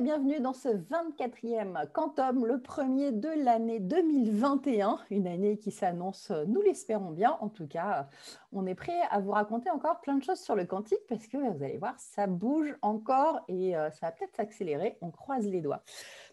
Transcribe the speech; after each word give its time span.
bienvenue 0.00 0.40
dans 0.40 0.54
ce 0.54 0.68
24e 0.68 1.86
Quantum, 1.92 2.46
le 2.46 2.58
premier 2.58 3.12
de 3.12 3.28
l'année 3.28 3.80
2021, 3.80 4.98
une 5.10 5.26
année 5.26 5.58
qui 5.58 5.70
s'annonce, 5.70 6.32
nous 6.46 6.62
l'espérons 6.62 7.10
bien. 7.10 7.36
En 7.42 7.50
tout 7.50 7.66
cas, 7.66 8.08
on 8.54 8.66
est 8.66 8.74
prêt 8.74 8.98
à 9.10 9.20
vous 9.20 9.32
raconter 9.32 9.68
encore 9.68 10.00
plein 10.00 10.14
de 10.14 10.22
choses 10.22 10.40
sur 10.40 10.56
le 10.56 10.64
quantique 10.64 11.06
parce 11.06 11.26
que 11.26 11.36
vous 11.36 11.62
allez 11.62 11.76
voir, 11.76 11.92
ça 11.98 12.26
bouge 12.26 12.74
encore 12.80 13.40
et 13.48 13.76
euh, 13.76 13.90
ça 13.90 14.06
va 14.06 14.12
peut-être 14.12 14.34
s'accélérer. 14.36 14.96
On 15.02 15.10
croise 15.10 15.46
les 15.46 15.60
doigts. 15.60 15.82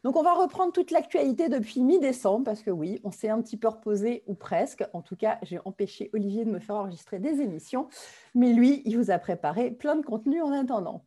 Donc, 0.06 0.16
on 0.16 0.24
va 0.24 0.34
reprendre 0.34 0.72
toute 0.72 0.92
l'actualité 0.92 1.50
depuis 1.50 1.84
mi-décembre 1.84 2.46
parce 2.46 2.62
que 2.62 2.72
oui, 2.72 3.02
on 3.04 3.12
s'est 3.12 3.30
un 3.30 3.42
petit 3.42 3.58
peu 3.58 3.68
reposé 3.68 4.24
ou 4.28 4.34
presque. 4.34 4.86
En 4.94 5.02
tout 5.02 5.18
cas, 5.18 5.40
j'ai 5.42 5.60
empêché 5.66 6.10
Olivier 6.14 6.46
de 6.46 6.52
me 6.52 6.60
faire 6.60 6.78
enregistrer 6.78 7.20
des 7.20 7.42
émissions, 7.42 7.90
mais 8.34 8.54
lui, 8.54 8.82
il 8.86 8.98
vous 8.98 9.12
a 9.12 9.18
préparé 9.18 9.72
plein 9.72 9.98
de 9.98 10.06
contenu 10.06 10.42
en 10.42 10.54
attendant. 10.54 11.04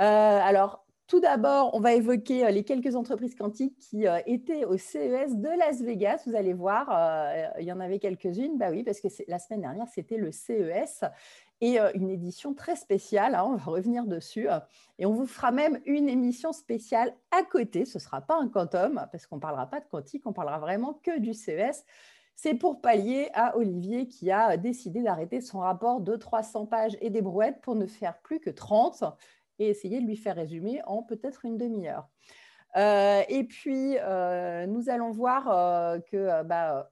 Euh, 0.00 0.04
alors, 0.42 0.83
tout 1.06 1.20
d'abord, 1.20 1.74
on 1.74 1.80
va 1.80 1.92
évoquer 1.92 2.46
euh, 2.46 2.50
les 2.50 2.64
quelques 2.64 2.96
entreprises 2.96 3.34
quantiques 3.34 3.78
qui 3.78 4.06
euh, 4.06 4.20
étaient 4.26 4.64
au 4.64 4.78
CES 4.78 5.36
de 5.36 5.58
Las 5.58 5.82
Vegas. 5.82 6.22
Vous 6.26 6.34
allez 6.34 6.54
voir, 6.54 6.88
euh, 6.90 7.46
il 7.60 7.66
y 7.66 7.72
en 7.72 7.80
avait 7.80 7.98
quelques-unes. 7.98 8.56
Bah 8.56 8.70
oui, 8.70 8.84
parce 8.84 9.00
que 9.00 9.08
la 9.28 9.38
semaine 9.38 9.60
dernière, 9.60 9.86
c'était 9.88 10.16
le 10.16 10.32
CES 10.32 11.04
et 11.60 11.78
une 11.94 12.10
édition 12.10 12.52
très 12.52 12.76
spéciale. 12.76 13.34
Hein, 13.34 13.44
on 13.46 13.56
va 13.56 13.70
revenir 13.70 14.04
dessus. 14.06 14.48
Et 14.98 15.06
on 15.06 15.12
vous 15.12 15.26
fera 15.26 15.50
même 15.50 15.80
une 15.86 16.08
émission 16.08 16.52
spéciale 16.52 17.14
à 17.30 17.42
côté. 17.42 17.84
Ce 17.84 17.98
ne 17.98 18.02
sera 18.02 18.20
pas 18.20 18.36
un 18.36 18.48
quantum, 18.48 19.06
parce 19.12 19.26
qu'on 19.26 19.36
ne 19.36 19.40
parlera 19.40 19.66
pas 19.66 19.80
de 19.80 19.86
quantique, 19.86 20.26
on 20.26 20.32
parlera 20.32 20.58
vraiment 20.58 20.94
que 21.02 21.18
du 21.18 21.32
CES. 21.32 21.84
C'est 22.34 22.54
pour 22.54 22.80
pallier 22.80 23.30
à 23.32 23.56
Olivier 23.56 24.08
qui 24.08 24.30
a 24.30 24.56
décidé 24.56 25.02
d'arrêter 25.02 25.40
son 25.40 25.60
rapport 25.60 26.00
de 26.00 26.16
300 26.16 26.66
pages 26.66 26.96
et 27.00 27.08
des 27.08 27.22
brouettes 27.22 27.60
pour 27.62 27.76
ne 27.76 27.86
faire 27.86 28.18
plus 28.18 28.40
que 28.40 28.50
30 28.50 29.04
et 29.58 29.68
essayer 29.68 30.00
de 30.00 30.06
lui 30.06 30.16
faire 30.16 30.36
résumer 30.36 30.80
en 30.86 31.02
peut-être 31.02 31.44
une 31.44 31.56
demi-heure. 31.56 32.08
Euh, 32.76 33.22
et 33.28 33.44
puis, 33.44 33.96
euh, 33.98 34.66
nous 34.66 34.88
allons 34.88 35.10
voir 35.10 35.48
euh, 35.48 35.98
que 36.00 36.42
bah, 36.42 36.90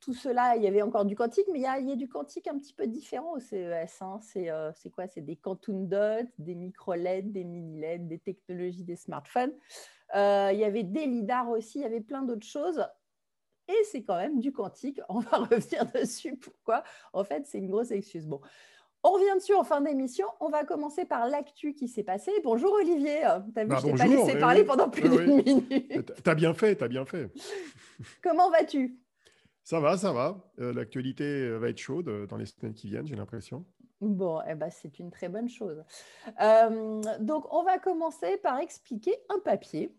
tout 0.00 0.14
cela, 0.14 0.56
il 0.56 0.62
y 0.62 0.66
avait 0.66 0.82
encore 0.82 1.04
du 1.04 1.16
quantique, 1.16 1.46
mais 1.52 1.58
il 1.58 1.62
y 1.62 1.92
a, 1.92 1.96
du 1.96 2.08
quantique 2.08 2.46
un 2.46 2.58
petit 2.58 2.72
peu 2.72 2.86
différent 2.86 3.32
au 3.32 3.40
CES. 3.40 4.02
Hein. 4.02 4.18
C'est 4.22 4.90
quoi? 4.90 5.06
C'est 5.06 5.20
des 5.20 5.36
quantum 5.36 5.88
dots, 5.88 6.28
des 6.38 6.54
micro-LED, 6.54 7.32
des 7.32 7.44
mini-LED, 7.44 8.08
des 8.08 8.18
technologies 8.18 8.84
des 8.84 8.96
smartphones. 8.96 9.52
il 10.14 10.56
y 10.58 10.64
avait 10.64 10.84
des 10.84 11.06
lidars 11.06 11.50
aussi, 11.50 11.80
il 11.80 11.82
y 11.82 11.86
avait 11.86 12.00
plein 12.00 12.22
d'autres 12.22 12.46
choses. 12.46 12.84
Et 13.68 13.84
c'est 13.84 14.02
quand 14.02 14.16
même 14.16 14.40
du 14.40 14.52
quantique. 14.52 15.00
On 15.08 15.20
va 15.20 15.38
revenir 15.38 15.86
dessus. 15.92 16.36
Pourquoi? 16.36 16.82
En 17.12 17.24
fait, 17.24 17.46
c'est 17.46 17.58
une 17.58 17.70
grosse 17.70 17.90
excuse. 17.90 18.26
Bon, 18.26 18.40
on 19.02 19.12
revient 19.12 19.34
dessus 19.34 19.54
en 19.54 19.64
fin 19.64 19.80
d'émission. 19.80 20.26
On 20.40 20.48
va 20.48 20.64
commencer 20.64 21.04
par 21.04 21.26
l'actu 21.28 21.74
qui 21.74 21.88
s'est 21.88 22.02
passé. 22.02 22.30
Bonjour 22.44 22.72
Olivier. 22.72 23.20
T'as 23.54 23.64
vu, 23.64 23.70
bah, 23.70 23.78
je 23.80 23.86
t'ai 23.86 23.94
pas 23.94 24.06
laissé 24.06 24.38
parler 24.38 24.64
pendant 24.64 24.88
plus 24.88 25.08
d'une 25.08 25.42
minute. 25.42 26.12
T'as 26.22 26.34
bien 26.34 26.54
fait, 26.54 26.76
t'as 26.76 26.88
bien 26.88 27.04
fait. 27.04 27.30
Comment 28.22 28.50
vas-tu? 28.50 28.98
Ça 29.70 29.78
va, 29.78 29.96
ça 29.96 30.12
va. 30.12 30.36
Euh, 30.58 30.72
l'actualité 30.72 31.24
euh, 31.24 31.58
va 31.58 31.68
être 31.68 31.78
chaude 31.78 32.08
euh, 32.08 32.26
dans 32.26 32.36
les 32.36 32.46
semaines 32.46 32.74
qui 32.74 32.88
viennent, 32.88 33.06
j'ai 33.06 33.14
l'impression. 33.14 33.64
Bon, 34.00 34.40
eh 34.48 34.54
ben, 34.54 34.70
c'est 34.70 34.98
une 34.98 35.10
très 35.10 35.28
bonne 35.28 35.48
chose. 35.48 35.84
donc, 37.20 37.52
on 37.52 37.62
va 37.62 37.78
commencer 37.78 38.38
par 38.38 38.58
expliquer 38.58 39.14
un 39.28 39.38
papier, 39.38 39.94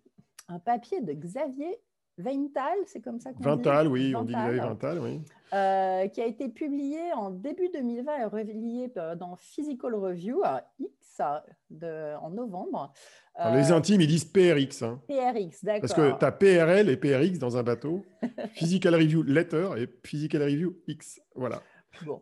un 0.48 0.60
papier 0.60 1.02
de 1.02 1.14
Xavier 1.14 1.80
Veintal, 2.18 2.78
c'est 2.86 3.02
comme 3.02 3.20
ça 3.20 3.32
qu'on 3.32 3.40
dit 3.40 3.46
Vintal, 3.46 3.88
oui, 3.88 4.16
on 4.16 4.24
dit 4.24 4.34
Veintal, 4.34 5.00
oui. 5.00 5.22
Euh, 5.54 6.08
qui 6.08 6.22
a 6.22 6.26
été 6.26 6.48
publié 6.48 7.12
en 7.14 7.30
début 7.30 7.70
2020 7.74 8.18
et 8.20 8.24
relié 8.24 8.92
euh, 8.96 9.16
dans 9.16 9.36
Physical 9.36 9.96
Review 9.96 10.42
X 10.80 11.22
de, 11.70 12.16
en 12.22 12.30
novembre. 12.30 12.94
les 13.38 13.72
euh, 13.72 13.76
intimes, 13.76 14.00
ils 14.00 14.08
disent 14.08 14.24
PRX. 14.24 14.82
Hein. 14.82 15.02
PRX, 15.10 15.64
d'accord. 15.64 15.82
Parce 15.82 15.94
que 15.94 16.18
tu 16.18 16.26
as 16.26 16.32
PRL 16.32 16.90
et 16.90 16.96
PRX 16.96 17.38
dans 17.38 17.58
un 17.58 17.64
bateau. 17.64 18.06
Physical 18.54 18.96
Review 18.96 19.24
Letter 19.24 19.72
et 19.78 19.90
Physical 20.06 20.44
Review 20.44 20.78
X. 20.88 21.20
Voilà. 21.36 21.62
Bon. 22.06 22.22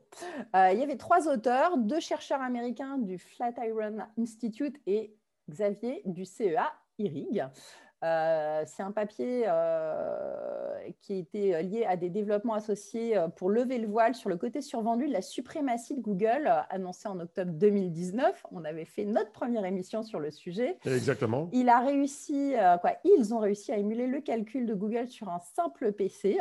il 0.56 0.80
y 0.80 0.84
avait 0.84 0.98
trois 0.98 1.28
auteurs, 1.28 1.78
deux 1.78 2.00
chercheurs 2.00 2.42
américains 2.42 2.98
du 2.98 3.20
Flatiron 3.20 4.00
Institute 4.18 4.76
et 4.88 5.16
Xavier 5.48 6.02
du 6.06 6.26
CEA 6.26 6.74
IRIG. 6.98 7.44
Euh, 8.04 8.64
c'est 8.66 8.82
un 8.82 8.92
papier 8.92 9.44
euh, 9.48 10.78
qui 11.02 11.14
a 11.14 11.16
été 11.18 11.64
lié 11.64 11.86
à 11.86 11.98
des 11.98 12.10
développements 12.10 12.54
associés 12.54 13.18
euh, 13.18 13.28
pour 13.28 13.50
lever 13.50 13.78
le 13.78 13.88
voile 13.88 14.16
sur 14.16 14.30
le 14.30 14.38
côté 14.38 14.62
survendu 14.62 15.08
de 15.08 15.12
la 15.12 15.22
suprématie 15.22 15.96
de 15.96 16.02
Google, 16.02 16.50
annoncé 16.70 17.10
en 17.10 17.20
octobre 17.20 17.52
2019. 17.52 18.46
On 18.52 18.64
avait 18.64 18.86
fait 18.86 19.06
notre 19.06 19.32
première 19.32 19.66
émission 19.66 20.04
sur 20.04 20.20
le 20.20 20.32
sujet. 20.32 20.78
Exactement. 20.86 21.50
Il 21.52 21.68
a 21.68 21.80
réussi, 21.80 22.54
quoi, 22.82 22.94
ils 23.04 23.34
ont 23.34 23.40
réussi 23.40 23.72
à 23.72 23.78
émuler 23.78 24.08
le 24.08 24.22
calcul 24.22 24.66
de 24.66 24.74
Google 24.74 25.08
sur 25.08 25.30
un 25.30 25.40
simple 25.40 25.92
PC. 25.92 26.38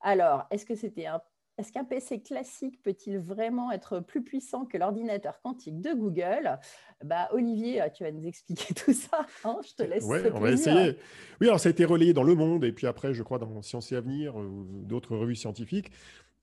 Alors, 0.00 0.46
est-ce 0.50 0.66
que 0.66 0.74
c'était 0.74 1.06
un 1.06 1.20
est-ce 1.58 1.72
qu'un 1.72 1.84
PC 1.84 2.22
classique 2.22 2.80
peut-il 2.82 3.18
vraiment 3.18 3.72
être 3.72 3.98
plus 3.98 4.22
puissant 4.22 4.64
que 4.64 4.78
l'ordinateur 4.78 5.40
quantique 5.42 5.80
de 5.80 5.92
Google? 5.92 6.58
Bah, 7.04 7.28
Olivier, 7.32 7.82
tu 7.94 8.04
vas 8.04 8.12
nous 8.12 8.26
expliquer 8.26 8.74
tout 8.86 8.92
ça. 8.92 9.26
Hein, 9.44 9.58
je 9.66 9.74
te 9.74 9.82
laisse. 9.82 10.04
Oui, 10.06 10.18
on 10.32 10.38
va 10.38 10.52
essayer. 10.52 10.96
Oui, 11.40 11.48
alors 11.48 11.58
ça 11.58 11.68
a 11.68 11.70
été 11.70 11.84
relayé 11.84 12.12
dans 12.12 12.22
Le 12.22 12.36
Monde 12.36 12.64
et 12.64 12.72
puis 12.72 12.86
après, 12.86 13.12
je 13.12 13.22
crois, 13.24 13.38
dans 13.38 13.60
Sciences 13.60 13.90
et 13.90 13.96
Avenir 13.96 14.36
ou 14.36 14.66
d'autres 14.84 15.16
revues 15.16 15.34
scientifiques 15.34 15.90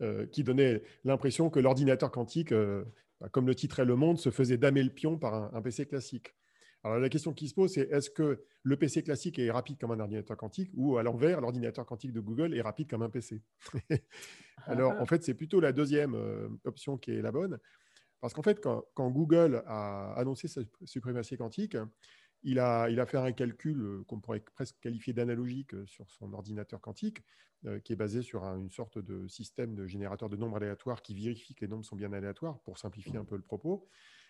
euh, 0.01 0.25
qui 0.25 0.43
donnaient 0.43 0.83
l'impression 1.05 1.49
que 1.49 1.61
l'ordinateur 1.61 2.11
quantique, 2.11 2.51
euh, 2.51 2.83
bah, 3.21 3.29
comme 3.29 3.47
le 3.47 3.55
titrait 3.55 3.85
Le 3.85 3.95
Monde, 3.95 4.19
se 4.19 4.29
faisait 4.31 4.57
damer 4.57 4.83
le 4.83 4.89
pion 4.89 5.17
par 5.17 5.55
un 5.55 5.61
PC 5.61 5.85
classique. 5.85 6.35
Alors 6.85 6.99
la 6.99 7.09
question 7.09 7.33
qui 7.33 7.47
se 7.47 7.55
pose, 7.55 7.73
c'est 7.73 7.89
est-ce 7.89 8.11
que 8.11 8.43
le 8.61 8.77
PC 8.77 9.01
classique 9.01 9.39
est 9.39 9.49
rapide 9.49 9.79
comme 9.79 9.89
un 9.89 9.99
ordinateur 9.99 10.37
quantique 10.37 10.69
ou 10.75 10.97
à 10.97 11.03
l'envers, 11.03 11.41
l'ordinateur 11.41 11.83
quantique 11.83 12.13
de 12.13 12.19
Google 12.19 12.55
est 12.55 12.61
rapide 12.61 12.87
comme 12.87 13.01
un 13.01 13.09
PC 13.09 13.41
Alors 14.67 14.93
en 15.01 15.07
fait, 15.07 15.23
c'est 15.23 15.33
plutôt 15.33 15.59
la 15.59 15.71
deuxième 15.71 16.13
euh, 16.13 16.47
option 16.63 16.99
qui 16.99 17.09
est 17.09 17.23
la 17.23 17.31
bonne. 17.31 17.57
Parce 18.21 18.35
qu'en 18.35 18.43
fait, 18.43 18.61
quand, 18.61 19.09
Google 19.09 19.63
a 19.65 20.13
annoncé 20.13 20.47
sa 20.47 20.61
suprématie 20.83 21.37
quantique, 21.37 21.75
il 22.43 22.59
a, 22.59 22.87
il 22.91 22.99
a 22.99 23.07
fait 23.07 23.17
un 23.17 23.31
calcul 23.31 23.81
euh, 23.81 24.03
qu'on 24.07 24.19
pourrait 24.19 24.43
presque 24.53 24.75
qualifier 24.79 25.11
d'analogique 25.13 25.73
euh, 25.73 25.87
sur 25.87 26.07
son 26.11 26.33
ordinateur 26.33 26.81
quantique, 26.81 27.23
qui 27.83 27.93
est 27.93 27.95
basé 27.95 28.21
sur 28.21 28.43
une 28.43 28.69
sorte 28.69 28.99
de 28.99 29.27
système 29.27 29.73
de 29.73 29.87
générateur 29.87 30.29
de 30.29 30.35
nombres 30.35 30.57
aléatoires 30.57 31.01
qui 31.01 31.15
vérifie 31.15 31.55
que 31.55 31.65
les 31.65 31.67
nombres 31.67 31.83
sont 31.83 31.95
bien 31.95 32.13
aléatoires, 32.13 32.59
pour 32.59 32.77
simplifier 32.77 33.17
un 33.17 33.25
peu 33.25 33.35
le 33.35 33.41
propos. 33.41 33.87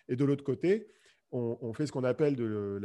Et 0.08 0.16
de 0.16 0.24
l'autre 0.24 0.42
côté, 0.42 0.88
on, 1.32 1.72
fait 1.72 1.86
ce 1.86 1.92
qu'on 1.92 2.04
appelle 2.04 2.36
de 2.36 2.80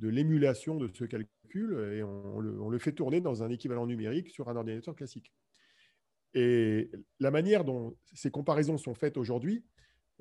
l'émulation 0.00 0.76
de, 0.76 0.90
ce 0.92 1.04
calcul 1.04 1.78
et 1.94 2.02
on 2.02 2.40
le, 2.40 2.78
fait 2.78 2.92
tourner 2.92 3.20
dans 3.20 3.42
un 3.42 3.50
équivalent 3.50 3.86
numérique 3.86 4.30
sur 4.30 4.48
un 4.48 4.56
ordinateur 4.56 4.94
classique. 4.94 5.32
Et 6.34 6.90
la 7.20 7.30
manière 7.30 7.64
dont 7.64 7.96
ces 8.14 8.30
comparaisons 8.30 8.78
sont 8.78 8.94
faites 8.94 9.16
aujourd'hui 9.16 9.64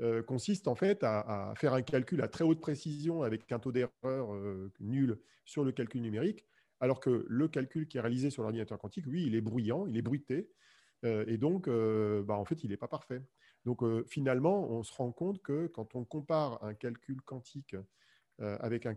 euh, 0.02 0.24
consiste 0.24 0.68
en 0.68 0.74
fait 0.74 1.03
à, 1.03 1.53
faire 1.57 1.74
un 1.74 1.84
calcul 1.84 2.22
à 2.22 2.28
très 2.28 2.44
haute 2.44 2.59
précision 2.59 3.22
avec 3.22 3.52
un 3.52 3.59
taux 3.59 3.72
d'erreur 3.72 4.34
euh, 4.34 4.72
nul 4.79 5.19
sur 5.46 5.63
le 5.63 5.72
calcul 5.72 6.02
numérique, 6.02 6.46
alors 6.79 7.00
que 7.00 7.25
le 7.28 7.47
calcul 7.47 7.88
qui 7.88 7.97
est 7.97 8.02
réalisé 8.02 8.31
sur 8.31 8.41
l'ordinateur 8.41 8.79
quantique, 8.79 9.06
oui, 9.06 9.25
il 9.28 9.35
est 9.35 9.41
bruyant, 9.41 9.85
il 9.85 9.97
est 9.97 10.02
bruité, 10.02 10.50
euh, 11.06 11.23
et 11.28 11.38
donc, 11.38 11.68
bah, 11.68 12.35
en 12.35 12.46
fait, 12.46 12.63
il 12.63 12.69
n'est 12.69 12.78
pas 12.78 12.88
parfait. 12.88 13.22
Donc 13.66 13.83
euh, 13.83 14.03
finalement, 14.07 14.69
on 14.69 14.83
se 14.83 14.94
rend 14.94 15.11
compte 15.11 15.41
que 15.41 15.67
quand 15.67 15.95
on 15.95 16.03
compare 16.03 16.63
un 16.63 16.73
calcul 16.73 17.22
quantique 17.22 17.75
euh, 18.41 18.57
avec 18.59 18.85
un 18.85 18.95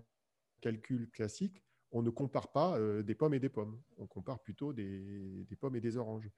calcul 0.60 1.10
classique, 1.10 1.62
on 1.92 2.02
ne 2.02 2.10
compare 2.10 2.50
pas 2.50 2.78
euh, 2.78 3.02
des 3.02 3.14
pommes 3.14 3.34
et 3.34 3.40
des 3.40 3.48
pommes, 3.48 3.78
on 3.98 4.06
compare 4.06 4.40
plutôt 4.40 4.72
des, 4.72 5.46
pommes 5.60 5.76
et 5.76 5.80
des 5.80 5.96
oranges. 5.96 6.30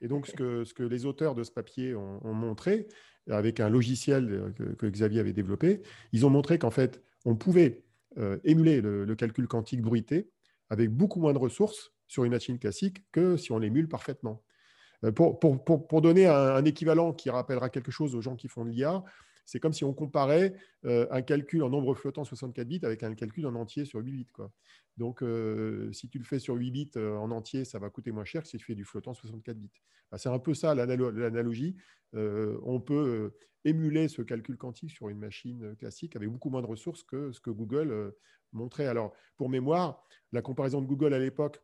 Et 0.00 0.08
donc, 0.08 0.26
ce 0.26 0.32
que, 0.32 0.64
ce 0.64 0.74
que, 0.74 0.82
les 0.82 1.06
auteurs 1.06 1.34
de 1.34 1.42
ce 1.42 1.50
papier 1.50 1.94
ont, 1.94 2.34
montré, 2.34 2.86
avec 3.30 3.60
un 3.60 3.70
logiciel 3.70 4.52
que, 4.78 4.86
Xavier 4.86 5.20
avait 5.20 5.32
développé, 5.32 5.80
ils 6.12 6.26
ont 6.26 6.30
montré 6.30 6.58
qu'en 6.58 6.70
fait, 6.70 7.02
on 7.24 7.34
pouvait 7.34 7.82
émuler 8.44 8.82
le, 8.82 9.14
calcul 9.14 9.48
quantique 9.48 9.80
bruité 9.80 10.30
avec 10.68 10.90
beaucoup 10.90 11.18
moins 11.18 11.32
de 11.32 11.38
ressources 11.38 11.94
sur 12.08 12.24
une 12.24 12.32
machine 12.32 12.58
classique 12.58 13.10
que 13.10 13.38
si 13.38 13.52
on 13.52 13.58
l'émule 13.58 13.88
parfaitement. 13.88 14.44
Euh, 15.04 15.12
pour, 15.12 16.02
donner 16.02 16.26
un, 16.26 16.64
équivalent 16.64 17.12
qui 17.12 17.30
rappellera 17.30 17.68
quelque 17.70 17.90
chose 17.90 18.14
aux 18.14 18.20
gens 18.20 18.36
qui 18.36 18.48
font 18.48 18.64
de 18.64 18.70
l'IA, 18.70 19.04
c'est 19.44 19.60
comme 19.60 19.72
si 19.72 19.84
on 19.84 19.92
comparait 19.92 20.54
euh, 20.84 21.06
un 21.10 21.22
calcul 21.22 21.62
en 21.62 21.70
nombre 21.70 21.94
flottant 21.94 22.24
64 22.24 22.66
bits 22.66 22.80
avec 22.82 23.02
un 23.02 23.14
calcul 23.14 23.46
en 23.46 23.54
entier 23.54 23.84
sur 23.84 24.00
8 24.00 24.10
bits. 24.10 24.26
Donc, 24.96 25.22
euh, 25.22 25.92
si 25.92 26.08
tu 26.08 26.18
le 26.18 26.24
fais 26.24 26.38
sur 26.38 26.54
8 26.54 26.70
bits 26.70 26.92
en 26.96 27.30
entier, 27.30 27.64
ça 27.64 27.78
va 27.78 27.90
coûter 27.90 28.10
moins 28.10 28.24
cher 28.24 28.42
que 28.42 28.48
si 28.48 28.56
tu 28.56 28.64
fais 28.64 28.74
du 28.74 28.84
flottant 28.84 29.14
64 29.14 29.56
bits. 29.56 29.70
c'est 30.16 30.28
un 30.28 30.38
peu 30.38 30.54
ça 30.54 30.74
l'analogie. 30.74 31.76
on 32.14 32.80
peut 32.80 33.34
émuler 33.64 34.08
ce 34.08 34.22
calcul 34.22 34.56
quantique 34.56 34.90
sur 34.90 35.08
une 35.08 35.18
machine 35.18 35.76
classique 35.76 36.16
avec 36.16 36.28
beaucoup 36.28 36.50
moins 36.50 36.62
de 36.62 36.66
ressources 36.66 37.02
que 37.02 37.32
ce 37.32 37.40
que 37.40 37.50
Google 37.50 38.14
montrait. 38.52 38.86
Alors, 38.86 39.12
pour 39.36 39.48
mémoire, 39.48 40.04
la 40.32 40.42
comparaison 40.42 40.80
de 40.80 40.86
Google 40.86 41.14
à 41.14 41.18
l'époque, 41.18 41.62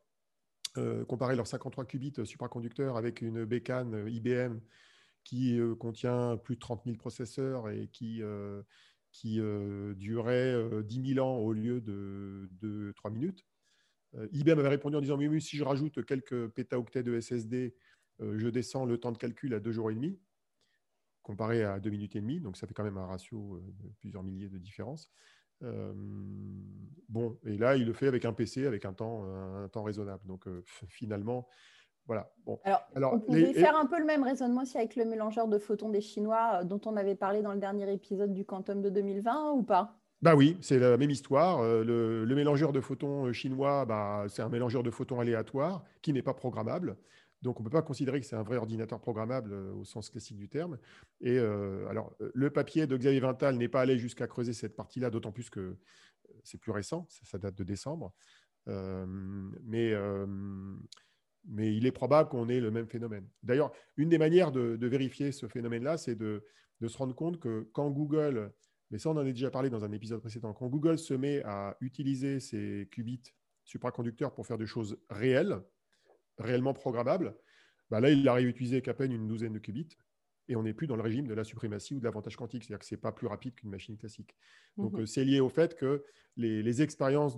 euh, 0.79 1.05
comparer 1.05 1.37
leurs 1.37 1.47
53 1.47 1.85
qubits 1.85 2.15
supraconducteurs 2.25 2.97
avec 2.97 3.21
une 3.21 3.45
bécane 3.45 4.09
IBM 4.09 4.59
qui 5.23 5.59
euh, 5.59 5.75
contient 5.75 6.39
plus 6.39 6.55
de 6.55 6.61
30 6.61 6.85
000 6.87 6.97
processeurs 6.97 7.69
et 7.69 7.89
qui, 7.89 8.23
euh, 8.23 8.63
qui 9.11 9.41
durait 9.97 10.83
10 10.83 11.15
000 11.15 11.27
ans 11.27 11.37
au 11.37 11.53
lieu 11.53 11.83
de, 11.83 12.49
de 12.61 12.93
3 12.97 13.11
minutes. 13.11 13.47
IBM 14.33 14.59
avait 14.59 14.69
répondu 14.69 14.97
en 14.97 15.01
disant 15.01 15.19
oui, 15.19 15.41
si 15.41 15.57
je 15.57 15.65
rajoute 15.65 16.05
quelques 16.07 16.49
pétaoctets 16.49 17.03
de 17.03 17.21
SSD, 17.21 17.75
je 18.21 18.49
descends 18.49 18.85
le 18.87 18.99
temps 18.99 19.13
de 19.13 19.19
calcul 19.19 19.53
à 19.55 19.61
2 19.61 19.73
jours 19.73 19.91
et 19.91 19.95
demi, 19.95 20.19
comparé 21.23 21.65
à 21.65 21.81
2 21.81 21.91
minutes 21.91 22.17
et 22.17 22.21
demie. 22.21 22.41
Donc, 22.41 22.57
ça 22.57 22.67
fait 22.67 22.75
quand 22.75 22.85
même 22.85 22.99
un 22.99 23.07
ratio 23.07 23.61
de 23.61 23.89
plusieurs 24.01 24.23
milliers 24.23 24.49
de 24.49 24.59
différence. 25.63 25.95
bon, 27.09 27.39
et 27.47 27.57
là, 27.57 27.77
il 27.77 27.87
le 27.87 27.93
fait 27.93 28.09
avec 28.09 28.25
un 28.25 28.33
PC, 28.33 28.67
avec 28.67 28.85
un 28.85 28.93
temps, 28.93 29.25
un 29.25 29.69
temps 29.69 29.83
raisonnable. 29.83 30.23
Donc, 30.27 30.45
finalement, 30.89 31.49
voilà. 32.07 32.33
Bon. 32.45 32.59
Alors, 32.95 33.15
on 33.15 33.21
pouvait 33.21 33.53
faire 33.55 33.77
un 33.77 33.87
peu 33.87 33.99
le 33.99 34.05
même 34.05 34.23
raisonnement 34.23 34.63
aussi 34.63 34.77
avec 34.77 34.97
le 34.97 35.05
mélangeur 35.05 35.49
de 35.49 35.59
photons 35.59 35.89
des 35.89 36.01
Chinois 36.01 36.65
dont 36.65 36.81
on 36.87 36.97
avait 36.97 37.15
parlé 37.15 37.43
dans 37.43 37.53
le 37.53 37.61
dernier 37.61 37.93
épisode 37.93 38.33
du 38.33 38.45
Quantum 38.45 38.83
de 38.83 38.91
2020 38.91 39.53
ou 39.53 39.63
pas? 39.63 39.99
Bah 40.23 40.37
oui, 40.37 40.57
c'est 40.61 40.79
la 40.79 40.97
même 40.97 41.11
histoire. 41.11 41.61
Euh, 41.61 41.83
le, 42.25 42.35
mélangeur 42.35 42.73
de 42.73 42.81
photons 42.81 43.27
euh, 43.27 43.33
chinois, 43.33 43.85
bah, 43.85 44.25
c'est 44.29 44.43
un 44.43 44.49
mélangeur 44.49 44.85
de 44.85 44.91
photons 44.91 45.19
aléatoire 45.19 45.83
qui 46.01 46.13
n'est 46.13 46.23
pas 46.23 46.33
programmable. 46.33 46.97
Donc, 47.43 47.59
on 47.59 47.63
ne 47.63 47.69
peut 47.69 47.73
pas 47.73 47.83
considérer 47.83 48.21
que 48.21 48.27
c'est 48.27 48.37
un 48.37 48.43
vrai 48.43 48.57
ordinateur 48.57 49.01
programmable 49.01 49.53
euh, 49.53 49.73
au 49.75 49.85
sens 49.85 50.11
classique 50.11 50.37
du 50.37 50.49
terme. 50.49 50.79
Et 51.21 51.39
alors, 51.39 52.15
le 52.19 52.51
papier 52.51 52.87
de 52.87 52.97
Xavier 52.97 53.21
Vintal 53.21 53.57
n'est 53.57 53.69
pas 53.69 53.81
allé 53.81 53.99
jusqu'à 53.99 54.27
creuser 54.27 54.53
cette 54.53 54.77
partie-là, 54.77 55.11
d'autant 55.11 55.33
plus 55.33 55.51
que 55.51 55.77
c'est 56.45 56.59
plus 56.59 56.73
récent, 56.73 57.07
ça, 57.09 57.39
date 57.39 57.55
de 57.55 57.65
décembre. 57.65 58.13
mais, 58.67 59.95
mais 61.47 61.77
il 61.77 61.87
est 61.87 61.93
probable 61.93 62.29
qu'on 62.29 62.49
ait 62.49 62.61
le 62.61 62.71
même 62.71 62.87
phénomène. 62.87 63.29
D'ailleurs, 63.43 63.73
une 63.97 64.09
des 64.09 64.19
manières 64.19 64.53
de, 64.53 64.87
vérifier 64.87 65.33
ce 65.33 65.47
phénomène-là, 65.47 65.99
c'est 65.99 66.15
de, 66.15 66.45
de, 66.81 66.89
se 66.89 66.97
rendre 66.99 67.15
compte 67.15 67.39
que 67.39 67.69
quand 67.73 67.91
Google 67.91 68.53
mais 68.93 68.99
ça, 68.99 69.09
on 69.09 69.13
en 69.13 69.19
a 69.19 69.25
déjà 69.25 69.51
parlé 69.51 69.71
dans 69.71 69.85
un 69.87 69.93
épisode 69.93 70.21
précédent. 70.21 70.53
Quand 70.53 70.69
Google 70.69 70.99
se 70.99 71.15
met 71.15 71.43
à 71.45 71.79
utiliser 71.81 72.41
ces 72.41 72.89
qubits 72.91 73.23
supraconducteurs 73.65 74.35
pour 74.35 74.47
faire 74.47 74.59
des 74.59 74.67
choses 74.67 74.99
réelles, 75.09 75.63
réellement 76.39 76.75
programmables, 76.75 77.37
bah 77.91 78.01
là, 78.01 78.11
il 78.11 78.29
à 78.29 78.41
utiliser 78.41 78.83
qu'à 78.83 78.95
peine 78.95 79.13
une 79.13 79.29
douzaine 79.29 79.53
de 79.53 79.59
qubits 79.59 79.97
et 80.49 80.57
on 80.57 80.63
n'est 80.63 80.75
plus 80.75 80.87
dans 80.87 80.97
le 80.97 81.03
régime 81.03 81.27
de 81.27 81.35
la 81.35 81.45
suprématie 81.45 81.95
ou 81.95 82.01
de 82.01 82.05
l'avantage 82.05 82.37
quantique, 82.37 82.65
c'est-à-dire 82.65 82.81
que 82.81 82.87
ce 82.87 82.95
n'est 82.95 83.01
pas 83.01 83.13
plus 83.13 83.27
rapide 83.27 83.55
qu'une 83.55 83.71
machine 83.71 83.97
classique. 83.97 84.35
Donc, 84.77 84.95
mhm. 84.95 85.01
euh, 85.01 85.07
c'est 85.07 85.25
lié 85.25 85.41
au 85.41 85.49
fait 85.49 85.77
que 85.77 86.05
les, 86.37 86.83
expériences 86.83 87.37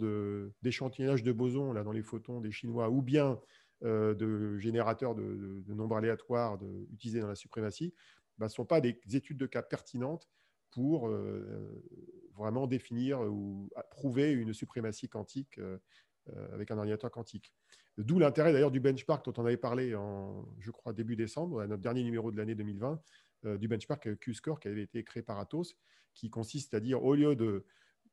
d'échantillonnage 0.62 1.23
de, 1.23 1.32
bosons 1.32 1.73
là, 1.73 1.82
dans 1.82 1.93
les 1.93 2.02
photons 2.02 2.41
des 2.41 2.50
Chinois 2.50 2.88
ou 2.88 3.02
bien 3.02 3.38
euh, 3.82 4.14
de 4.14 4.58
générateurs 4.58 5.14
de, 5.14 5.62
nombres 5.69 5.97
aléatoires 5.97 6.58
utilisés 6.93 7.20
dans 7.20 7.29
la 7.29 7.35
suprématie 7.35 7.93
ne 8.38 8.40
bah, 8.40 8.49
sont 8.49 8.64
pas 8.64 8.81
des 8.81 8.99
études 9.12 9.38
de 9.38 9.47
cas 9.47 9.62
pertinentes 9.62 10.29
pour 10.75 11.08
euh, 11.08 11.82
vraiment 12.37 12.67
définir 12.67 13.20
ou 13.20 13.70
prouver 13.90 14.32
une 14.32 14.52
suprématie 14.52 15.08
quantique 15.08 15.58
euh, 15.58 15.79
avec 16.53 16.71
un 16.71 16.79
ordinateur 16.79 17.11
quantique. 17.11 17.53
D'où 17.99 18.19
l'intérêt 18.19 18.53
d'ailleurs 18.53 18.71
du 18.71 18.81
benchmark 18.81 19.25
dont 19.25 19.35
on 19.37 19.47
avait 19.47 19.56
parlé 19.56 19.94
en, 19.94 20.44
je 20.59 20.71
crois, 20.71 20.93
début 20.93 21.17
décembre, 21.17 21.61
à 21.61 21.67
notre 21.67 21.82
dernier 21.82 22.03
numéro 22.03 22.32
de 22.32 22.37
l'année 22.37 22.55
2020, 22.55 23.00
du 23.59 23.69
benchmark 23.69 24.17
Q-Score 24.19 24.59
qui 24.59 24.69
avait 24.69 24.82
été 24.82 25.05
créé 25.05 25.23
par 25.23 25.38
Atos, 25.38 25.76
qui 26.15 26.31
consiste 26.31 26.75
à 26.75 26.81
dire, 26.81 27.05
au 27.05 27.15
lieu 27.15 27.37
de 27.37 27.67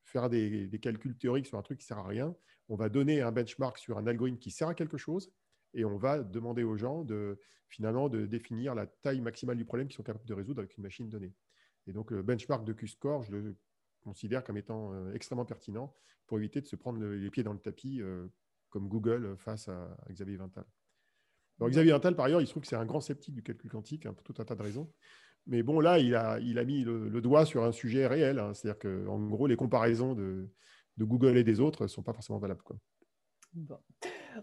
faire 0.04 0.30
des, 0.30 0.68
des, 0.68 0.80
calculs 0.80 1.18
théoriques 1.18 1.48
sur 1.48 1.58
un 1.58 1.62
truc 1.62 1.80
qui 1.80 1.86
ne 1.86 1.88
sert 1.88 2.00
à 2.00 2.08
rien, 2.08 2.36
on 2.68 2.76
va 2.76 2.90
donner 2.90 3.22
un 3.22 3.32
benchmark 3.32 3.78
sur 3.78 3.98
un 3.98 4.08
algorithme 4.08 4.38
qui 4.38 4.52
sert 4.52 4.68
à 4.68 4.76
quelque 4.76 4.98
chose, 4.98 5.32
et 5.74 5.86
on 5.86 5.98
va 5.98 6.20
demander 6.20 6.64
aux 6.64 6.76
gens 6.76 7.04
de 7.04 7.40
finalement 7.72 8.10
de 8.10 8.26
définir 8.26 8.76
la 8.76 8.86
taille 8.86 9.22
maximale 9.22 9.58
du 9.58 9.66
problème 9.66 9.88
qu'ils 9.88 9.96
sont 9.96 10.04
capables 10.04 10.26
de 10.26 10.34
résoudre 10.34 10.60
avec 10.60 10.76
une 10.78 10.84
machine 10.84 11.10
donnée. 11.10 11.34
Et 11.88 11.94
donc, 11.94 12.12
le 12.12 12.22
benchmark 12.22 12.64
de 12.66 12.74
Q-Score, 12.74 13.24
je 13.24 13.32
le 13.32 13.56
considère 14.02 14.44
comme 14.44 14.58
étant 14.58 14.94
euh, 14.94 15.14
extrêmement 15.14 15.46
pertinent 15.46 15.94
pour 16.28 16.38
éviter 16.38 16.62
de 16.62 16.68
se 16.68 16.76
prendre 16.76 17.04
les 17.04 17.30
pieds 17.30 17.44
dans 17.44 17.54
le 17.54 17.60
tapis 17.60 18.02
euh, 18.02 18.28
comme 18.70 18.88
Google 18.88 19.36
face 19.38 19.68
à, 19.68 19.98
Xavier 20.10 20.38
Vintal. 20.38 20.66
Alors, 21.60 21.70
Xavier 21.70 21.92
Vintal, 21.92 22.16
par 22.16 22.26
ailleurs, 22.26 22.42
il 22.42 22.48
se 22.48 22.52
trouve 22.52 22.62
que 22.62 22.68
c'est 22.68 22.76
un 22.76 22.86
grand 22.86 23.02
sceptique 23.02 23.36
du 23.36 23.44
calcul 23.44 23.70
quantique, 23.70 24.06
hein, 24.06 24.14
pour 24.14 24.24
tout 24.24 24.34
un 24.42 24.46
tas 24.46 24.56
de 24.56 24.64
raisons. 24.64 24.92
Mais 25.48 25.64
bon, 25.64 25.80
là, 25.80 26.00
il 26.00 26.16
a, 26.16 26.40
il 26.40 26.58
a 26.58 26.64
mis 26.64 26.84
le, 26.84 27.22
doigt 27.22 27.46
sur 27.46 27.64
un 27.64 27.72
sujet 27.72 28.08
réel. 28.08 28.40
Hein. 28.40 28.54
C'est-à-dire 28.54 28.80
qu'en 28.80 29.20
gros, 29.28 29.48
les 29.48 29.56
comparaisons 29.56 30.14
de, 30.14 30.50
de, 30.98 31.04
Google 31.04 31.38
et 31.38 31.44
des 31.44 31.60
autres 31.60 31.84
ne 31.84 31.88
sont 31.88 32.04
pas 32.04 32.14
forcément 32.14 32.40
valables. 32.40 32.64
Quoi. 32.64 32.78
Bon. 33.54 33.80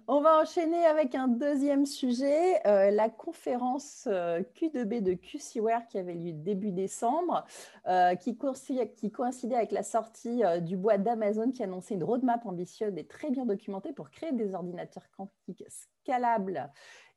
On 0.06 0.20
va 0.20 0.40
enchaîner 0.40 0.84
avec 0.86 1.14
un 1.14 1.28
deuxième 1.28 1.86
sujet, 1.86 2.66
euh, 2.66 2.90
la 2.90 3.08
conférence 3.08 4.06
euh, 4.06 4.42
Q2B 4.54 5.02
de 5.02 5.14
QCware 5.14 5.86
qui 5.86 5.98
avait 5.98 6.14
lieu 6.14 6.32
début 6.32 6.72
décembre, 6.72 7.44
euh, 7.86 8.14
qui, 8.14 8.36
coïncidait, 8.36 9.54
avec 9.54 9.72
la 9.72 9.82
sortie 9.82 10.42
du 10.62 10.76
bois 10.76 10.98
d'Amazon 10.98 11.52
qui 11.52 11.62
annonçait 11.62 11.94
une 11.94 12.04
roadmap 12.04 12.44
ambitieuse 12.46 12.96
et 12.96 13.06
très 13.06 13.30
bien 13.30 13.46
documentée 13.46 13.92
pour 13.92 14.10
créer 14.10 14.32
des 14.32 14.54
ordinateurs 14.54 15.08
quantiques 15.16 15.64
scalables 15.68 16.70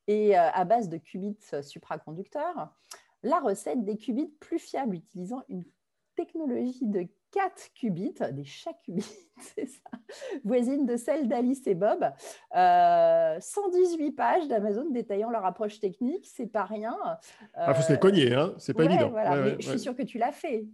et 0.08 0.36
à 0.36 0.66
base 0.66 0.90
de 0.90 0.98
qubits 0.98 1.38
supraconducteurs. 1.62 2.74
La 3.24 3.40
recette 3.40 3.84
des 3.84 3.98
qubits 3.98 4.34
plus 4.40 4.60
fiables 4.60 4.96
utilisant 4.96 5.44
une 5.48 5.64
technologie 6.16 6.88
de 6.88 7.08
4 7.32 7.74
qubits, 7.74 8.16
des 8.32 8.44
chats 8.44 8.74
qubits, 8.84 9.06
c'est 9.56 9.68
ça, 9.68 9.92
voisine 10.44 10.86
de 10.86 10.98
celle 10.98 11.28
d'Alice 11.28 11.66
et 11.68 11.76
Bob. 11.76 12.04
118 12.54 12.54
euh, 12.56 14.12
pages 14.16 14.48
d'Amazon 14.48 14.90
détaillant 14.90 15.30
leur 15.30 15.46
approche 15.46 15.80
technique, 15.80 16.28
c'est 16.28 16.48
pas 16.52 16.66
rien. 16.66 16.98
Il 17.02 17.48
ah, 17.56 17.74
faut 17.74 17.82
se 17.82 17.94
les 17.94 18.00
cogner, 18.00 18.34
hein 18.34 18.54
c'est 18.58 18.74
pas 18.74 18.86
évident. 18.86 19.14
je 19.60 19.70
suis 19.70 19.80
sûre 19.80 19.96
que 19.96 20.04
tu 20.04 20.18
l'as 20.18 20.32
fait. 20.32 20.66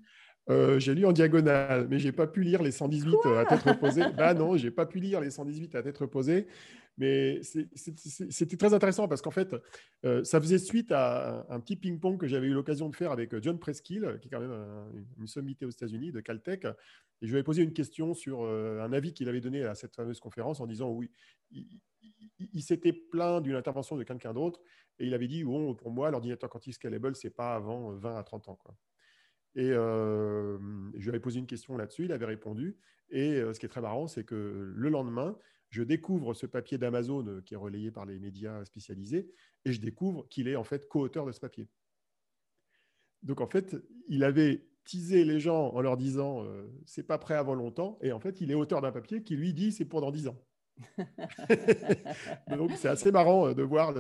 Euh, 0.50 0.80
j'ai 0.80 0.96
lu 0.96 1.06
en 1.06 1.12
diagonale, 1.12 1.88
mais 1.90 2.00
j'ai 2.00 2.12
pas 2.12 2.28
pu 2.28 2.42
lire 2.42 2.64
les 2.64 2.72
118 2.72 3.16
à 3.38 3.46
tête 3.46 3.64
reposée. 3.64 4.04
bah 4.18 4.34
non, 4.34 4.56
j'ai 4.56 4.72
pas 4.72 4.86
pu 4.86 5.00
lire 5.00 5.20
les 5.20 5.32
118 5.32 5.76
à 5.76 5.84
tête 5.84 5.98
reposée. 5.98 6.48
Mais 6.98 7.42
c'était 7.44 8.58
très 8.58 8.74
intéressant 8.74 9.08
parce 9.08 9.22
qu'en 9.22 9.32
fait, 9.32 9.56
euh, 10.04 10.24
ça 10.24 10.42
faisait 10.42 10.58
suite 10.58 10.92
à 10.92 11.46
un, 11.50 11.60
petit 11.60 11.76
ping-pong 11.76 12.20
que 12.20 12.26
j'avais 12.26 12.48
eu 12.48 12.54
l'occasion 12.54 12.90
de 12.90 12.96
faire 12.96 13.12
avec 13.12 13.36
euh, 13.36 13.40
John 13.42 13.60
Preskill, 13.60 14.18
qui 14.20 14.28
est 14.28 14.32
quand 14.32 14.40
même 14.40 14.66
une 15.20 15.28
sommité 15.28 15.66
aux 15.66 15.70
États-Unis 15.70 16.12
de 16.12 16.22
Caltech. 16.22 16.66
Et 16.66 17.28
je 17.28 17.28
lui 17.28 17.36
avais 17.36 17.44
posé 17.44 17.62
une 17.62 17.74
question 17.74 18.16
sur 18.16 18.42
euh, 18.42 18.82
un 18.82 18.94
avis 18.94 19.14
qu'il 19.14 19.30
avait 19.30 19.42
donné 19.42 19.64
à 19.64 19.76
cette 19.76 19.96
fameuse 19.96 20.20
conférence 20.20 20.60
en 20.60 20.66
disant 20.66 20.90
oui, 20.90 21.12
il, 21.52 22.64
s'était 22.64 22.94
plaint 22.94 23.44
d'une 23.44 23.56
intervention 23.56 23.96
de 23.96 24.04
quelqu'un 24.04 24.34
d'autre 24.34 24.60
et 24.98 25.06
il 25.06 25.14
avait 25.14 25.28
dit 25.28 25.44
bon, 25.44 25.76
pour 25.76 25.92
moi, 25.92 26.10
l'ordinateur 26.10 26.50
quantique 26.50 26.74
scalable, 26.74 27.16
c'est 27.16 27.30
pas 27.30 27.54
avant 27.54 27.92
20 27.92 28.18
à 28.18 28.24
30 28.24 28.50
ans. 28.50 28.56
Quoi. 28.56 28.76
Et 29.58 29.72
je 29.72 30.58
lui 31.02 31.10
avais 31.10 31.20
posé 31.20 31.40
une 31.40 31.48
question 31.48 31.76
là-dessus, 31.78 32.06
il 32.06 32.12
avait 32.12 32.26
répondu. 32.26 32.78
Et 33.10 33.42
ce 33.54 33.60
qui 33.60 33.66
est 33.66 33.70
très 33.70 33.82
marrant, 33.82 34.08
c'est 34.08 34.24
que 34.24 34.72
le 34.76 34.90
lendemain, 34.90 35.36
je 35.70 35.84
découvre 35.84 36.34
ce 36.34 36.46
papier 36.46 36.78
d'Amazon 36.78 37.26
euh, 37.28 37.42
qui 37.42 37.54
est 37.54 37.58
relayé 37.58 37.92
par 37.92 38.06
les 38.06 38.20
médias 38.20 38.64
spécialisés 38.66 39.30
et 39.66 39.74
je 39.74 39.82
découvre 39.82 40.28
qu'il 40.30 40.48
est 40.48 40.56
en 40.56 40.64
fait 40.64 40.88
co-auteur 40.88 41.26
de 41.26 41.32
ce 41.32 41.40
papier. 41.40 41.68
Donc 43.24 43.42
en 43.42 43.48
fait, 43.48 43.76
il 44.08 44.24
avait 44.24 44.68
teasé 44.86 45.26
les 45.26 45.40
gens 45.40 45.70
en 45.74 45.82
leur 45.82 45.98
disant 45.98 46.46
euh, 46.46 46.64
c'est 46.86 47.04
pas 47.06 47.18
prêt 47.18 47.36
avant 47.36 47.56
longtemps 47.56 47.98
et 48.02 48.12
en 48.12 48.20
fait, 48.20 48.40
il 48.42 48.52
est 48.52 48.56
auteur 48.56 48.82
d'un 48.82 48.92
papier 48.92 49.24
qui 49.24 49.36
lui 49.36 49.54
dit 49.54 49.72
c'est 49.72 49.86
pour 49.86 50.02
dans 50.02 50.12
10 50.12 50.30
ans. 50.30 50.42
Donc 52.58 52.72
c'est 52.76 52.88
assez 52.88 53.12
marrant 53.12 53.48
euh, 53.48 53.54
de 53.54 53.64
voir 53.64 53.94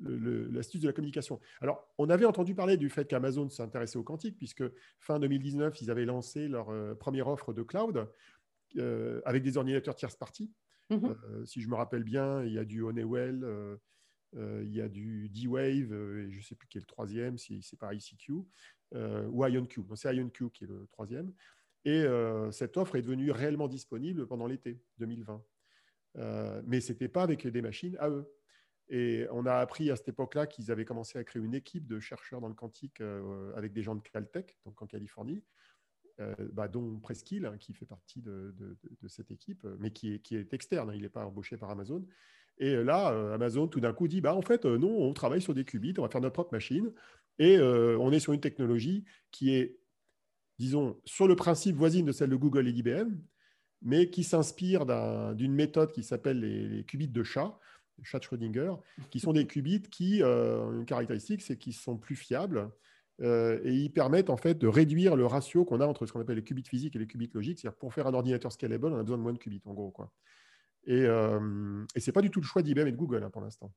l'astuce 0.00 0.80
de 0.80 0.86
la 0.86 0.92
communication. 0.92 1.40
Alors, 1.60 1.88
on 1.98 2.10
avait 2.10 2.26
entendu 2.26 2.54
parler 2.54 2.76
du 2.76 2.90
fait 2.90 3.06
qu'Amazon 3.06 3.48
s'intéressait 3.48 3.98
au 3.98 4.02
quantique, 4.02 4.36
puisque 4.36 4.64
fin 4.98 5.18
2019, 5.18 5.80
ils 5.80 5.90
avaient 5.90 6.04
lancé 6.04 6.48
leur 6.48 6.68
première 6.98 7.28
offre 7.28 7.52
de 7.52 7.62
cloud 7.62 8.08
avec 9.24 9.42
des 9.42 9.56
ordinateurs 9.56 9.94
tierce 9.94 10.16
partie. 10.16 10.52
Euh, 10.92 11.44
si 11.44 11.60
je 11.60 11.68
me 11.68 11.74
rappelle 11.74 12.04
bien, 12.04 12.44
il 12.44 12.52
y 12.52 12.58
a 12.58 12.64
du 12.64 12.82
Honeywell, 12.82 13.42
euh, 13.44 13.76
euh, 14.36 14.62
il 14.64 14.72
y 14.72 14.80
a 14.80 14.88
du 14.88 15.28
D-Wave, 15.28 15.92
et 15.92 16.30
je 16.30 16.36
ne 16.36 16.42
sais 16.42 16.54
plus 16.54 16.68
qui 16.68 16.78
est 16.78 16.80
le 16.80 16.86
troisième, 16.86 17.38
si 17.38 17.62
c'est 17.62 17.78
pas 17.78 17.92
ICQ, 17.94 18.32
ou 18.92 19.44
IonQ. 19.44 19.82
C'est 19.94 20.14
IonQ 20.14 20.50
qui 20.50 20.64
est 20.64 20.68
le 20.68 20.86
troisième. 20.92 21.32
Et 21.84 22.04
cette 22.50 22.76
offre 22.76 22.96
est 22.96 23.02
devenue 23.02 23.30
réellement 23.30 23.68
disponible 23.68 24.26
pendant 24.26 24.46
l'été 24.46 24.80
2020. 24.98 25.42
Mais 26.64 26.80
ce 26.80 26.92
n'était 26.92 27.08
pas 27.08 27.22
avec 27.22 27.46
des 27.46 27.62
machines 27.62 27.96
à 27.98 28.08
eux. 28.08 28.32
Et 28.88 29.26
on 29.32 29.46
a 29.46 29.54
appris 29.54 29.90
à 29.90 29.96
cette 29.96 30.08
époque-là 30.08 30.46
qu'ils 30.46 30.70
avaient 30.70 30.84
commencé 30.84 31.18
à 31.18 31.24
créer 31.24 31.42
une 31.42 31.54
équipe 31.54 31.86
de 31.86 31.98
chercheurs 31.98 32.40
dans 32.40 32.48
le 32.48 32.54
quantique 32.54 33.02
avec 33.56 33.72
des 33.72 33.82
gens 33.82 33.94
de 33.94 34.00
Caltech, 34.00 34.58
donc 34.64 34.80
en 34.80 34.86
Californie, 34.86 35.42
euh, 36.18 36.34
bah, 36.54 36.66
dont 36.66 36.98
Preskill, 36.98 37.44
hein, 37.44 37.58
qui 37.58 37.74
fait 37.74 37.84
partie 37.84 38.22
de, 38.22 38.54
cette 39.06 39.30
équipe, 39.30 39.66
mais 39.78 39.90
qui 39.90 40.14
est, 40.14 40.18
qui 40.20 40.34
est 40.34 40.54
externe, 40.54 40.88
hein, 40.88 40.94
il 40.94 41.02
n'est 41.02 41.10
pas 41.10 41.26
embauché 41.26 41.58
par 41.58 41.68
Amazon. 41.68 42.06
Et 42.56 42.74
là, 42.74 43.12
euh, 43.12 43.34
Amazon, 43.34 43.68
tout 43.68 43.80
d'un 43.80 43.92
coup, 43.92 44.08
dit, 44.08 44.22
bah, 44.22 44.34
en 44.34 44.40
fait, 44.40 44.64
euh, 44.64 44.78
non, 44.78 44.88
on 44.88 45.12
travaille 45.12 45.42
sur 45.42 45.52
des 45.52 45.66
qubits, 45.66 45.92
on 45.98 46.02
va 46.02 46.08
faire 46.08 46.22
notre 46.22 46.32
propre 46.32 46.54
machine, 46.54 46.90
et 47.38 47.60
on 47.60 48.10
est 48.12 48.18
sur 48.18 48.32
une 48.32 48.40
technologie 48.40 49.04
qui 49.30 49.54
est, 49.54 49.78
disons, 50.58 50.98
sur 51.04 51.28
le 51.28 51.36
principe 51.36 51.76
voisine 51.76 52.06
de 52.06 52.12
celle 52.12 52.30
de 52.30 52.36
Google 52.36 52.66
et 52.66 52.72
d'IBM, 52.72 53.10
mais 53.82 54.10
qui 54.10 54.24
s'inspire 54.24 54.86
d'une 55.34 55.54
méthode 55.54 55.92
qui 55.92 56.02
s'appelle 56.02 56.40
les, 56.40 56.84
qubits 56.84 57.08
de 57.08 57.22
chat, 57.22 57.58
chat 58.02 58.20
Schrödinger, 58.20 58.72
qui 59.10 59.20
sont 59.20 59.32
des 59.32 59.46
qubits 59.46 59.82
qui, 59.82 60.22
ont 60.24 60.72
une 60.72 60.86
caractéristique, 60.86 61.42
c'est 61.42 61.56
qu'ils 61.56 61.74
sont 61.74 61.96
plus 61.96 62.16
fiables, 62.16 62.70
et 63.22 63.72
ils 63.72 63.90
permettent 63.90 64.28
en 64.28 64.36
fait 64.36 64.54
de 64.54 64.66
réduire 64.66 65.16
le 65.16 65.24
ratio 65.24 65.64
qu'on 65.64 65.80
a 65.80 65.86
entre 65.86 66.04
ce 66.04 66.12
qu'on 66.12 66.20
appelle 66.20 66.36
les 66.36 66.44
qubits 66.44 66.68
physiques 66.68 66.96
et 66.96 66.98
les 66.98 67.06
qubits 67.06 67.30
logiques. 67.32 67.58
C'est-à-dire 67.58 67.78
pour 67.78 67.94
faire 67.94 68.06
un 68.06 68.14
ordinateur 68.14 68.52
scalable, 68.52 68.86
on 68.86 68.98
a 68.98 69.02
besoin 69.02 69.16
de 69.18 69.22
moins 69.22 69.32
de 69.32 69.38
qubits, 69.38 69.62
en 69.64 69.72
gros. 69.72 69.90
Quoi. 69.90 70.12
Et, 70.86 71.02
et 71.02 72.00
ce 72.00 72.10
n'est 72.10 72.12
pas 72.12 72.22
du 72.22 72.30
tout 72.30 72.40
le 72.40 72.46
choix 72.46 72.62
d'IBM 72.62 72.86
et 72.86 72.92
de 72.92 72.96
Google 72.96 73.24
hein, 73.24 73.30
pour 73.30 73.40
l'instant. 73.40 73.72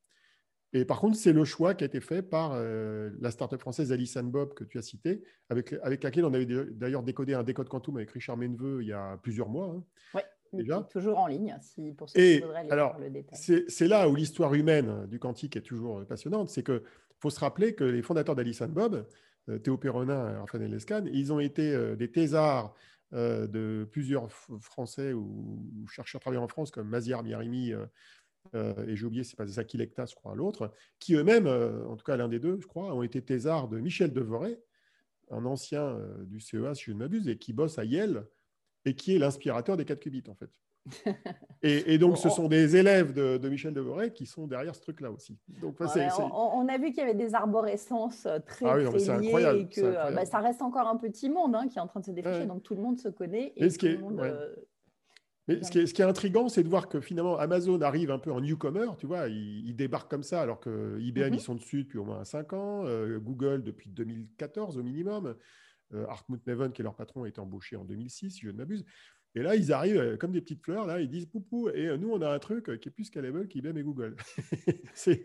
Et 0.74 0.86
par 0.86 1.00
contre, 1.00 1.18
c'est 1.18 1.34
le 1.34 1.46
choix 1.46 1.74
qui 1.74 1.84
a 1.84 1.88
été 1.88 2.00
fait 2.00 2.22
par 2.22 2.52
euh, 2.54 3.10
la 3.20 3.32
startup 3.32 3.60
française 3.60 3.92
Alice 3.92 4.18
Bob 4.18 4.54
que 4.54 4.64
tu 4.64 4.78
as 4.78 4.84
cité, 4.84 5.24
avec, 5.50 5.74
avec 5.82 6.04
laquelle 6.04 6.26
on 6.26 6.34
avait 6.34 6.46
d'ailleurs 6.46 7.02
décodé 7.02 7.34
un 7.34 7.44
décode 7.44 7.70
quantum 7.70 7.98
avec 7.98 8.12
Richard 8.12 8.38
Menveux 8.38 8.84
il 8.84 8.90
y 8.90 8.94
a 8.94 9.18
plusieurs 9.18 9.50
mois. 9.50 9.76
Hein, 9.76 9.84
oui, 10.14 10.22
déjà. 10.64 10.88
toujours 10.92 11.18
en 11.18 11.28
ligne, 11.28 11.56
si, 11.62 11.92
pour 11.94 12.10
ceux 12.10 12.20
qui 12.20 12.40
voudraient 12.42 12.70
alors, 12.70 13.00
le 13.00 13.10
détail. 13.10 13.64
C'est 13.68 13.88
là 13.88 14.08
où 14.08 14.16
l'histoire 14.16 14.54
humaine 14.54 15.08
du 15.08 15.18
quantique 15.18 15.56
est 15.56 15.62
toujours 15.62 16.06
passionnante. 16.06 16.50
C'est 16.50 16.64
qu'il 16.64 16.82
faut 17.18 17.32
se 17.32 17.40
rappeler 17.40 17.74
que 17.74 17.84
les 17.84 18.04
fondateurs 18.04 18.36
d'Alice 18.36 18.62
Bob, 18.62 19.08
euh, 19.50 19.58
Théo 19.58 19.78
Perronin 19.78 20.34
et 20.34 20.38
Raphaël 20.38 20.70
Lescan, 20.70 21.04
ils 21.12 21.34
ont 21.34 21.40
été 21.40 21.74
euh, 21.74 21.96
des 21.96 22.12
thésards 22.12 22.76
de 23.12 23.90
plusieurs 23.92 24.32
Français 24.32 25.14
ou, 25.14 25.88
chercheurs 25.90 26.22
travaillant 26.22 26.44
en 26.44 26.48
France, 26.48 26.70
comme 26.70 26.88
Maziar 26.88 27.24
Miarimi, 27.24 27.74
euh, 28.55 28.88
et 28.88 28.96
j'ai 28.96 29.05
oublié, 29.05 29.24
c'est 29.24 29.36
pas 29.36 29.46
Zaki 29.46 29.77
Lectas, 29.77 30.08
je 30.08 30.15
crois, 30.15 30.36
l'autre, 30.36 30.72
qui 31.00 31.15
eux-mêmes, 31.15 31.48
euh, 31.48 31.86
en 31.88 31.96
tout 31.96 32.03
cas 32.03 32.17
l'un 32.17 32.27
des 32.27 32.39
deux, 32.39 32.60
je 32.60 32.67
crois, 32.67 32.93
ont 32.93 33.03
été 33.03 33.22
thésards 33.22 33.67
de 33.67 33.79
Michel 33.79 34.13
Devoret, 34.13 34.60
un 35.29 35.46
ancien 35.46 35.84
euh, 35.84 36.24
du 36.25 36.39
CEA, 36.39 36.74
si 36.74 36.86
je 36.86 36.91
ne 36.91 36.98
m'abuse, 36.98 37.27
et 37.27 37.38
qui 37.38 37.53
bosse 37.53 37.77
à 37.77 37.86
Yale, 37.86 38.25
et 38.86 38.96
qui 38.96 39.15
est 39.15 39.19
l'inspirateur 39.19 39.77
des 39.77 39.86
4 39.86 40.00
qubits, 40.00 40.24
en 40.29 40.36
fait. 40.36 40.50
et, 41.62 41.98
donc, 42.00 42.17
ce 42.17 42.29
sont 42.29 42.48
des 42.48 42.75
élèves 42.75 43.13
de, 43.13 43.50
Michel 43.50 43.74
Devoret 43.74 44.12
qui 44.12 44.25
sont 44.25 44.48
derrière 44.48 44.74
ce 44.74 44.81
truc-là 44.81 45.12
aussi. 45.12 45.38
Donc, 45.62 45.75
on, 45.79 46.67
a 46.67 46.77
vu 46.77 46.88
qu'il 46.88 47.00
y 47.00 47.01
avait 47.01 47.13
des 47.13 47.36
arborescences 47.36 48.27
très, 48.48 48.65
ah 48.65 48.79
très 48.89 49.19
liées 49.19 49.60
et 49.60 49.67
que 49.67 50.15
bah, 50.15 50.25
ça 50.25 50.39
reste 50.39 50.62
encore 50.63 50.88
un 50.88 50.96
petit 50.96 51.29
monde 51.29 51.53
hein, 51.55 51.67
qui 51.67 51.77
est 51.77 51.81
en 51.81 51.88
train 51.88 52.00
de 52.00 52.05
se 52.05 52.12
défricher, 52.12 52.46
donc 52.46 52.63
tout 52.63 52.75
le 52.75 52.81
monde 52.81 52.98
se 52.98 53.10
connaît. 53.10 53.53
Et, 53.58 53.69
ce 53.69 53.98
monde, 53.98 54.22
mais 55.50 55.63
ce 55.63 55.72
qui, 55.72 55.79
est, 55.79 55.88
ce 55.88 55.94
qui 55.96 56.01
est 56.03 56.06
intriguant, 56.06 56.48
c'est 56.48 56.62
de 56.62 56.70
voir 56.70 56.88
que 56.88 57.01
finalement 57.01 57.38
Amazon 57.38 57.82
arrive 57.82 58.12
un 58.12 58.20
peu 58.20 58.32
en 58.32 58.39
newcomer, 58.39 58.86
tu 59.00 59.08
vois, 59.08 59.27
il, 59.27 59.75
débarque 59.75 60.10
comme 60.10 60.22
ça, 60.22 60.41
alors 60.41 60.60
que 60.60 61.00
IBM, 61.00 61.29
ils 61.29 61.32
mhm. 61.34 61.39
sont 61.39 61.56
dessus 61.56 61.84
depuis 61.84 61.98
au 61.98 62.06
moins 62.06 62.24
5 62.24 62.53
ans, 62.53 62.86
euh, 62.86 63.20
Google 63.20 63.63
depuis 63.63 63.89
2014 63.89 64.77
au 64.77 64.84
minimum, 64.84 65.36
euh, 65.94 66.06
Hartmut 66.08 66.46
Neven, 66.46 66.72
qui 66.72 66.82
est 66.82 66.84
leur 66.84 66.96
patron, 66.96 67.24
a 67.24 67.27
été 67.27 67.41
embauché 67.41 67.75
en 67.75 67.84
2006, 67.84 68.29
si 68.29 68.41
je 68.41 68.51
ne 68.51 68.58
m'abuse. 68.58 68.86
Et 69.34 69.41
là, 69.41 69.56
ils 69.56 69.74
arrivent 69.74 69.98
euh, 69.98 70.18
comme 70.18 70.32
des 70.32 70.41
petites 70.41 70.63
fleurs, 70.63 70.86
là, 70.86 71.00
ils 71.00 71.10
disent 71.10 71.25
poupou, 71.25 71.70
et 71.70 71.98
nous, 71.98 72.12
on 72.12 72.22
a 72.22 72.29
un 72.29 72.39
truc 72.39 72.65
qui 72.79 72.89
est 72.89 72.91
plus 72.91 73.06
scalable 73.06 73.48
qu'IBM 73.48 73.77
et 73.77 73.84
Google. 73.84 74.15
c'est. 74.94 75.24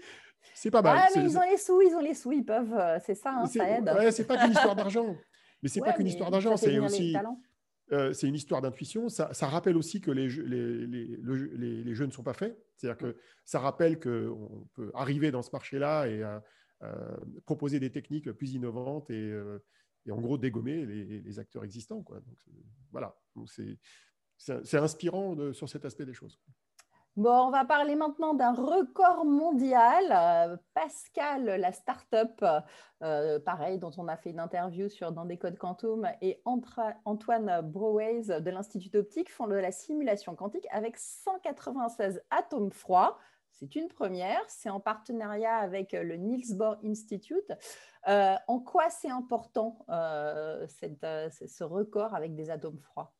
C'est 0.54 0.71
pas 0.71 0.83
mal. 0.83 0.99
Ah, 1.00 1.09
mais 1.16 1.25
ils 1.25 1.38
ont 1.38 1.43
les 1.50 1.57
sous, 1.57 1.81
ils 1.81 1.95
ont 1.95 2.00
les 2.00 2.14
sous, 2.14 2.33
ils 2.33 2.45
peuvent. 2.45 2.75
C'est 3.04 3.14
ça, 3.14 3.35
hein, 3.35 3.47
ça 3.47 3.66
aide. 3.66 3.90
Ouais, 3.97 4.12
c'est 4.12 4.26
pas 4.26 4.37
qu'une 4.37 4.52
histoire 4.52 4.76
d'argent. 4.76 5.16
Mais 5.62 5.71
c'est 5.71 5.81
pas 5.81 5.95
qu'une 5.95 6.07
histoire 6.07 6.31
d'argent, 6.31 6.57
c'est 6.59 6.78
aussi. 6.78 7.16
Euh, 7.93 8.12
c'est 8.12 8.26
une 8.26 8.35
histoire 8.35 8.62
d'intuition. 8.62 9.09
Ça, 9.09 9.29
rappelle 9.43 9.76
aussi 9.76 10.00
que 10.00 10.11
les 10.11 10.29
jeux, 10.29 12.07
ne 12.07 12.11
sont 12.11 12.23
pas 12.23 12.35
faits. 12.35 12.59
C'est-à-dire 12.76 12.99
que 12.99 13.17
ça 13.45 13.61
rappelle 13.61 14.00
qu'on 14.00 14.69
peut 14.75 14.91
arriver 14.95 15.31
dans 15.31 15.43
ce 15.43 15.50
marché-là 15.53 16.09
et 16.09 16.23
proposer 17.45 17.81
des 17.81 17.91
techniques 17.91 18.31
plus 18.33 18.55
innovantes 18.55 19.11
et, 19.11 19.31
euh, 19.31 19.59
en 20.11 20.21
gros 20.21 20.38
dégommer 20.38 20.85
les, 20.85 21.38
acteurs 21.38 21.64
existants. 21.64 22.05
Voilà. 22.91 23.17
C'est 23.47 24.79
inspirant 24.79 25.53
sur 25.53 25.69
cet 25.69 25.85
aspect 25.85 26.07
des 26.07 26.14
choses. 26.14 26.41
Bon, 27.16 27.47
on 27.47 27.50
va 27.50 27.64
parler 27.64 27.94
maintenant 27.94 28.35
d'un 28.35 28.52
record 28.52 29.25
mondial. 29.25 30.04
Euh, 30.11 30.56
Pascal, 30.75 31.44
la 31.44 31.71
start-up, 31.71 32.44
euh, 33.04 33.38
pareil, 33.38 33.78
dont 33.78 33.92
on 33.99 34.09
a 34.09 34.16
fait 34.16 34.30
une 34.30 34.40
interview 34.40 34.88
sur 34.88 35.12
Dans 35.12 35.25
des 35.25 35.38
codes 35.38 35.56
quantum, 35.56 36.09
et 36.23 36.42
Antoine 36.44 37.61
Broways 37.62 38.40
de 38.40 38.50
l'Institut 38.50 38.97
Optique 38.97 39.30
font 39.30 39.47
de 39.47 39.54
la 39.54 39.71
simulation 39.71 40.35
quantique 40.35 40.66
avec 40.73 40.97
196 40.99 42.21
atomes 42.30 42.73
froids. 42.73 43.16
C'est 43.52 43.76
une 43.76 43.87
première. 43.87 44.42
C'est 44.49 44.71
en 44.71 44.80
partenariat 44.80 45.54
avec 45.54 45.92
le 45.92 46.16
Niels 46.16 46.56
Bohr 46.56 46.78
Institute. 46.85 47.52
Euh, 48.09 48.35
en 48.49 48.59
quoi 48.59 48.90
c'est 48.90 49.11
important 49.11 49.78
ce 49.88 51.62
record 51.62 52.12
avec 52.16 52.35
des 52.35 52.50
atomes 52.50 52.80
froids? 52.80 53.14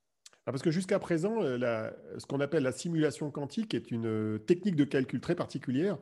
Parce 0.52 0.62
que 0.62 0.70
jusqu'à 0.70 0.98
présent, 0.98 1.42
euh, 1.42 1.90
ce 2.18 2.26
qu'on 2.26 2.40
appelle 2.40 2.62
la 2.62 2.72
simulation 2.72 3.30
quantique 3.30 3.74
est 3.74 3.90
une 3.90 4.06
euh, 4.06 4.38
technique 4.38 4.76
de 4.76 4.84
calcul 4.84 5.20
très 5.20 5.34
particulière. 5.34 5.98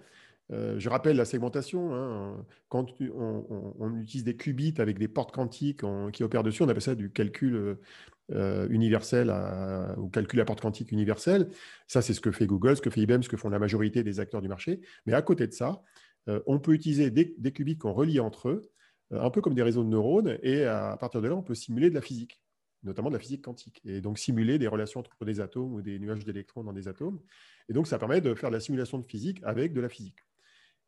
Euh, 0.51 0.79
je 0.79 0.89
rappelle 0.89 1.17
la 1.17 1.25
segmentation. 1.25 1.95
Hein. 1.95 2.45
quand 2.69 2.87
on, 3.15 3.97
utilise 4.01 4.25
des 4.25 4.37
qubits 4.37 4.75
avec 4.79 4.99
des 4.99 5.09
portes 5.09 5.33
quantiques 5.33 5.83
qui 6.13 6.25
opèrent 6.25 6.43
dessus, 6.43 6.63
on 6.63 6.69
appelle 6.69 6.83
ça 6.83 6.95
du 6.95 7.11
calcul 7.11 7.79
universel 8.29 9.33
ou 9.99 10.09
calcul 10.09 10.41
à 10.41 10.45
porte 10.45 10.61
quantique 10.61 10.91
universelle. 10.91 11.49
Ça, 11.87 12.03
c'est 12.03 12.15
ce 12.15 12.21
que 12.21 12.33
fait 12.33 12.47
Google, 12.47 12.77
ce 12.77 12.83
que 12.83 12.91
fait 12.91 13.03
IBM, 13.03 13.23
ce 13.23 13.29
que 13.29 13.37
font 13.37 13.51
la 13.51 13.59
majorité 13.59 14.03
des 14.03 14.21
acteurs 14.21 14.43
du 14.43 14.49
marché. 14.49 14.81
Mais 15.07 15.13
à 15.13 15.23
côté 15.23 15.47
de 15.47 15.53
ça, 15.53 15.83
on 16.47 16.59
peut 16.59 16.73
utiliser 16.73 17.11
des 17.11 17.53
qubits 17.53 17.79
qu'on 17.79 17.93
relie 17.93 18.21
entre 18.21 18.49
eux, 18.49 18.63
un 19.13 19.31
peu 19.31 19.41
comme 19.41 19.55
des 19.55 19.63
réseaux 19.63 19.85
de 19.85 19.89
neurones, 19.89 20.39
et 20.43 20.65
à 20.65 20.97
partir 20.99 21.23
de 21.23 21.29
là, 21.29 21.37
on 21.37 21.43
peut 21.43 21.55
simuler 21.55 21.89
de 21.89 21.95
la 21.95 22.03
physique 22.03 22.43
notamment 22.83 23.11
de 23.11 23.15
la 23.15 23.21
physique 23.21 23.43
quantique, 23.43 23.81
et 23.85 24.01
donc 24.01 24.19
simuler 24.19 24.59
des 24.59 24.67
relations 24.67 25.01
entre 25.01 25.25
des 25.25 25.41
atomes 25.41 25.75
ou 25.75 25.83
des 25.83 25.99
nuages 25.99 26.25
d'électrons 26.25 26.65
dans 26.65 26.73
des 26.73 26.89
atomes. 26.89 27.21
Et 27.69 27.73
donc, 27.73 27.87
ça 27.87 27.99
permet 27.99 28.21
de 28.21 28.35
faire 28.35 28.51
de 28.51 28.55
la 28.55 28.61
simulation 28.61 28.99
de 28.99 29.05
physique 29.05 29.41
avec 29.45 29.73
de 29.73 29.81
la 29.81 29.89
physique. 29.89 30.19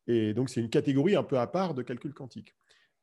Et 0.07 0.35
donc, 0.35 0.51
c'est 0.51 0.61
une 0.61 0.71
catégorie 0.71 1.17
un 1.17 1.23
peu 1.23 1.39
à 1.39 1.47
part 1.47 1.75
de 1.75 1.83
calcul 1.83 2.13
quantique. 2.13 2.55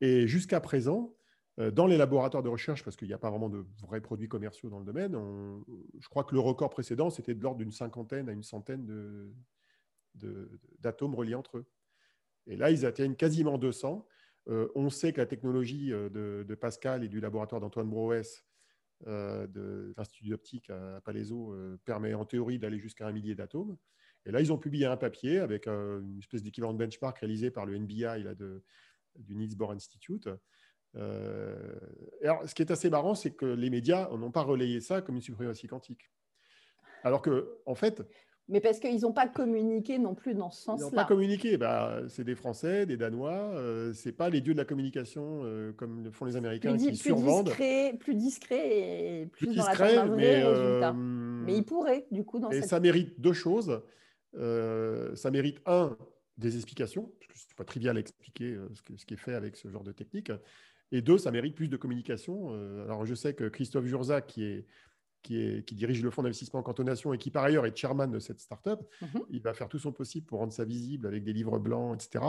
Et 0.01 0.27
jusqu'à 0.27 0.59
présent, 0.59 1.15
euh, 1.59 1.71
dans 1.71 1.87
les 1.87 1.97
laboratoires 1.97 2.43
de 2.43 2.49
recherche, 2.49 2.83
parce 2.83 2.95
qu'il 2.95 3.07
n'y 3.07 3.13
a 3.13 3.17
pas 3.17 3.29
vraiment 3.29 3.49
de 3.49 3.65
vrais 3.81 4.01
produits 4.01 4.27
commerciaux 4.27 4.69
dans 4.69 4.79
le 4.79 4.85
domaine, 4.85 5.17
je 5.99 6.07
crois 6.09 6.23
que 6.23 6.33
le 6.33 6.39
record 6.39 6.69
précédent, 6.69 7.09
c'était 7.09 7.33
de 7.33 7.41
l'ordre 7.41 7.59
d'une 7.59 7.71
cinquantaine 7.71 8.29
à 8.29 8.31
une 8.31 8.43
centaine 8.43 8.85
d'atomes 10.15 11.11
de, 11.11 11.17
reliés 11.17 11.35
entre 11.35 11.57
eux. 11.57 11.65
Et 12.47 12.55
là, 12.55 12.71
ils 12.71 12.85
atteignent 12.85 13.15
quasiment 13.15 13.57
200. 13.57 14.05
Euh, 14.49 14.69
on 14.75 14.89
sait 14.89 15.13
que 15.13 15.19
la 15.19 15.27
technologie 15.27 15.93
euh, 15.93 16.09
de, 16.09 16.43
de 16.47 16.55
Pascal 16.55 17.03
et 17.03 17.07
du 17.07 17.19
laboratoire 17.19 17.61
d'Antoine 17.61 17.89
Brouès 17.89 18.43
euh, 19.07 19.47
de 19.47 19.93
l'Institut 19.97 20.29
d'optique 20.29 20.69
à 20.69 21.01
Palaiso 21.03 21.53
euh, 21.53 21.79
permet 21.85 22.13
en 22.13 22.25
théorie 22.25 22.59
d'aller 22.59 22.79
jusqu'à 22.79 23.07
un 23.07 23.11
millier 23.11 23.35
d'atomes. 23.35 23.77
Et 24.25 24.31
là, 24.31 24.41
ils 24.41 24.53
ont 24.53 24.57
publié 24.57 24.85
un 24.85 24.97
papier 24.97 25.39
avec 25.39 25.67
euh, 25.67 26.01
une 26.01 26.19
espèce 26.19 26.43
d'équivalent 26.43 26.73
de 26.73 26.77
benchmark 26.77 27.17
réalisé 27.17 27.49
par 27.49 27.65
le 27.65 27.77
NBI 27.77 28.23
là, 28.23 28.35
de, 28.35 28.63
du 29.15 29.35
Niels 29.35 29.55
Bohr 29.55 29.71
Institute. 29.71 30.29
alors, 30.93 32.47
ce 32.47 32.53
qui 32.53 32.61
est 32.61 32.71
assez 32.71 32.89
marrant, 32.89 33.15
c'est 33.15 33.31
que 33.31 33.45
les 33.45 33.69
médias 33.69 34.09
n'ont 34.15 34.31
pas 34.31 34.43
relayé 34.43 34.81
ça 34.81 35.01
comme 35.01 35.15
une 35.15 35.21
suprématie 35.21 35.67
quantique. 35.67 36.11
Alors 37.03 37.21
que, 37.21 37.57
en 37.65 37.75
fait, 37.75 38.03
mais 38.47 38.59
parce 38.59 38.79
qu'ils 38.79 39.01
n'ont 39.01 39.13
pas 39.13 39.27
communiqué 39.27 39.97
non 39.97 40.13
plus 40.13 40.33
dans 40.33 40.51
ce 40.51 40.61
sens-là. 40.61 40.85
Ils 40.85 40.89
n'ont 40.89 40.95
pas 40.95 41.05
communiqué. 41.05 41.57
Bah, 41.57 42.01
c'est 42.09 42.23
des 42.23 42.35
Français, 42.35 42.85
des 42.85 42.97
Danois. 42.97 43.31
Euh, 43.31 43.93
ce 43.93 44.09
n'est 44.09 44.13
pas 44.13 44.29
les 44.29 44.41
dieux 44.41 44.53
de 44.53 44.57
la 44.57 44.65
communication 44.65 45.41
euh, 45.43 45.71
comme 45.73 46.03
le 46.03 46.11
font 46.11 46.25
les 46.25 46.35
Américains 46.35 46.75
qui 46.75 46.87
plus 46.87 46.95
survendent. 46.95 47.45
Discret, 47.45 47.95
plus 47.99 48.15
discret 48.15 49.21
et 49.21 49.25
plus, 49.27 49.47
dans 49.47 49.53
discret, 49.53 49.95
la 49.95 50.05
mais, 50.05 50.41
euh, 50.43 50.91
mais 50.93 51.57
ils 51.57 51.63
pourraient, 51.63 52.07
du 52.11 52.23
coup, 52.23 52.39
dans 52.39 52.49
Et 52.49 52.61
ça 52.61 52.79
mérite 52.79 53.19
deux 53.19 53.33
choses. 53.33 53.81
ça 54.33 55.31
mérite, 55.31 55.61
un, 55.65 55.97
des 56.37 56.55
explications, 56.55 57.11
parce 57.19 57.27
que 57.31 57.37
ce 57.37 57.47
n'est 57.47 57.55
pas 57.55 57.65
trivial 57.65 57.95
à 57.97 57.99
expliquer 57.99 58.57
ce, 58.73 58.97
ce, 58.97 59.05
qui 59.05 59.13
est 59.13 59.17
fait 59.17 59.35
avec 59.35 59.55
ce 59.55 59.69
genre 59.69 59.83
de 59.83 59.91
technique. 59.91 60.31
Et 60.91 61.01
deux, 61.01 61.17
ça 61.17 61.31
mérite 61.31 61.55
plus 61.55 61.69
de 61.69 61.77
communication. 61.77 62.49
alors, 62.83 63.05
je 63.05 63.15
sais 63.15 63.33
que 63.33 63.45
Christophe 63.45 63.85
Jurza, 63.85 64.19
qui 64.19 64.43
est 64.43 64.65
qui, 65.21 65.63
dirige 65.75 66.01
le 66.03 66.11
fonds 66.11 66.23
d'investissement 66.23 66.59
en 66.59 66.63
cantonation 66.63 67.13
et 67.13 67.17
qui 67.17 67.31
par 67.31 67.43
ailleurs 67.43 67.65
est 67.65 67.75
chairman 67.75 68.07
de 68.07 68.19
cette 68.19 68.39
startup, 68.39 68.79
mhm. 69.01 69.21
il 69.29 69.41
va 69.41 69.53
faire 69.53 69.67
tout 69.67 69.79
son 69.79 69.91
possible 69.91 70.25
pour 70.25 70.39
rendre 70.39 70.53
ça 70.53 70.65
visible 70.65 71.07
avec 71.07 71.23
des 71.23 71.33
livres 71.33 71.59
blancs, 71.59 71.95
etc. 71.95 72.25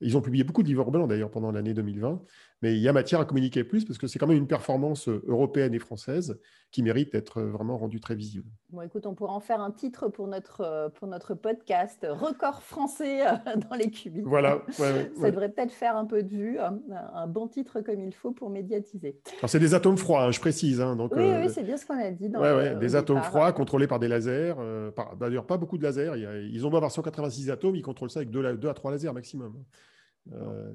Ils 0.00 0.16
ont 0.16 0.20
publié 0.20 0.44
beaucoup 0.44 0.62
de 0.62 0.68
livres 0.68 0.90
blancs 0.90 1.08
d'ailleurs 1.08 1.30
pendant 1.30 1.52
l'année 1.52 1.74
2020, 1.74 2.22
mais 2.62 2.74
il 2.74 2.80
y 2.80 2.88
a 2.88 2.92
matière 2.92 3.20
à 3.20 3.24
communiquer 3.24 3.64
plus 3.64 3.84
parce 3.84 3.98
que 3.98 4.06
c'est 4.06 4.18
quand 4.18 4.26
même 4.26 4.38
une 4.38 4.46
performance 4.46 5.08
européenne 5.08 5.74
et 5.74 5.78
française 5.78 6.38
qui 6.72 6.82
mérite 6.82 7.12
d'être 7.12 7.40
vraiment 7.42 7.78
rendue 7.78 8.00
très 8.00 8.14
visible. 8.14 8.48
Bon, 8.70 8.82
écoute, 8.82 9.06
on 9.06 9.14
pourra 9.14 9.34
en 9.34 9.40
faire 9.40 9.60
un 9.60 9.70
titre 9.70 10.08
pour 10.08 10.26
notre, 10.26 10.90
pour 10.94 11.06
notre 11.06 11.34
podcast, 11.34 12.06
record 12.08 12.62
français 12.62 13.26
euh, 13.26 13.32
dans 13.70 13.76
les 13.76 13.90
qubits. 13.90 14.22
Voilà. 14.22 14.62
ça 14.70 15.30
devrait 15.30 15.50
peut-être 15.50 15.72
faire 15.72 15.96
un 15.96 16.04
peu 16.04 16.22
de 16.22 16.28
vue, 16.28 16.58
un, 16.58 17.26
bon 17.26 17.46
titre 17.46 17.80
comme 17.80 18.00
il 18.00 18.14
faut 18.14 18.32
pour 18.32 18.50
médiatiser. 18.50 19.20
Alors, 19.38 19.50
c'est 19.50 19.60
des 19.60 19.74
atomes 19.74 19.96
froids, 19.96 20.24
hein, 20.24 20.30
je 20.30 20.40
précise. 20.40 20.80
Hein, 20.80 20.96
donc, 20.96 21.12
oui, 21.14 21.22
oui, 21.22 21.46
euh, 21.46 21.48
c'est 21.48 21.62
bien 21.62 21.76
ce 21.76 21.86
qu'on 21.86 21.98
a 21.98 22.10
dit. 22.10 22.28
Dans 22.28 22.78
des 22.78 22.96
atomes 22.96 23.22
froids 23.22 23.52
contrôlés 23.52 23.86
par 23.86 23.98
des 23.98 24.08
lasers. 24.08 24.54
Euh, 24.58 24.90
d'ailleurs, 25.18 25.46
pas 25.46 25.56
beaucoup 25.56 25.78
de 25.78 25.82
lasers. 25.82 26.12
ils 26.50 26.66
ont 26.66 26.70
beau 26.70 26.76
avoir 26.76 26.90
186 26.90 27.50
atomes, 27.50 27.76
ils 27.76 27.82
contrôlent 27.82 28.10
ça 28.10 28.20
avec 28.20 28.30
2, 28.30 28.68
à 28.68 28.74
3 28.74 28.90
lasers 28.90 29.12
maximum. 29.12 29.54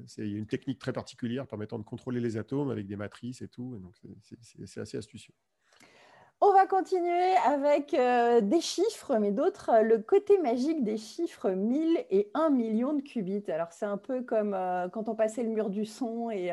C'est 0.06 0.28
une 0.28 0.46
technique 0.46 0.78
très 0.78 0.92
particulière 0.92 1.46
permettant 1.46 1.78
de 1.78 1.84
contrôler 1.84 2.20
les 2.20 2.36
atomes 2.36 2.70
avec 2.70 2.86
des 2.86 2.96
matrices 2.96 3.42
et 3.42 3.48
tout. 3.48 3.76
donc, 3.78 3.94
c'est 4.64 4.80
assez 4.80 4.96
astucieux. 4.96 5.34
On 6.44 6.52
va 6.52 6.66
continuer 6.66 7.36
avec 7.46 7.94
euh, 7.94 8.40
des 8.40 8.60
chiffres, 8.60 9.16
mais 9.16 9.30
d'autres, 9.30 9.70
euh, 9.70 9.82
le 9.82 9.98
côté 9.98 10.38
magique 10.38 10.82
des 10.82 10.96
chiffres 10.96 11.50
1000 11.50 12.04
et 12.10 12.32
1 12.34 12.50
million 12.50 12.94
de 12.94 13.00
qubits. 13.00 13.48
Alors, 13.48 13.70
c'est 13.70 13.86
un 13.86 13.96
peu 13.96 14.22
comme 14.22 14.52
euh, 14.52 14.88
quand 14.88 15.08
on 15.08 15.14
passait 15.14 15.44
le 15.44 15.50
mur 15.50 15.70
du 15.70 15.84
son 15.84 16.30
et 16.30 16.50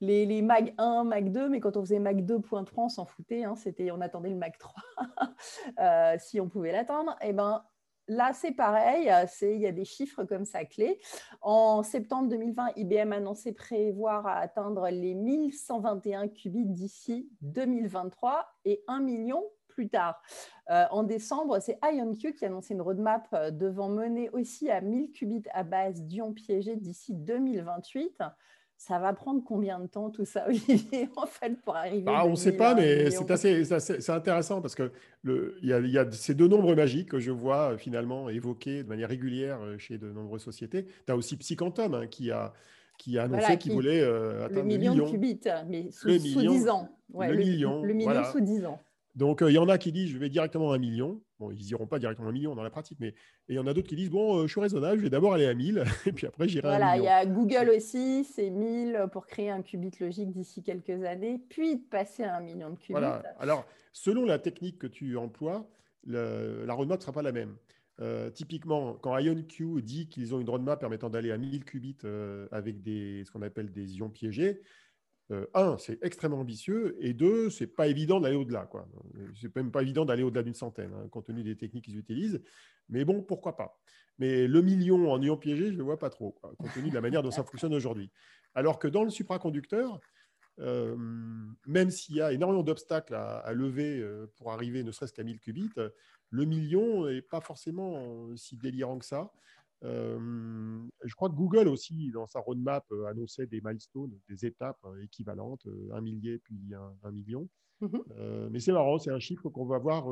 les, 0.00 0.24
les, 0.24 0.40
Mag 0.40 0.72
1, 0.78 1.04
Mag 1.04 1.30
2, 1.30 1.50
mais 1.50 1.60
quand 1.60 1.76
on 1.76 1.82
faisait 1.82 1.98
Mag 1.98 2.24
2.3, 2.24 2.64
on 2.76 2.88
s'en 2.88 3.04
foutait. 3.04 3.44
Hein, 3.44 3.54
c'était, 3.54 3.90
on 3.90 4.00
attendait 4.00 4.30
le 4.30 4.36
Mag 4.36 4.56
3 5.76 6.18
si 6.18 6.40
on 6.40 6.48
pouvait 6.48 6.72
l'attendre. 6.72 7.14
Et 7.20 7.28
eh 7.28 7.32
ben, 7.34 7.62
Là, 8.08 8.32
c'est 8.32 8.52
pareil, 8.52 9.12
il 9.42 9.60
y 9.60 9.66
a 9.66 9.72
des 9.72 9.84
chiffres 9.84 10.24
comme 10.24 10.46
ça 10.46 10.64
clés. 10.64 10.98
En 11.42 11.82
septembre 11.82 12.30
2020, 12.30 12.70
IBM 12.76 13.12
annonçait 13.12 13.52
prévoir 13.52 14.26
à 14.26 14.38
atteindre 14.38 14.88
les 14.88 15.14
1121 15.14 16.28
qubits 16.28 16.64
d'ici 16.64 17.28
2023 17.42 18.46
et 18.64 18.82
1 18.88 19.00
million 19.00 19.44
plus 19.68 19.90
tard. 19.90 20.20
Euh, 20.70 20.86
en 20.90 21.02
décembre, 21.02 21.60
c'est 21.60 21.78
IonQ 21.84 22.34
qui 22.34 22.46
annonçait 22.46 22.74
une 22.74 22.80
roadmap 22.80 23.28
euh, 23.34 23.50
devant 23.50 23.88
mener 23.88 24.30
aussi 24.30 24.70
à 24.70 24.80
1000 24.80 25.12
qubits 25.12 25.44
à 25.52 25.62
base 25.62 26.02
d'ions 26.02 26.32
piégés 26.32 26.76
d'ici 26.76 27.14
2028 27.14 28.22
ça 28.78 29.00
va 29.00 29.12
prendre 29.12 29.42
combien 29.44 29.80
de 29.80 29.88
temps 29.88 30.08
tout 30.08 30.24
ça, 30.24 30.44
Olivier, 30.48 31.10
en 31.16 31.26
fait, 31.26 31.60
pour 31.62 31.76
arriver 31.76 32.04
bah, 32.04 32.22
On 32.24 32.30
ne 32.30 32.36
sait 32.36 32.56
pas, 32.56 32.74
mais 32.74 33.10
c'est 33.10 33.30
assez, 33.30 33.72
assez 33.72 34.10
intéressant 34.12 34.62
parce 34.62 34.76
que 34.76 34.92
il 35.24 35.50
y, 35.62 35.90
y, 35.90 35.98
a 35.98 36.10
ces 36.12 36.34
deux 36.34 36.46
nombres 36.46 36.74
magiques 36.76 37.10
que 37.10 37.18
je 37.18 37.32
vois 37.32 37.72
euh, 37.72 37.76
finalement 37.76 38.30
évoqués 38.30 38.84
de 38.84 38.88
manière 38.88 39.08
régulière 39.08 39.60
euh, 39.60 39.76
chez 39.78 39.98
de 39.98 40.10
nombreuses 40.10 40.42
sociétés. 40.42 40.86
Tu 41.06 41.12
as 41.12 41.16
aussi 41.16 41.36
Psychantom 41.36 41.92
hein, 41.92 42.06
qui 42.06 42.30
a 42.30 42.54
qui 42.98 43.18
a 43.18 43.24
annoncé 43.24 43.58
qu'il 43.58 43.72
voulait 43.72 44.00
euh, 44.00 44.46
atteindre 44.46 44.62
le 44.62 44.66
million, 44.66 44.94
de 44.94 45.02
qubits, 45.02 45.40
mais 45.68 45.90
sous, 45.92 46.08
le 46.08 46.18
10 46.18 46.68
ans. 46.68 46.88
le, 47.14 47.36
million, 47.36 47.82
le 47.82 47.94
million 47.94 48.24
sous 48.24 48.40
10 48.40 48.64
ans. 48.64 48.80
Donc, 49.14 49.42
il 49.46 49.52
y 49.52 49.58
en 49.58 49.68
a 49.68 49.78
qui 49.78 49.92
disent 49.92 50.10
je 50.10 50.18
vais 50.18 50.28
directement 50.28 50.72
à 50.72 50.76
un 50.76 50.78
million. 50.78 51.20
Bon, 51.38 51.52
ils 51.52 51.66
n'iront 51.66 51.86
pas 51.86 51.98
directement 51.98 52.26
à 52.26 52.30
un 52.30 52.32
million 52.32 52.54
dans 52.56 52.64
la 52.64 52.70
pratique, 52.70 52.98
mais 53.00 53.14
il 53.48 53.54
y 53.54 53.58
en 53.60 53.66
a 53.66 53.74
d'autres 53.74 53.88
qui 53.88 53.94
disent 53.94 54.10
bon, 54.10 54.42
je 54.42 54.50
suis 54.50 54.60
raisonnable, 54.60 54.98
je 54.98 55.04
vais 55.04 55.10
d'abord 55.10 55.34
aller 55.34 55.46
à 55.46 55.54
1000, 55.54 55.84
et 56.06 56.12
puis 56.12 56.26
après 56.26 56.48
j'irai 56.48 56.68
à 56.68 56.72
un 56.72 56.74
million. 56.74 56.86
Voilà, 56.86 56.96
il 56.96 57.04
y 57.04 57.08
a 57.08 57.26
Google 57.26 57.70
aussi, 57.76 58.24
c'est 58.24 58.50
1000 58.50 59.06
pour 59.12 59.26
créer 59.26 59.50
un 59.50 59.62
qubit 59.62 59.92
logique 60.00 60.32
d'ici 60.32 60.62
quelques 60.62 61.04
années, 61.04 61.40
puis 61.48 61.76
de 61.76 61.82
passer 61.82 62.24
à 62.24 62.36
un 62.36 62.40
million 62.40 62.70
de 62.70 62.76
qubits. 62.76 62.92
Voilà. 62.92 63.22
Alors, 63.38 63.66
selon 63.92 64.24
la 64.24 64.38
technique 64.38 64.78
que 64.78 64.88
tu 64.88 65.16
emploies, 65.16 65.64
la 66.06 66.74
roadmap 66.74 66.98
ne 66.98 67.02
sera 67.02 67.12
pas 67.12 67.22
la 67.22 67.32
même. 67.32 67.54
typiquement, 68.34 68.94
quand 68.94 69.16
IonQ 69.16 69.82
dit 69.82 70.08
qu'ils 70.08 70.34
ont 70.34 70.40
une 70.40 70.50
roadmap 70.50 70.80
permettant 70.80 71.08
d'aller 71.08 71.30
à 71.30 71.38
1000 71.38 71.64
qubits 71.64 71.98
avec 72.50 72.82
des, 72.82 73.22
ce 73.24 73.30
qu'on 73.30 73.42
appelle 73.42 73.70
des 73.70 73.98
ions 73.98 74.10
piégés, 74.10 74.60
euh, 75.30 75.46
un, 75.52 75.76
c'est 75.76 76.02
extrêmement 76.02 76.40
ambitieux, 76.40 76.96
et 77.00 77.12
deux, 77.12 77.50
c'est 77.50 77.66
pas 77.66 77.86
évident 77.86 78.18
d'aller 78.18 78.36
au-delà. 78.36 78.64
Quoi. 78.64 78.88
C'est 79.40 79.54
même 79.56 79.70
pas 79.70 79.82
évident 79.82 80.06
d'aller 80.06 80.22
au-delà 80.22 80.42
d'une 80.42 80.54
centaine, 80.54 80.92
hein, 80.94 81.06
compte 81.10 81.26
tenu 81.26 81.42
des 81.42 81.56
techniques 81.56 81.84
qu'ils 81.84 81.98
utilisent. 81.98 82.42
Mais 82.88 83.04
bon, 83.04 83.22
pourquoi 83.22 83.56
pas. 83.56 83.78
Mais 84.18 84.46
le 84.46 84.62
million 84.62 85.12
en 85.12 85.20
ion 85.20 85.36
piégé, 85.36 85.66
je 85.66 85.72
ne 85.72 85.78
le 85.78 85.84
vois 85.84 85.98
pas 85.98 86.08
trop, 86.08 86.32
compte 86.58 86.72
tenu 86.72 86.88
de 86.88 86.94
la 86.94 87.02
manière 87.02 87.22
dont 87.22 87.30
ça 87.30 87.44
fonctionne 87.44 87.74
aujourd'hui. 87.74 88.10
Alors 88.54 88.78
que 88.78 88.88
dans 88.88 89.04
le 89.04 89.10
supraconducteur, 89.10 90.00
euh, 90.60 90.96
même 91.66 91.90
s'il 91.90 92.16
y 92.16 92.22
a 92.22 92.32
énormément 92.32 92.62
d'obstacles 92.62 93.14
à, 93.14 93.52
lever 93.52 94.00
euh, 94.00 94.26
pour 94.36 94.50
arriver 94.50 94.82
ne 94.82 94.90
serait-ce 94.90 95.12
qu'à 95.12 95.22
1000 95.22 95.38
qubits, 95.40 95.70
le 96.30 96.44
million 96.46 97.06
n'est 97.06 97.22
pas 97.22 97.40
forcément 97.40 98.34
si 98.34 98.56
délirant 98.56 98.98
que 98.98 99.04
ça. 99.04 99.30
Euh, 99.84 100.18
je 101.04 101.14
crois 101.14 101.28
que 101.28 101.34
Google 101.34 101.68
aussi, 101.68 102.10
dans 102.12 102.26
sa 102.26 102.40
roadmap, 102.40 102.84
euh, 102.90 103.06
annonçait 103.06 103.46
des 103.46 103.60
milestones, 103.62 104.12
des 104.28 104.44
étapes 104.44 104.78
euh, 104.84 105.02
équivalentes, 105.02 105.66
un 105.92 106.00
millier 106.00 106.38
puis 106.38 106.58
un, 107.02 107.10
million. 107.10 107.48
Mhm. 107.80 108.02
mais 108.50 108.58
c'est 108.58 108.72
marrant, 108.72 108.98
c'est 108.98 109.12
un 109.12 109.20
chiffre 109.20 109.48
qu'on 109.50 109.64
va 109.64 109.78
voir 109.78 110.08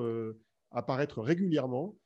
apparaître 0.70 1.20
régulièrement. 1.20 1.96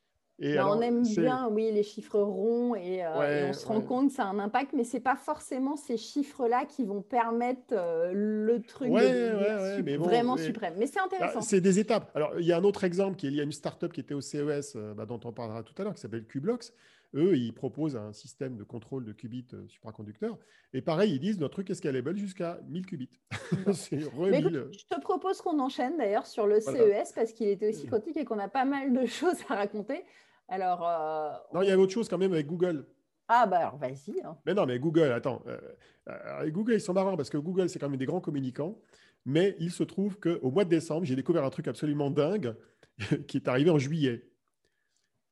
Et 0.43 0.55
bah, 0.55 0.69
on 0.71 0.81
aime 0.81 1.03
bien, 1.03 1.51
oui, 1.51 1.71
les 1.71 1.83
chiffres 1.83 2.19
ronds 2.19 2.75
et, 2.75 3.07
on 3.07 3.53
se 3.53 3.67
rend 3.67 3.83
compte 3.83 4.09
que 4.09 4.15
ça 4.15 4.25
a 4.25 4.29
un 4.29 4.39
impact, 4.39 4.73
mais 4.73 4.85
ce 4.85 4.97
n'est 4.97 5.03
pas 5.03 5.17
forcément 5.17 5.77
ces 5.77 5.99
chiffres-là 5.99 6.65
qui 6.65 6.87
vont 6.87 7.03
permettre 7.03 7.75
le 8.11 8.63
truc 8.63 8.91
de, 8.91 9.97
vraiment 9.99 10.39
suprême. 10.39 10.77
Mais 10.79 10.87
c'est 10.87 10.95
bah, 10.95 11.05
intéressant. 11.05 11.43
c'est 11.43 11.61
des 11.61 11.79
étapes. 11.79 12.11
Alors, 12.15 12.33
il 12.41 12.47
y 12.47 12.53
a 12.53 12.57
un 12.57 12.65
autre 12.65 12.85
exemple, 12.85 13.17
qui 13.17 13.27
est, 13.27 13.33
y 13.33 13.41
a 13.41 13.45
une 13.45 13.53
startup 13.53 13.93
qui 13.93 14.01
était 14.01 14.15
au 14.15 14.23
CES, 14.23 14.79
bah, 14.97 15.05
dont 15.05 15.21
on 15.25 15.33
parlera 15.33 15.63
tout 15.63 15.75
à 15.77 15.85
l'heure, 15.85 15.95
qui 15.95 16.01
s'appelle 16.01 16.25
Cublox, 16.25 16.73
eux, 17.15 17.37
ils 17.37 17.53
proposent 17.53 17.97
un 17.97 18.13
système 18.13 18.57
de 18.57 18.65
contrôle 18.65 19.05
de 19.05 19.13
qubits 19.13 19.47
euh, 19.55 19.67
supraconducteurs. 19.69 20.39
Et 20.73 20.81
pareil, 20.81 21.13
ils 21.13 21.21
disent 21.21 21.39
notre 21.39 21.55
truc 21.55 21.71
est 21.71 21.75
scalable 21.75 22.17
jusqu'à 22.17 22.61
1000 22.69 22.87
qubits. 22.87 23.11
c'est 23.73 24.01
je 24.01 24.87
te 24.87 25.01
propose 25.01 25.41
qu'on 25.41 25.59
enchaîne 25.59 25.97
d'ailleurs 25.97 26.27
sur 26.27 26.47
le 26.47 26.61
CES 26.61 27.13
parce 27.15 27.33
qu'il 27.33 27.49
était 27.49 27.69
aussi 27.69 27.87
quantique 27.87 28.17
et 28.17 28.25
qu'on 28.25 28.39
a 28.39 28.49
pas 28.49 28.65
mal 28.65 28.93
de 28.93 29.07
choses 29.07 29.39
à 29.49 29.57
raconter. 29.57 30.05
Alors, 30.49 30.87
euh, 30.87 31.31
non, 31.55 31.63
il 31.63 31.69
y 31.69 31.73
a 31.73 31.79
autre 31.79 31.93
chose 31.93 32.09
quand 32.09 32.19
même 32.19 32.33
avec 32.33 32.47
Google. 32.47 32.87
Ah 33.29 33.47
bah 33.47 33.59
alors 33.59 33.77
vas-y. 33.77 34.21
Hein. 34.25 34.37
Mais 34.45 34.55
non, 34.55 34.67
mais 34.67 34.79
Google, 34.81 35.13
attends. 35.13 35.43
Euh, 35.47 36.51
Google, 36.51 36.75
ils 36.75 36.81
sont 36.81 36.93
marrants 36.93 37.17
parce 37.17 37.31
que 37.31 37.39
Google, 37.39 37.69
c'est 37.69 37.79
quand 37.79 37.89
même 37.89 37.99
des 37.99 38.07
grands 38.07 38.21
communicants. 38.21 38.81
Mais 39.25 39.55
il 39.59 39.71
se 39.71 39.83
trouve 39.83 40.19
qu'au 40.19 40.51
mois 40.51 40.65
de 40.65 40.71
décembre, 40.71 41.05
j'ai 41.05 41.15
découvert 41.15 41.45
un 41.45 41.51
truc 41.51 41.69
absolument 41.69 42.11
dingue 42.11 42.57
qui 43.29 43.37
est 43.37 43.49
arrivé 43.49 43.71
en 43.71 43.79
juillet. 43.79 44.30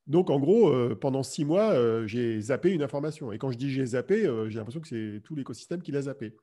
Donc, 0.08 0.30
en 0.30 0.40
gros, 0.40 0.70
euh, 0.70 0.96
pendant 0.98 1.22
six 1.22 1.44
mois, 1.44 1.72
euh, 1.72 2.06
j'ai 2.06 2.40
zappé 2.40 2.72
une 2.72 2.82
information. 2.82 3.30
Et 3.30 3.38
quand 3.38 3.50
je 3.50 3.58
dis 3.58 3.70
j'ai 3.70 3.84
zappé, 3.84 4.26
euh, 4.26 4.48
j'ai 4.48 4.56
l'impression 4.56 4.80
que 4.80 4.88
c'est 4.88 5.20
tout 5.22 5.34
l'écosystème 5.34 5.82
qui 5.82 5.92
l'a 5.92 6.02
zappé. 6.02 6.34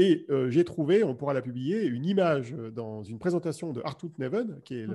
Et 0.00 0.28
j'ai 0.50 0.62
trouvé, 0.62 1.02
on 1.02 1.16
pourra 1.16 1.34
la 1.34 1.42
publier, 1.42 1.84
une 1.84 2.06
image 2.06 2.54
dans 2.54 3.02
une 3.02 3.18
présentation 3.18 3.72
de 3.72 3.80
Arthur 3.84 4.10
Neven, 4.18 4.60
qui 4.64 4.76
est 4.76 4.86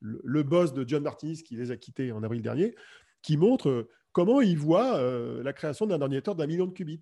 le, 0.00 0.42
mhm. 0.42 0.48
boss 0.48 0.72
de 0.72 0.84
John 0.84 1.04
Martinis, 1.04 1.44
qui 1.44 1.54
les 1.54 1.70
a 1.70 1.76
quittés 1.76 2.10
en 2.10 2.24
avril 2.24 2.42
dernier, 2.42 2.74
qui 3.22 3.36
montre 3.36 3.86
comment 4.10 4.40
il 4.40 4.58
voit 4.58 5.00
la 5.44 5.52
création 5.52 5.86
d'un 5.86 6.00
ordinateur 6.00 6.34
d'un 6.34 6.48
million 6.48 6.66
de 6.66 6.72
qubits. 6.72 7.00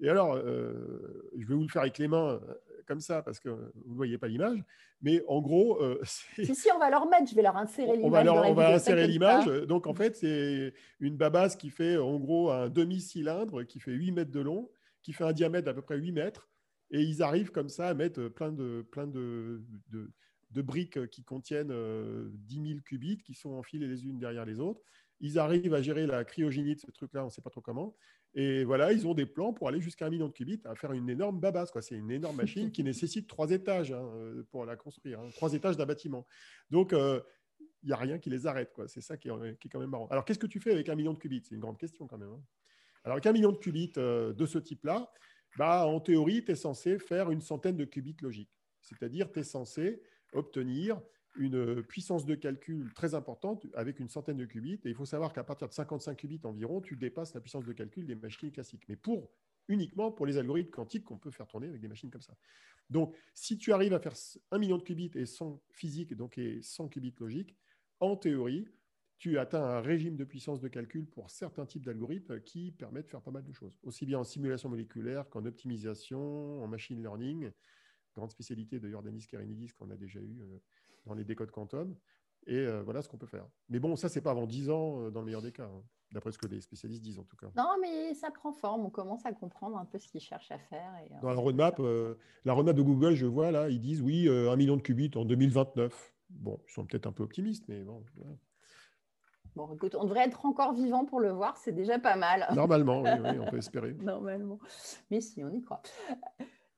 Et 0.00 0.08
alors, 0.08 0.36
je 0.36 1.46
vais 1.46 1.54
vous 1.54 1.62
le 1.62 1.68
faire 1.68 1.82
avec 1.82 1.98
les 1.98 2.08
mains 2.08 2.40
comme 2.90 3.00
ça 3.00 3.22
parce 3.22 3.38
que 3.38 3.48
vous 3.48 3.92
ne 3.92 3.96
voyez 3.96 4.18
pas 4.18 4.26
l'image. 4.26 4.58
Mais 5.00 5.22
en 5.28 5.40
gros. 5.40 5.80
Euh, 5.80 6.00
si, 6.04 6.54
si, 6.54 6.68
on 6.74 6.78
va 6.78 6.90
leur 6.90 7.08
mettre, 7.08 7.30
je 7.30 7.36
vais 7.36 7.42
leur 7.42 7.56
insérer 7.56 7.96
l'image. 7.96 8.04
On 8.04 8.10
va, 8.10 8.24
leur, 8.24 8.50
on 8.50 8.52
va 8.52 8.74
insérer 8.74 9.06
l'image. 9.06 9.46
Donc, 9.46 9.86
en 9.86 9.94
fait, 9.94 10.16
c'est 10.16 10.74
une 10.98 11.16
babasse 11.16 11.54
qui 11.54 11.70
fait 11.70 11.96
en 11.96 12.18
gros 12.18 12.50
un 12.50 12.68
demi-cylindre 12.68 13.62
qui 13.62 13.78
fait 13.78 13.92
8 13.92 14.12
mètres 14.12 14.32
de 14.32 14.40
long, 14.40 14.68
qui 15.02 15.12
fait 15.12 15.24
un 15.24 15.32
diamètre 15.32 15.66
d'à 15.66 15.74
peu 15.74 15.82
près 15.82 15.96
8 15.96 16.12
mètres. 16.12 16.48
Et 16.90 17.02
ils 17.02 17.22
arrivent 17.22 17.52
comme 17.52 17.68
ça 17.68 17.88
à 17.88 17.94
mettre 17.94 18.26
plein 18.28 18.50
de, 18.50 18.84
plein 18.90 19.06
de, 19.06 19.62
de, 19.90 20.10
de 20.50 20.62
briques 20.62 21.08
qui 21.10 21.22
contiennent 21.22 21.68
10 21.68 21.72
euh, 21.72 22.30
000 22.48 22.80
qubits 22.84 23.18
qui 23.18 23.34
sont 23.34 23.50
enfilées 23.50 23.86
les 23.86 24.04
unes 24.04 24.18
derrière 24.18 24.44
les 24.44 24.58
autres. 24.58 24.80
Ils 25.20 25.38
arrivent 25.38 25.74
à 25.74 25.82
gérer 25.82 26.06
la 26.06 26.24
cryogénie 26.24 26.74
de 26.74 26.80
ce 26.80 26.90
truc-là, 26.90 27.22
on 27.22 27.26
ne 27.26 27.30
sait 27.30 27.42
pas 27.42 27.50
trop 27.50 27.60
comment. 27.60 27.94
Et 28.34 28.64
voilà, 28.64 28.92
ils 28.92 29.06
ont 29.08 29.14
des 29.14 29.26
plans 29.26 29.52
pour 29.52 29.68
aller 29.68 29.80
jusqu'à 29.80 30.06
un 30.06 30.10
million 30.10 30.28
de 30.28 30.32
qubits, 30.32 30.62
à 30.64 30.74
faire 30.76 30.92
une 30.92 31.08
énorme 31.08 31.40
babasse. 31.40 31.72
C'est 31.80 31.96
une 31.96 32.10
énorme 32.10 32.36
machine 32.36 32.70
qui 32.70 32.84
nécessite 32.84 33.26
trois 33.26 33.50
étages 33.50 33.90
hein, 33.90 34.08
euh, 34.14 34.44
pour 34.50 34.64
la 34.64 34.76
construire, 34.76 35.20
hein. 35.20 35.28
trois 35.34 35.52
étages 35.52 35.76
d'un 35.76 35.86
bâtiment. 35.86 36.26
Donc, 36.70 36.92
il 36.92 36.98
euh, 36.98 37.20
n'y 37.82 37.92
a 37.92 37.96
rien 37.96 38.18
qui 38.18 38.30
les 38.30 38.46
arrête. 38.46 38.72
C'est 38.86 39.00
ça 39.00 39.16
qui 39.16 39.28
est, 39.28 39.58
qui 39.58 39.66
est, 39.66 39.70
quand 39.70 39.80
même 39.80 39.90
marrant. 39.90 40.06
Alors, 40.08 40.24
qu'est-ce 40.24 40.38
que 40.38 40.46
tu 40.46 40.60
fais 40.60 40.70
avec 40.70 40.88
un 40.88 40.94
million 40.94 41.12
de 41.12 41.18
qubits? 41.18 41.42
C'est 41.42 41.56
une 41.56 41.60
grande 41.60 41.78
question 41.78 42.06
quand 42.06 42.18
même. 42.18 42.30
Hein. 42.30 42.42
Alors, 43.02 43.14
avec 43.14 43.26
un 43.26 43.32
million 43.32 43.50
de 43.50 43.58
qubits 43.58 43.92
euh, 43.96 44.32
de 44.32 44.46
ce 44.46 44.58
type-là, 44.58 45.10
bah, 45.58 45.86
en 45.86 45.98
théorie, 45.98 46.44
tu 46.44 46.52
es 46.52 46.56
censé 46.56 47.00
faire 47.00 47.32
une 47.32 47.40
centaine 47.40 47.76
de 47.76 47.84
qubits 47.84 48.16
logiques. 48.22 48.54
C'est-à-dire, 48.80 49.32
tu 49.32 49.40
es 49.40 49.42
censé 49.42 50.02
obtenir 50.32 51.00
une 51.36 51.82
puissance 51.82 52.26
de 52.26 52.34
calcul 52.34 52.92
très 52.94 53.14
importante 53.14 53.66
avec 53.74 54.00
une 54.00 54.08
centaine 54.08 54.36
de 54.36 54.44
qubits. 54.44 54.80
Et 54.84 54.90
il 54.90 54.94
faut 54.94 55.04
savoir 55.04 55.32
qu'à 55.32 55.44
partir 55.44 55.68
de 55.68 55.72
55 55.72 56.16
qubits 56.16 56.40
environ, 56.44 56.80
tu 56.80 56.96
dépasses 56.96 57.34
la 57.34 57.40
puissance 57.40 57.64
de 57.64 57.72
calcul 57.72 58.06
des 58.06 58.16
machines 58.16 58.50
classiques. 58.50 58.84
Mais 58.88 58.96
pour 58.96 59.30
uniquement 59.70 60.10
pour 60.10 60.26
les 60.26 60.36
algorithmes 60.36 60.70
quantiques 60.70 61.04
qu'on 61.04 61.18
peut 61.18 61.30
faire 61.30 61.46
tourner 61.46 61.68
avec 61.68 61.80
des 61.80 61.88
machines 61.88 62.10
comme 62.10 62.22
ça. 62.22 62.36
Donc, 62.90 63.14
si 63.34 63.56
tu 63.56 63.72
arrives 63.72 63.94
à 63.94 64.00
faire 64.00 64.14
1 64.50 64.58
million 64.58 64.76
de 64.76 64.82
qubits 64.82 65.12
et 65.14 65.26
100 65.26 65.62
physiques, 65.70 66.14
donc 66.14 66.36
et 66.38 66.60
100 66.60 66.88
qubits 66.88 67.14
logiques, 67.18 67.56
en 68.00 68.16
théorie, 68.16 68.66
tu 69.18 69.38
atteins 69.38 69.62
un 69.62 69.80
régime 69.80 70.16
de 70.16 70.24
puissance 70.24 70.60
de 70.60 70.68
calcul 70.68 71.06
pour 71.06 71.30
certains 71.30 71.66
types 71.66 71.84
d'algorithmes 71.84 72.40
qui 72.40 72.72
permettent 72.72 73.04
de 73.04 73.10
faire 73.10 73.22
pas 73.22 73.30
mal 73.30 73.44
de 73.44 73.52
choses, 73.52 73.78
aussi 73.82 74.06
bien 74.06 74.18
en 74.18 74.24
simulation 74.24 74.68
moléculaire 74.68 75.28
qu'en 75.28 75.44
optimisation, 75.44 76.62
en 76.62 76.66
machine 76.66 77.00
learning, 77.00 77.50
grande 78.16 78.30
spécialité 78.30 78.80
de 78.80 78.88
Jordanis 78.88 79.26
Karinidis 79.26 79.68
qu'on 79.68 79.90
a 79.90 79.96
déjà 79.96 80.20
eu 80.20 80.40
euh, 80.40 80.58
dans 81.06 81.14
les 81.14 81.24
décodes 81.24 81.50
quantum. 81.50 81.94
Et 82.46 82.56
euh, 82.56 82.82
voilà 82.82 83.02
ce 83.02 83.08
qu'on 83.08 83.18
peut 83.18 83.26
faire. 83.26 83.46
Mais 83.68 83.78
bon, 83.78 83.96
ça, 83.96 84.08
c'est 84.08 84.22
pas 84.22 84.30
avant 84.30 84.46
10 84.46 84.70
ans 84.70 85.00
euh, 85.00 85.10
dans 85.10 85.20
le 85.20 85.26
meilleur 85.26 85.42
des 85.42 85.52
cas, 85.52 85.64
hein, 85.66 85.82
d'après 86.12 86.32
ce 86.32 86.38
que 86.38 86.46
les 86.46 86.60
spécialistes 86.60 87.02
disent 87.02 87.18
en 87.18 87.24
tout 87.24 87.36
cas. 87.36 87.48
Non, 87.56 87.74
mais 87.80 88.14
ça 88.14 88.30
prend 88.30 88.52
forme. 88.52 88.86
On 88.86 88.90
commence 88.90 89.26
à 89.26 89.32
comprendre 89.32 89.76
un 89.76 89.84
peu 89.84 89.98
ce 89.98 90.08
qu'ils 90.08 90.22
cherchent 90.22 90.50
à 90.50 90.58
faire. 90.58 90.90
Et, 91.04 91.10
dans 91.22 91.28
la 91.28 91.40
roadmap, 91.40 91.80
la 92.44 92.52
roadmap 92.52 92.74
de 92.74 92.82
Google, 92.82 93.14
je 93.14 93.26
vois 93.26 93.50
là, 93.50 93.68
ils 93.68 93.80
disent 93.80 94.00
oui, 94.00 94.28
un 94.28 94.56
million 94.56 94.76
de 94.76 94.82
qubits 94.82 95.10
en 95.16 95.24
2029. 95.24 96.14
Bon, 96.30 96.60
ils 96.66 96.72
sont 96.72 96.86
peut-être 96.86 97.06
un 97.06 97.12
peu 97.12 97.24
optimistes, 97.24 97.64
mais 97.68 97.82
bon. 97.82 98.04
Bon, 99.56 99.72
écoute, 99.74 99.96
on 99.96 100.04
devrait 100.04 100.26
être 100.26 100.46
encore 100.46 100.74
vivant 100.74 101.04
pour 101.04 101.20
le 101.20 101.30
voir, 101.30 101.56
c'est 101.56 101.72
déjà 101.72 101.98
pas 101.98 102.16
mal. 102.16 102.46
Normalement, 102.54 103.02
oui, 103.02 103.10
oui 103.22 103.38
on 103.40 103.50
peut 103.50 103.58
espérer. 103.58 103.94
Normalement. 103.94 104.60
Mais 105.10 105.20
si, 105.20 105.42
on 105.42 105.52
y 105.52 105.60
croit. 105.60 105.82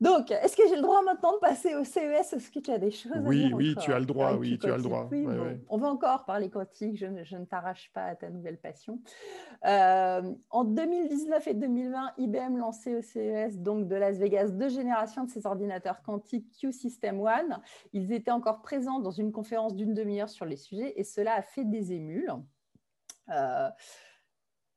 Donc, 0.03 0.31
est-ce 0.31 0.57
que 0.57 0.63
j'ai 0.67 0.75
le 0.75 0.81
droit 0.81 1.01
maintenant 1.01 1.31
de 1.31 1.37
passer 1.37 1.75
au 1.75 1.85
CES 1.85 2.33
Est-ce 2.33 2.51
que 2.51 2.59
tu 2.59 2.71
as 2.71 2.77
des 2.77 2.91
choses 2.91 3.13
oui, 3.23 3.45
à 3.45 3.47
dire 3.47 3.55
Oui, 3.55 3.75
tu 3.79 3.93
as 3.93 3.99
le 3.99 4.05
droit. 4.05 4.33
Oui, 4.33 4.59
tu 4.59 4.69
as 4.69 4.75
le 4.75 4.83
droit. 4.83 5.09
On 5.69 5.77
va 5.77 5.87
encore 5.87 6.25
parler 6.25 6.49
quantique. 6.49 6.97
Je 6.97 7.05
ne, 7.05 7.45
t'arrache 7.45 7.89
pas 7.93 8.07
à 8.07 8.15
ta 8.15 8.29
nouvelle 8.29 8.57
passion. 8.57 8.99
Euh, 9.65 10.21
en 10.49 10.65
2019 10.65 11.47
et 11.47 11.53
2020, 11.53 12.13
IBM 12.17 12.57
lançait 12.57 12.95
au 12.95 13.01
CES 13.01 13.59
donc 13.59 13.87
de 13.87 13.95
Las 13.95 14.17
Vegas 14.17 14.49
deux 14.49 14.67
générations 14.67 15.23
de 15.23 15.29
ses 15.29 15.45
ordinateurs 15.45 16.01
quantiques 16.01 16.51
Q 16.59 16.73
System 16.73 17.21
One. 17.21 17.61
Ils 17.93 18.11
étaient 18.11 18.31
encore 18.31 18.61
présents 18.61 18.99
dans 18.99 19.11
une 19.11 19.31
conférence 19.31 19.73
d'une 19.73 19.93
demi-heure 19.93 20.29
sur 20.29 20.45
les 20.45 20.57
sujets 20.57 20.99
et 20.99 21.05
cela 21.05 21.35
a 21.35 21.41
fait 21.41 21.63
des 21.63 21.93
émules. 21.93 22.33
Euh, 23.29 23.69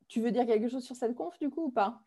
tu 0.06 0.20
veux 0.20 0.30
dire 0.30 0.46
quelque 0.46 0.68
chose 0.68 0.84
sur 0.84 0.94
cette 0.94 1.16
conf 1.16 1.36
du 1.40 1.50
coup 1.50 1.64
ou 1.64 1.70
pas? 1.70 2.00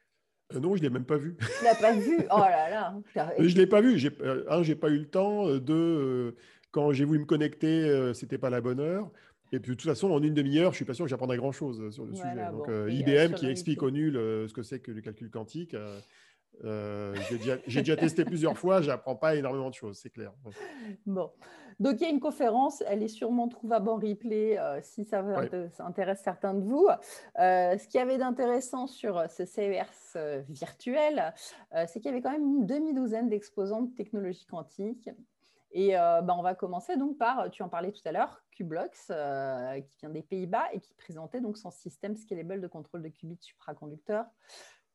Euh, 0.56 0.60
non, 0.60 0.76
je 0.76 0.82
ne 0.82 0.88
l'ai 0.88 0.94
même 0.94 1.06
pas 1.06 1.18
vu. 1.18 1.36
Tu 1.60 1.64
l'as 1.64 1.76
pas 1.76 1.94
vu? 1.94 2.18
Oh 2.32 2.40
là 2.40 2.70
là 2.70 2.96
Je 3.38 3.44
ne 3.44 3.60
l'ai 3.60 3.68
pas 3.68 3.82
vu. 3.82 4.00
Euh, 4.22 4.46
un, 4.50 4.64
je 4.64 4.70
n'ai 4.70 4.76
pas 4.76 4.90
eu 4.90 4.98
le 4.98 5.08
temps. 5.08 5.48
Euh, 5.48 5.60
deux, 5.60 6.36
quand 6.72 6.92
j'ai 6.92 7.06
voulu 7.06 7.20
me 7.20 7.26
connecter, 7.26 7.84
ce 8.14 8.22
n'était 8.24 8.38
pas 8.38 8.50
la 8.50 8.62
bonne 8.62 8.80
heure. 8.80 9.12
Et 9.52 9.60
puis 9.60 9.72
de 9.72 9.76
toute 9.76 9.90
façon, 9.90 10.12
en 10.12 10.22
une 10.22 10.36
demi-heure, 10.36 10.72
je 10.72 10.78
suis 10.78 10.86
pas 10.86 10.94
sûr 10.94 11.06
que 11.06 11.10
j'apprendrai 11.10 11.38
grand-chose 11.38 11.92
sur 11.92 12.06
le 12.06 12.14
sujet. 12.14 12.52
Donc 12.52 12.70
IBM 12.90 13.34
qui 13.34 13.48
explique 13.48 13.84
au 13.84 13.92
nul 13.92 14.14
ce 14.14 14.54
que 14.54 14.64
c'est 14.64 14.80
que 14.80 14.92
le 14.92 15.02
calcul 15.02 15.30
quantique. 15.30 15.76
j'ai 16.64 17.82
déjà, 17.82 17.96
testé 17.96 18.26
plusieurs 18.26 18.58
fois, 18.58 18.82
j'apprends 18.82 19.16
pas 19.16 19.36
énormément 19.36 19.70
de 19.70 19.76
choses, 19.76 20.00
c'est 20.02 20.12
clair. 20.12 20.32
Bon, 21.06 21.32
donc 21.80 22.02
il 22.02 22.04
y 22.04 22.06
a 22.06 22.10
une 22.10 22.20
conférence, 22.20 22.84
elle 22.88 23.02
est 23.02 23.08
sûrement 23.08 23.48
trouvable 23.48 23.90
en 23.90 23.96
replay 23.96 24.58
euh, 24.58 24.80
si 24.82 25.06
ça, 25.06 25.24
intéresse 25.80 26.22
certains 26.22 26.54
de 26.54 26.62
vous. 26.62 26.88
Euh, 27.40 27.78
ce 27.78 27.88
qu'il 27.88 28.00
y 28.00 28.04
avait 28.04 28.18
d'intéressant 28.18 28.86
sur 28.86 29.30
ce 29.30 29.46
CES 29.46 30.14
euh, 30.18 30.42
virtuel, 30.50 31.34
c'est 31.88 32.00
qu'il 32.00 32.06
y 32.06 32.10
avait 32.10 32.22
quand 32.22 32.32
même 32.32 32.44
une 32.44 32.66
demi-douzaine 32.66 33.30
d'exposants 33.30 33.84
de 33.84 33.96
technologie 33.96 34.46
quantique. 34.46 35.10
Et 35.72 35.92
bah, 35.92 36.36
on 36.36 36.42
va 36.42 36.56
commencer 36.56 36.98
donc 36.98 37.18
par, 37.18 37.52
tu 37.52 37.62
en 37.62 37.70
parlais 37.70 37.92
tout 37.92 38.02
à 38.06 38.12
l'heure, 38.12 38.42
Qblox, 38.58 39.12
qui 39.88 39.98
vient 40.00 40.10
des 40.10 40.24
Pays-Bas 40.24 40.66
et 40.74 40.80
qui 40.80 40.96
présentait 40.96 41.42
donc 41.42 41.58
son 41.58 41.70
système 41.70 42.16
scalable 42.16 42.60
de 42.60 42.68
contrôle 42.68 43.04
de 43.04 43.10
qubits 43.10 43.38
supraconducteurs 43.40 44.26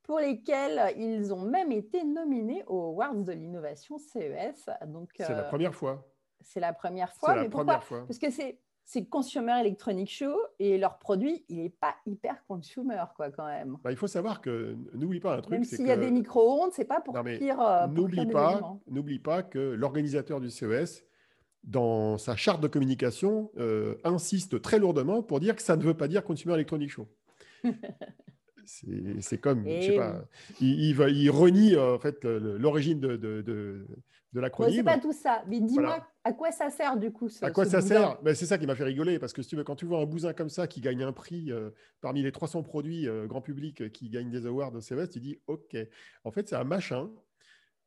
pour 0.03 0.18
lesquels 0.18 0.92
ils 0.97 1.33
ont 1.33 1.42
même 1.42 1.70
été 1.70 2.03
nominés 2.03 2.64
aux 2.66 2.88
Awards 2.88 3.14
de 3.14 3.33
l'innovation 3.33 3.99
CES. 3.99 4.68
C'est 5.16 5.35
la 5.35 5.44
première 5.44 5.75
fois 5.75 6.05
c'est 6.44 6.61
la 6.61 6.72
première 6.72 7.12
fois. 7.12 7.35
mais 7.35 7.48
pourquoi 7.48 7.80
Parce 7.88 8.18
que 8.18 8.30
c'est 8.30 8.59
c'est 8.85 9.07
Consumer 9.07 9.61
Electronic 9.61 10.11
Show 10.11 10.37
et 10.59 10.76
leur 10.78 10.98
produit, 10.98 11.44
il 11.48 11.62
n'est 11.62 11.70
pas 11.70 11.96
hyper 12.07 12.44
consumer, 12.46 13.02
quoi, 13.16 13.30
quand 13.30 13.46
même. 13.46 13.76
Bah, 13.83 13.90
il 13.90 13.96
faut 13.96 14.07
savoir 14.07 14.40
que, 14.40 14.76
n'oublie 14.92 15.20
pas 15.20 15.37
un 15.37 15.40
truc. 15.40 15.52
Même 15.52 15.64
s'il 15.64 15.87
y 15.87 15.90
a 15.90 15.96
des 15.96 16.11
micro-ondes, 16.11 16.70
c'est 16.72 16.85
pas 16.85 17.00
pour 17.00 17.14
pire. 17.22 17.61
Euh, 17.61 17.87
n'oublie 17.87 18.26
pas, 18.26 18.78
n'oublie 18.87 19.18
pas 19.18 19.42
que 19.42 19.59
l'organisateur 19.59 20.40
du 20.40 20.50
CES, 20.50 21.04
dans 21.62 22.18
sa 22.18 22.37
charte 22.37 22.61
de 22.62 22.68
communication, 22.68 23.50
euh, 23.57 23.96
insiste 24.04 24.61
très 24.61 24.78
lourdement 24.78 25.22
pour 25.22 25.40
dire 25.40 25.57
que 25.57 25.62
ça 25.62 25.76
ne 25.76 25.83
veut 25.83 25.94
pas 25.94 26.09
dire 26.09 26.22
Consumer 26.22 26.54
Electronic 26.54 26.90
Show. 26.90 27.09
c'est 28.66 29.38
comme, 29.38 29.66
je 29.66 29.80
sais 29.80 29.96
pas, 29.96 30.24
il, 30.61 30.92
va, 30.94 31.09
il 31.09 31.30
renie 31.30 31.76
en 31.76 31.98
fait 31.98 32.22
l'origine 32.24 33.00
de, 33.00 33.16
de, 33.16 33.40
de 33.40 33.87
l'acronyme. 34.40 34.77
c'est 34.77 34.83
pas 34.83 34.99
tout 34.99 35.12
ça, 35.12 35.44
mais 35.49 35.61
dis-moi 35.61 36.07
à 36.25 36.33
quoi 36.33 36.51
ça 36.51 36.70
sert 36.70 36.97
du 36.97 37.12
coup 37.12 37.29
À 37.42 37.51
quoi 37.51 37.66
ça 37.66 37.83
sert? 37.83 38.20
Ben, 38.23 38.35
C'est 38.35 38.47
ça 38.47 38.57
qui 38.57 38.66
m'a 38.66 38.75
fait 38.75 38.85
rigoler, 38.85 39.18
parce 39.18 39.35
que 39.35 39.42
si 39.42 39.49
tu 39.51 39.57
veux, 39.57 39.64
quand 39.64 39.77
tu 39.77 39.85
vois 39.85 40.01
un 40.01 40.07
bousin 40.07 40.33
comme 40.33 40.49
ça 40.49 40.66
qui 40.66 40.81
gagne 40.81 41.03
un 41.03 41.12
prix 41.12 41.53
euh, 41.53 41.70
parmi 42.01 42.23
les 42.23 42.33
300 42.33 42.62
produits 42.62 43.07
euh, 43.07 43.27
grand 43.27 43.42
public 43.42 43.83
euh, 43.83 43.88
qui 43.90 44.09
gagnent 44.09 44.31
des 44.31 44.47
awards 44.47 44.75
au 44.75 44.81
CES, 44.81 45.11
tu 45.11 45.20
dis 45.20 45.38
OK. 45.47 45.77
En 46.25 46.31
fait, 46.31 46.49
c'est 46.49 46.57
un 46.57 46.64
machin. 46.64 47.11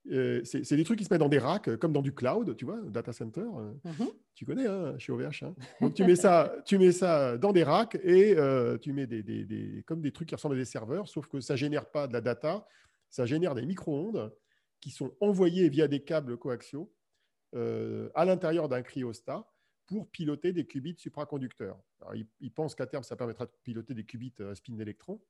c'est 0.06 0.76
des 0.76 0.84
trucs 0.84 1.00
qui 1.00 1.06
se 1.06 1.12
mettent 1.12 1.22
dans 1.22 1.30
des 1.30 1.40
racks, 1.40 1.76
comme 1.78 1.94
dans 1.94 2.04
du 2.04 2.14
cloud, 2.14 2.56
tu 2.56 2.66
vois, 2.66 2.80
data 2.86 3.12
center. 3.12 3.42
Mhm. 3.84 4.08
Tu 4.36 4.46
connais, 4.46 4.68
hein, 4.68 4.94
chez 5.00 5.12
OVH. 5.12 5.44
Hein. 5.44 5.56
Donc 5.82 5.96
tu 5.96 6.06
mets, 6.06 6.16
ça, 6.16 6.54
tu 6.64 6.78
mets 6.78 6.92
ça 6.92 7.40
dans 7.40 7.52
des 7.52 7.64
racks 7.64 7.98
et 8.04 8.36
tu 8.82 8.94
mets 8.94 9.08
des, 9.08 9.24
des, 9.24 9.46
des, 9.46 9.84
comme 9.88 10.02
des 10.02 10.12
trucs 10.12 10.30
qui 10.30 10.36
ressemblent 10.36 10.56
à 10.56 10.60
des 10.60 10.66
serveurs, 10.66 11.08
sauf 11.08 11.26
que 11.26 11.40
ça 11.40 11.56
ne 11.56 11.58
génère 11.58 11.90
pas 11.90 12.06
de 12.06 12.14
la 12.14 12.22
data, 12.22 12.68
ça 13.10 13.26
génère 13.26 13.56
des 13.56 13.66
micro-ondes 13.66 14.32
qui 14.80 14.92
sont 14.92 15.14
envoyés 15.20 15.70
via 15.70 15.88
des 15.88 16.04
câbles 16.04 16.38
coaxiaux 16.38 16.94
euh, 17.56 18.10
à 18.16 18.26
l'intérieur 18.26 18.70
d'un 18.70 18.82
cryostat 18.82 19.50
pour 19.86 20.10
piloter 20.10 20.52
des 20.52 20.66
qubits 20.66 20.98
supraconducteurs. 20.98 21.80
ils, 22.42 22.52
pensent 22.52 22.76
qu'à 22.76 22.88
terme, 22.88 23.04
ça 23.04 23.16
permettra 23.16 23.46
de 23.46 23.52
piloter 23.64 23.94
des 23.94 24.04
qubits 24.04 24.34
à 24.40 24.54
spin 24.54 24.76
d'électrons 24.76 25.22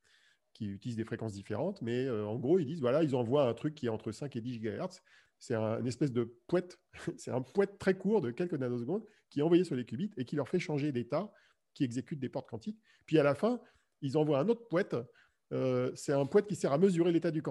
qui 0.54 0.66
utilisent 0.66 0.98
des 0.98 1.06
fréquences 1.06 1.34
différentes, 1.34 1.82
mais 1.84 2.06
euh, 2.06 2.26
en 2.26 2.36
gros, 2.38 2.58
ils 2.58 2.66
disent, 2.66 2.82
voilà, 2.82 3.04
ils 3.04 3.16
envoient 3.16 3.48
un 3.48 3.54
truc 3.54 3.76
qui 3.76 3.86
est 3.86 3.90
entre 3.90 4.12
5 4.12 4.36
et 4.36 4.42
10 4.42 4.60
GHz. 4.60 5.02
C'est 5.38 5.54
un, 5.54 5.80
une 5.80 5.86
espèce 5.86 6.12
de 6.12 6.36
poète, 6.48 6.80
c'est 7.18 7.30
un 7.30 7.42
poète 7.42 7.78
très 7.78 7.96
court 7.96 8.22
de 8.22 8.32
quelques 8.32 8.56
nanosecondes 8.56 9.06
qui 9.30 9.40
est 9.40 9.44
envoyé 9.44 9.64
sur 9.64 9.76
les 9.76 9.86
qubits 9.86 10.12
et 10.18 10.26
qui 10.26 10.36
leur 10.36 10.50
fait 10.50 10.60
changer 10.60 10.92
d'état, 10.92 11.32
qui 11.76 11.84
exécute 11.84 12.20
des 12.20 12.30
portes 12.30 12.50
quantiques. 12.50 12.80
Puis 13.06 13.20
à 13.20 13.24
la 13.24 13.36
fin, 13.36 13.62
ils 14.02 14.18
envoient 14.18 14.40
un 14.40 14.50
autre 14.50 14.68
poète 14.68 14.96
euh, 15.54 15.92
c'est 15.96 16.14
un 16.14 16.26
poète 16.26 16.48
qui 16.48 16.56
sert 16.56 16.74
à 16.74 16.78
mesurer 16.78 17.12
l'état 17.12 17.32
du, 17.32 17.42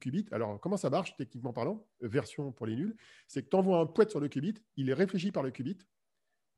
qubit. 0.00 0.26
Alors, 0.32 0.60
comment 0.60 0.76
ça 0.76 0.90
marche, 0.90 1.16
techniquement 1.16 1.52
parlant 1.52 1.86
Version 2.00 2.52
pour 2.52 2.66
les 2.66 2.76
nuls? 2.76 2.96
C'est 3.26 3.42
que 3.42 3.48
tu 3.48 3.56
envoies 3.56 3.78
un 3.78 3.86
poète 3.86 4.10
sur 4.10 4.20
le 4.20 4.28
qubit, 4.28 4.54
il 4.76 4.90
est 4.90 4.94
réfléchi 4.94 5.32
par 5.32 5.42
le 5.42 5.50
qubit, 5.50 5.78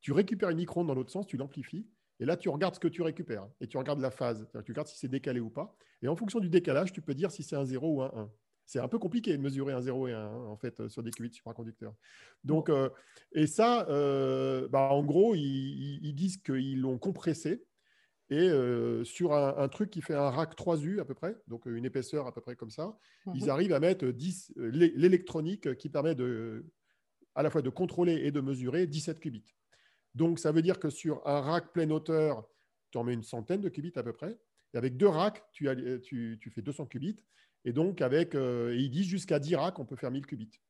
tu 0.00 0.12
récupères 0.12 0.50
une 0.50 0.56
micro 0.56 0.82
dans 0.84 0.94
l'autre 0.94 1.10
sens, 1.10 1.26
tu 1.26 1.36
l'amplifies, 1.36 1.86
et 2.20 2.26
là, 2.26 2.36
tu 2.36 2.48
regardes 2.48 2.74
ce 2.74 2.80
que 2.80 2.88
tu 2.88 3.02
récupères. 3.02 3.48
Et 3.60 3.66
tu 3.66 3.78
regardes 3.78 4.00
la 4.00 4.10
phase. 4.10 4.46
Tu 4.64 4.72
regardes 4.72 4.88
si 4.88 4.98
c'est 4.98 5.08
décalé 5.08 5.40
ou 5.40 5.48
pas. 5.48 5.74
Et 6.02 6.08
en 6.08 6.14
fonction 6.14 6.38
du 6.38 6.50
décalage, 6.50 6.92
tu 6.92 7.00
peux 7.00 7.14
dire 7.14 7.30
si 7.30 7.42
c'est 7.42 7.56
un 7.56 7.64
0 7.64 7.88
ou 7.88 8.02
un 8.02 8.12
1. 8.14 8.30
C'est 8.66 8.78
un 8.78 8.88
peu 8.88 8.98
compliqué 8.98 9.36
de 9.36 9.42
mesurer 9.42 9.72
un 9.72 9.80
0 9.80 10.08
et 10.08 10.12
un 10.12 10.26
1, 10.26 10.46
en 10.46 10.56
fait, 10.56 10.86
sur 10.88 11.02
des 11.02 11.10
qubits 11.10 11.32
supraconducteurs. 11.32 11.94
Donc, 12.44 12.68
euh, 12.68 12.90
et 13.32 13.46
ça, 13.46 13.88
euh, 13.88 14.68
bah, 14.68 14.90
en 14.92 15.02
gros, 15.02 15.34
ils 15.34 16.12
disent 16.14 16.36
qu'ils 16.36 16.80
l'ont 16.82 16.98
compressé 16.98 17.64
et 18.30 18.48
euh, 18.48 19.02
sur 19.02 19.32
un, 19.34 19.68
truc 19.68 19.90
qui 19.90 20.02
fait 20.02 20.14
un 20.14 20.30
rack 20.30 20.56
3U 20.56 21.00
à 21.00 21.04
peu 21.04 21.14
près, 21.14 21.36
donc 21.48 21.66
euh, 21.66 21.74
une 21.74 21.84
épaisseur 21.84 22.28
à 22.28 22.32
peu 22.32 22.40
près 22.40 22.54
comme 22.54 22.70
ça, 22.70 22.96
ils 23.34 23.44
mhm. 23.44 23.50
arrivent 23.50 23.72
à 23.72 23.80
mettre 23.80 24.06
10, 24.06 24.52
euh, 24.56 24.70
l'électronique 24.70 25.74
qui 25.76 25.88
permet 25.88 26.14
de, 26.14 26.64
à 27.34 27.42
la 27.42 27.50
fois 27.50 27.60
de 27.60 27.70
contrôler 27.70 28.14
et 28.24 28.30
de 28.30 28.40
mesurer 28.40 28.86
17 28.86 29.18
qubits. 29.18 29.56
Donc 30.14 30.38
ça 30.38 30.52
veut 30.52 30.62
dire 30.62 30.78
que 30.78 30.90
sur 30.90 31.26
un 31.26 31.40
rack 31.40 31.72
pleine 31.72 31.90
hauteur, 31.90 32.48
tu 32.92 32.98
en 32.98 33.04
mets 33.04 33.14
une 33.14 33.24
centaine 33.24 33.62
de 33.62 33.68
qubits 33.68 33.92
à 33.96 34.04
peu 34.04 34.12
près. 34.12 34.38
Et 34.74 34.78
avec 34.78 34.96
deux 34.96 35.08
racks, 35.08 35.42
tu, 35.52 35.68
tu, 36.02 36.38
tu 36.40 36.50
fais 36.50 36.62
200 36.62 36.86
qubits. 36.86 37.24
Et 37.64 37.72
donc, 37.72 38.00
avec, 38.00 38.34
ils 38.34 38.90
disent 38.90 39.06
jusqu'à 39.06 39.40
10 39.40 39.56
racks, 39.56 39.78
on 39.80 39.84
peut 39.84 39.96
faire 39.96 40.10
1000 40.10 40.26
qubits. 40.26 40.60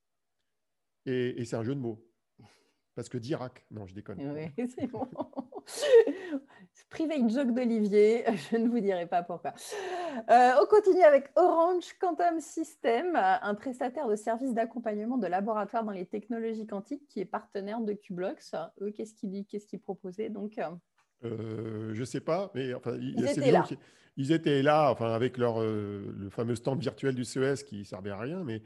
Et, 1.04 1.40
et 1.40 1.44
c'est 1.44 1.56
un 1.56 1.62
jeu 1.62 1.74
de 1.74 1.80
mots. 1.80 2.06
Parce 2.94 3.08
que 3.08 3.18
10 3.18 3.34
racks, 3.36 3.64
non, 3.70 3.86
je 3.86 3.94
déconne. 3.94 4.20
Oui, 4.20 4.66
c'est 4.74 4.86
bon. 4.86 5.08
Private 6.90 7.30
joke 7.30 7.54
d'Olivier, 7.54 8.24
je 8.50 8.56
ne 8.56 8.68
vous 8.68 8.80
dirai 8.80 9.06
pas 9.06 9.22
pourquoi. 9.22 9.54
Euh, 10.28 10.50
on 10.60 10.66
continue 10.66 11.02
avec 11.02 11.30
Orange 11.36 11.94
Quantum 12.00 12.40
System, 12.40 13.14
un 13.14 13.54
prestataire 13.54 14.08
de 14.08 14.16
services 14.16 14.52
d'accompagnement 14.52 15.16
de 15.16 15.28
laboratoire 15.28 15.84
dans 15.84 15.92
les 15.92 16.04
technologies 16.04 16.66
quantiques 16.66 17.06
qui 17.08 17.20
est 17.20 17.24
partenaire 17.24 17.80
de 17.80 17.92
Qblox. 17.92 18.56
Eux, 18.80 18.90
qu'est-ce 18.90 19.14
qu'ils 19.14 19.30
dit, 19.30 19.46
qu'est-ce 19.46 19.66
qu'ils 19.66 19.80
proposaient 19.80 20.30
donc 20.30 20.58
euh? 20.58 20.64
Euh, 21.24 21.94
Je 21.94 22.00
ne 22.00 22.04
sais 22.04 22.20
pas, 22.20 22.50
mais 22.56 22.74
enfin, 22.74 22.96
ils, 23.00 23.24
étaient 23.24 23.52
là. 23.52 23.64
ils 24.16 24.32
étaient 24.32 24.62
là, 24.62 24.90
enfin, 24.90 25.12
avec 25.12 25.38
leur 25.38 25.60
le 25.60 26.28
fameux 26.30 26.56
stand 26.56 26.80
virtuel 26.80 27.14
du 27.14 27.24
CES 27.24 27.62
qui 27.62 27.84
servait 27.84 28.10
à 28.10 28.18
rien, 28.18 28.42
mais 28.42 28.62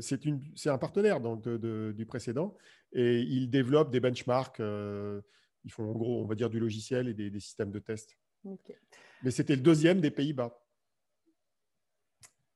c'est 0.00 0.70
un 0.70 0.78
partenaire 0.78 1.20
donc, 1.20 1.48
du 1.48 2.06
précédent 2.06 2.56
et 2.92 3.18
ils 3.20 3.50
développent 3.50 3.90
des 3.90 4.00
benchmarks 4.00 4.60
ils 5.66 5.72
font 5.72 5.90
en 5.90 5.92
gros, 5.92 6.22
on 6.22 6.24
va 6.24 6.34
dire, 6.34 6.48
du 6.48 6.60
logiciel 6.60 7.08
et 7.08 7.14
des, 7.14 7.40
systèmes 7.40 7.72
de 7.72 7.80
test. 7.80 8.16
Mais 9.22 9.32
c'était 9.32 9.56
le 9.56 9.62
deuxième 9.62 10.00
des 10.00 10.12
Pays-Bas. 10.12 10.56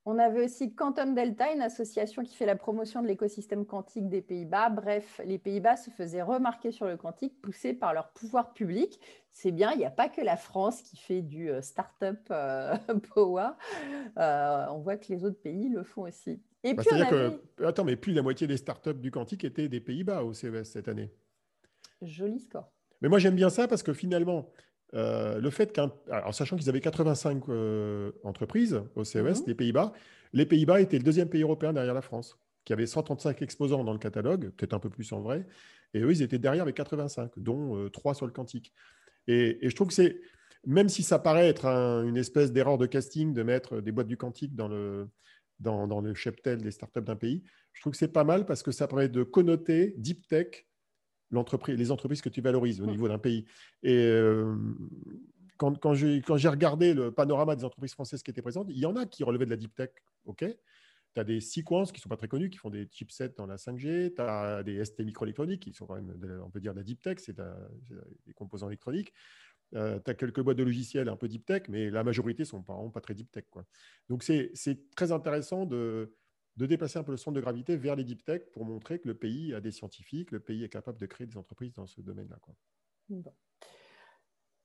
On 0.07 0.19
avait 0.19 0.45
aussi 0.45 0.75
Quantum 0.75 1.15
Delta, 1.15 1.53
une 1.53 1.61
association 1.61 2.23
qui 2.23 2.35
fait 2.35 2.47
la 2.47 2.57
promotion 2.57 3.03
de 3.03 3.09
l'écosystème 3.09 3.67
quantique 3.67 4.09
des 4.09 4.23
Pays-Bas. 4.23 4.71
Bref, 4.71 5.21
les 5.27 5.39
Pays-Bas 5.39 5.77
se 5.77 5.91
faisaient 5.91 6.23
remarquer 6.23 6.71
sur 6.71 6.87
le 6.87 6.97
quantique, 6.97 7.41
poussés 7.43 7.75
par 7.75 7.93
leur 7.93 8.13
pouvoir 8.13 8.55
public. 8.55 8.99
C'est 9.31 9.51
bien, 9.51 9.73
il 9.73 9.79
n'y 9.79 9.85
a 9.85 9.91
pas 9.91 10.09
que 10.09 10.21
la 10.21 10.37
France 10.37 10.81
qui 10.83 10.97
fait 10.97 11.21
du 11.21 11.51
euh, 11.51 11.61
start-up 11.61 12.21
euh, 12.31 12.77
power. 13.15 13.51
Euh, 14.17 14.67
on 14.71 14.79
voit 14.79 14.97
que 14.97 15.13
les 15.13 15.25
autres 15.25 15.41
pays 15.41 15.69
le 15.69 15.83
font 15.83 16.03
aussi. 16.03 16.41
Et 16.63 16.75
bah, 16.75 16.83
puis 16.87 16.99
que, 17.09 17.65
attends, 17.65 17.85
mais 17.85 17.97
plus 17.97 18.13
la 18.13 18.23
moitié 18.23 18.47
des 18.47 18.57
start-up 18.57 19.01
du 19.01 19.11
quantique 19.11 19.45
étaient 19.45 19.69
des 19.69 19.81
Pays-Bas 19.81 20.23
au 20.23 20.33
CES 20.33 20.71
cette 20.71 20.89
année. 20.89 21.11
Joli 22.01 22.39
score. 22.39 22.73
Mais 23.01 23.09
moi, 23.09 23.19
j'aime 23.19 23.35
bien 23.35 23.51
ça 23.51 23.69
parce 23.69 23.83
que 23.83 23.93
finalement, 23.93 24.51
euh, 24.95 25.41
le 25.41 25.51
fait 25.51 25.73
qu'un. 25.73 25.93
En 26.11 26.33
sachant 26.33 26.57
qu'ils 26.57 26.69
avaient 26.69 26.81
85 26.81 27.49
euh, 27.49 28.13
entreprises 28.25 28.83
au 28.97 29.05
CES, 29.05 29.41
mhm. 29.41 29.45
les 29.47 29.55
Pays-Bas, 29.55 29.93
les 30.33 30.47
Pays-Bas 30.47 30.81
étaient 30.81 30.99
le 30.99 31.05
deuxième 31.05 31.29
pays 31.29 31.43
européen 31.43 31.73
derrière 31.73 31.95
la 31.95 32.03
France, 32.03 32.39
qui 32.65 32.73
avait 32.73 32.87
135 32.87 33.41
exposants 33.43 33.85
dans 33.85 33.93
le 33.93 33.99
catalogue, 33.99 34.51
peut-être 34.57 34.75
un 34.75 34.79
peu 34.79 34.91
plus 34.91 35.13
en 35.13 35.21
vrai. 35.21 35.47
Et 35.95 36.01
eux, 36.01 36.11
ils 36.11 36.23
étaient 36.23 36.39
derrière 36.39 36.63
avec 36.63 36.77
85, 36.77 37.33
dont 37.37 37.89
3 37.91 38.13
euh, 38.13 38.15
sur 38.15 38.27
le 38.27 38.33
quantique. 38.33 38.73
Et, 39.27 39.59
je 39.63 39.75
trouve 39.75 39.89
que 39.89 39.95
c'est. 39.95 40.21
Même 40.67 40.91
si 40.91 41.03
ça 41.03 41.19
paraît 41.19 41.49
être 41.49 41.65
une 41.65 42.19
espèce 42.19 42.53
d'erreur 42.53 42.77
de 42.77 42.85
casting 42.85 43.33
de 43.33 43.43
mettre 43.43 43.81
des 43.81 43.93
boîtes 43.93 44.09
du 44.09 44.19
quantique 44.19 44.55
dans 44.55 44.69
le, 44.69 45.09
dans, 45.59 46.01
le 46.03 46.13
cheptel 46.13 46.61
des 46.61 46.71
startups 46.71 47.01
d'un 47.01 47.17
pays. 47.17 47.43
Je 47.73 47.81
trouve 47.81 47.93
que 47.93 47.99
c'est 47.99 48.13
pas 48.13 48.25
mal 48.25 48.45
parce 48.45 48.63
que 48.63 48.71
ça 48.71 48.87
permet 48.87 49.09
de 49.09 49.23
connoter 49.23 49.95
deep 49.97 50.27
tech 50.29 50.67
les 51.69 51.91
entreprises 51.91 52.23
que 52.23 52.29
tu 52.29 52.41
valorises 52.41 52.81
au 52.81 52.87
niveau 52.87 53.09
d'un 53.09 53.19
pays. 53.19 53.45
Et 53.83 53.95
euh, 53.95 54.57
quand, 55.57 55.79
quand 55.79 55.95
j'ai 55.95 56.49
regardé 56.49 56.95
le 56.95 57.13
panorama 57.13 57.57
des 57.57 57.65
entreprises 57.65 57.93
françaises 57.93 58.23
qui 58.23 58.31
étaient 58.31 58.43
présentes, 58.43 58.69
il 58.71 58.79
y 58.79 58.87
en 58.87 58.97
a 58.97 59.07
qui 59.07 59.25
relevaient 59.25 59.45
de 59.45 59.51
la 59.51 59.57
deep 59.57 59.75
tech, 59.75 59.91
ok 60.25 60.45
tu 61.15 61.21
as 61.21 61.25
des 61.25 61.41
sequences 61.41 61.91
qui 61.91 61.99
ne 61.99 62.03
sont 62.03 62.09
pas 62.09 62.17
très 62.17 62.29
connus, 62.29 62.51
qui 62.51 62.59
font 62.59 62.71
des 62.71 62.89
chipsets 62.91 63.35
dans 63.37 63.47
la 63.47 63.57
5G. 63.57 64.15
Tu 64.15 64.23
as 64.23 64.63
des 64.63 64.85
ST 64.85 65.01
microélectroniques 65.01 65.63
qui 65.63 65.73
sont 65.73 65.87
quand 65.87 65.97
même, 65.97 66.41
on 66.45 66.51
peut 66.51 66.61
dire, 66.61 66.73
de 66.73 66.79
la 66.79 66.85
deep 66.85 67.03
tech, 67.03 67.19
c'est 67.19 67.37
des 67.37 68.33
composants 68.35 68.69
électroniques. 68.69 69.13
Euh, 69.75 69.99
tu 70.05 70.11
as 70.11 70.15
quelques 70.15 70.41
boîtes 70.41 70.57
de 70.57 70.65
logiciels 70.65 71.09
un 71.09 71.17
peu 71.17 71.29
deep 71.29 71.47
tech, 71.47 71.63
mais 71.69 71.91
la 71.91 72.05
majorité 72.05 72.43
ne 72.43 72.47
sont 72.47 72.63
pas, 72.63 72.77
pas 72.93 73.01
très 73.01 73.15
deep 73.15 73.31
tech. 73.31 73.45
Quoi. 73.51 73.65
Donc, 74.09 74.23
c'est 74.23 74.53
très 74.95 75.11
intéressant 75.13 75.67
de, 75.67 76.15
de 76.57 76.67
déplacer 76.67 76.99
un 76.99 77.03
peu 77.03 77.13
le 77.13 77.17
centre 77.17 77.37
de 77.37 77.41
gravité 77.41 77.77
vers 77.77 77.97
les 77.97 78.05
deep 78.05 78.25
tech 78.25 78.43
pour 78.53 78.65
montrer 78.65 78.99
que 78.99 79.09
le 79.09 79.15
pays 79.15 79.55
a 79.55 79.61
des 79.61 79.71
scientifiques, 79.71 80.31
le 80.31 80.41
pays 80.41 80.65
est 80.65 80.69
capable 80.69 80.99
de 80.99 81.07
créer 81.07 81.27
des 81.27 81.37
entreprises 81.37 81.75
dans 81.75 81.87
ce 81.87 82.01
domaine-là. 82.01 82.39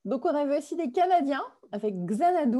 Donc, 0.04 0.24
on 0.24 0.34
avait 0.34 0.58
aussi 0.58 0.76
des 0.76 0.92
Canadiens 0.92 1.44
avec 1.72 1.94
Xanadu, 2.04 2.58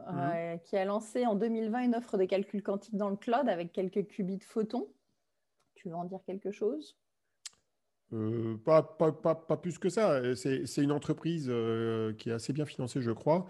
euh, 0.00 0.52
mhm. 0.54 0.60
qui 0.60 0.76
a 0.76 0.84
lancé 0.84 1.26
en 1.26 1.34
2020 1.34 1.80
une 1.80 1.94
offre 1.94 2.16
de 2.16 2.24
calcul 2.24 2.62
quantique 2.62 2.96
dans 2.96 3.10
le 3.10 3.16
cloud 3.16 3.48
avec 3.48 3.72
quelques 3.72 4.06
qubits 4.06 4.40
photons. 4.40 4.88
Tu 5.74 5.88
veux 5.88 5.94
en 5.94 6.04
dire 6.04 6.20
quelque 6.26 6.50
chose? 6.50 6.98
Euh, 8.12 8.56
pas, 8.64 8.82
pas, 8.82 9.10
pas, 9.12 9.34
pas, 9.34 9.56
plus 9.56 9.78
que 9.78 9.88
ça. 9.88 10.34
C'est 10.34 10.82
une 10.82 10.92
entreprise 10.92 11.48
euh, 11.50 12.12
qui 12.14 12.30
est 12.30 12.32
assez 12.32 12.52
bien 12.52 12.64
financée, 12.64 13.00
je 13.00 13.10
crois, 13.10 13.46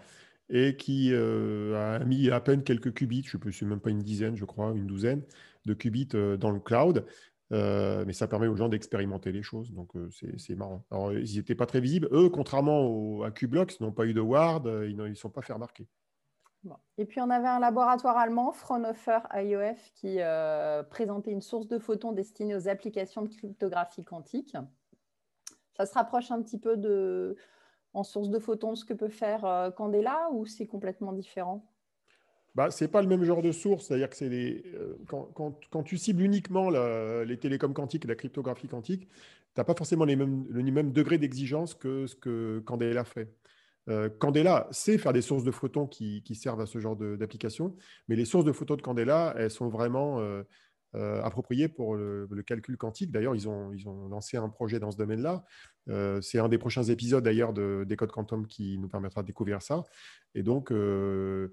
et 0.49 0.75
qui 0.77 1.13
a 1.13 1.99
mis 2.05 2.29
à 2.29 2.39
peine 2.39 2.63
quelques 2.63 2.93
qubits, 2.93 3.23
je 3.23 3.37
ne 3.43 3.51
sais 3.51 3.65
même 3.65 3.79
pas 3.79 3.89
une 3.89 4.01
dizaine, 4.01 4.35
je 4.35 4.45
crois, 4.45 4.71
une 4.75 4.87
douzaine 4.87 5.23
de 5.65 5.73
qubits 5.73 6.07
dans 6.39 6.51
le 6.51 6.59
cloud. 6.59 7.05
mais 7.51 8.13
ça 8.13 8.27
permet 8.27 8.47
aux 8.47 8.55
gens 8.55 8.69
d'expérimenter 8.69 9.31
les 9.31 9.43
choses, 9.43 9.73
donc 9.73 9.91
c'est 10.37 10.55
marrant. 10.55 10.85
Alors, 10.89 11.13
ils 11.13 11.35
n'étaient 11.35 11.55
pas 11.55 11.65
très 11.65 11.81
visibles. 11.81 12.07
Eux, 12.11 12.29
contrairement 12.29 13.23
à 13.23 13.31
Qblox, 13.31 13.81
n'ont 13.81 13.91
pas 13.91 14.05
eu 14.05 14.13
de 14.13 14.21
ward, 14.21 14.69
ils 14.87 14.95
ne 14.95 15.13
sont 15.15 15.29
pas 15.29 15.41
fait 15.41 15.53
remarquer. 15.53 15.87
Et 16.97 17.05
puis, 17.05 17.21
on 17.21 17.29
avait 17.29 17.47
un 17.47 17.59
laboratoire 17.59 18.17
allemand, 18.17 18.51
Fraunhofer 18.51 19.19
IOF, 19.33 19.91
qui 19.93 20.17
euh, 20.19 20.83
présentait 20.83 21.31
une 21.31 21.41
source 21.41 21.67
de 21.67 21.79
photons 21.79 22.11
destinée 22.11 22.55
aux 22.55 22.67
applications 22.67 23.21
de 23.21 23.29
cryptographie 23.29 24.03
quantique. 24.03 24.57
Ça 25.75 25.85
se 25.85 25.93
rapproche 25.93 26.31
un 26.31 26.41
petit 26.41 26.59
peu 26.59 26.75
de, 26.75 27.35
en 27.97 28.03
source 28.03 28.29
de 28.29 28.37
photons 28.37 28.75
ce 28.75 28.85
que 28.85 28.93
peut 28.93 29.09
faire 29.09 29.43
euh, 29.45 29.71
Candela 29.71 30.29
ou 30.31 30.45
c'est 30.45 30.67
complètement 30.67 31.13
différent? 31.13 31.65
Bah, 32.53 32.69
ce 32.71 32.83
n'est 32.83 32.87
pas 32.89 33.01
le 33.01 33.07
même 33.07 33.23
genre 33.23 33.41
de 33.41 33.51
source. 33.51 33.85
C'est-à-dire 33.85 34.09
que 34.09 34.23
euh, 34.23 34.97
quand, 35.07 35.83
tu 35.83 35.97
cibles 35.97 36.21
uniquement 36.21 36.69
les 36.69 37.37
télécoms 37.37 37.73
quantiques 37.73 38.05
et 38.05 38.07
la 38.07 38.15
cryptographie 38.15 38.67
quantique, 38.67 39.07
tu 39.07 39.07
n'as 39.57 39.63
pas 39.63 39.75
forcément 39.75 40.05
les 40.05 40.15
mêmes, 40.15 40.45
le 40.49 40.63
même 40.71 40.91
degré 40.91 41.17
d'exigence 41.17 41.73
que 41.73 42.07
ce 42.07 42.15
que 42.15 42.59
Candela 42.65 43.03
fait. 43.03 43.33
Euh, 43.89 44.09
Candela 44.09 44.67
sait 44.71 44.97
faire 44.97 45.13
des 45.13 45.21
sources 45.21 45.43
de 45.43 45.51
photons 45.51 45.87
qui, 45.87 46.21
servent 46.35 46.61
à 46.61 46.65
ce 46.65 46.77
genre 46.79 46.95
d'application, 46.95 47.75
mais 48.07 48.15
les 48.15 48.25
sources 48.25 48.45
de 48.45 48.51
photons 48.51 48.75
de 48.75 48.81
Candela, 48.81 49.33
elles 49.37 49.51
sont 49.51 49.69
vraiment 49.69 50.19
euh, 50.95 51.21
appropriées 51.23 51.67
pour 51.67 51.95
le, 51.95 52.27
calcul 52.45 52.77
quantique. 52.77 53.11
D'ailleurs, 53.11 53.35
ils 53.35 53.47
ont, 53.47 53.71
lancé 54.09 54.37
un 54.37 54.49
projet 54.49 54.79
dans 54.79 54.91
ce 54.91 54.97
domaine-là. 54.97 55.43
C'est 56.21 56.39
un 56.39 56.49
des 56.49 56.57
prochains 56.57 56.83
épisodes 56.83 57.23
d'ailleurs 57.23 57.53
de, 57.53 57.85
des 57.87 57.95
codes 57.95 58.11
quantum 58.11 58.47
qui 58.47 58.77
nous 58.77 58.87
permettra 58.87 59.21
de 59.21 59.27
découvrir 59.27 59.61
ça. 59.61 59.83
Et 60.35 60.43
donc, 60.43 60.69
le 60.71 61.51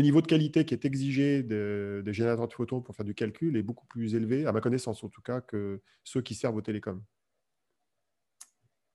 niveau 0.00 0.20
de 0.22 0.26
qualité 0.26 0.64
qui 0.64 0.74
est 0.74 0.84
exigé 0.84 1.42
des 1.42 2.12
générateurs 2.12 2.48
de 2.48 2.52
photons 2.52 2.80
pour 2.80 2.94
faire 2.96 3.04
du 3.04 3.14
calcul 3.14 3.56
est 3.56 3.62
beaucoup 3.62 3.86
plus 3.86 4.14
élevé, 4.14 4.46
à 4.46 4.52
ma 4.52 4.60
connaissance 4.60 5.02
en 5.04 5.08
tout 5.08 5.22
cas, 5.22 5.40
que 5.40 5.80
ceux 6.04 6.22
qui 6.22 6.34
servent 6.34 6.56
aux 6.56 6.62
télécoms. 6.62 7.02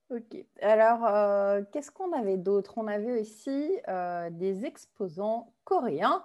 Ok. 0.09 0.37
Alors, 0.61 1.05
euh, 1.05 1.63
qu'est-ce 1.71 1.91
qu'on 1.91 2.13
avait 2.13 2.37
d'autre? 2.37 2.77
On 2.77 2.87
avait 2.87 3.19
aussi 3.19 3.77
euh, 3.89 4.29
des 4.29 4.65
exposants 4.65 5.53
coréens. 5.65 6.23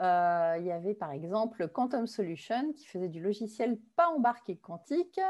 Euh, 0.00 0.56
il 0.58 0.66
y 0.66 0.72
avait 0.72 0.94
par 0.94 1.12
exemple 1.12 1.68
Quantum 1.68 2.06
Solution 2.06 2.72
qui 2.72 2.86
faisait 2.86 3.08
du 3.08 3.20
logiciel 3.20 3.78
pas 3.96 4.08
embarqué 4.08 4.56
quantique. 4.56 5.20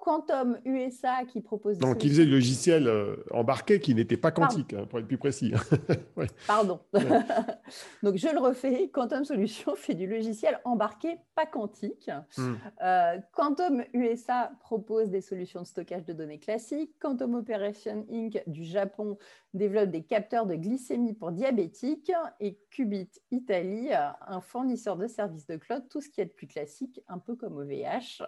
Quantum 0.00 0.58
USA 0.64 1.26
qui 1.26 1.42
propose. 1.42 1.78
Donc, 1.78 1.98
qui 1.98 2.08
faisait 2.08 2.24
du 2.24 2.30
logiciel 2.30 2.88
euh, 2.88 3.16
embarqué 3.32 3.80
qui 3.80 3.94
n'était 3.94 4.16
pas 4.16 4.30
quantique, 4.30 4.72
hein, 4.72 4.86
pour 4.88 4.98
être 4.98 5.06
plus 5.06 5.18
précis. 5.18 5.52
Pardon. 6.46 6.80
Donc, 8.02 8.16
je 8.16 8.28
le 8.32 8.40
refais. 8.40 8.88
Quantum 8.88 9.24
Solutions 9.24 9.74
fait 9.76 9.94
du 9.94 10.06
logiciel 10.06 10.58
embarqué 10.64 11.18
pas 11.34 11.44
quantique. 11.44 12.10
Hmm. 12.38 12.54
Euh, 12.82 13.18
Quantum 13.32 13.84
USA 13.92 14.50
propose 14.60 15.10
des 15.10 15.20
solutions 15.20 15.60
de 15.60 15.66
stockage 15.66 16.06
de 16.06 16.14
données 16.14 16.40
classiques. 16.40 16.94
Quantum 16.98 17.34
Operation 17.34 18.06
Inc. 18.10 18.42
du 18.46 18.64
Japon 18.64 19.18
développe 19.52 19.90
des 19.90 20.02
capteurs 20.02 20.46
de 20.46 20.54
glycémie 20.54 21.12
pour 21.12 21.30
diabétiques. 21.30 22.12
Et 22.40 22.58
Qubit 22.70 23.10
Italy, 23.30 23.90
un 23.92 24.40
fournisseur 24.40 24.96
de 24.96 25.06
services 25.06 25.46
de 25.46 25.56
cloud, 25.56 25.82
tout 25.90 26.00
ce 26.00 26.08
qui 26.08 26.22
est 26.22 26.26
de 26.26 26.30
plus 26.30 26.46
classique, 26.46 27.02
un 27.08 27.18
peu 27.18 27.36
comme 27.36 27.58
OVH. 27.58 28.22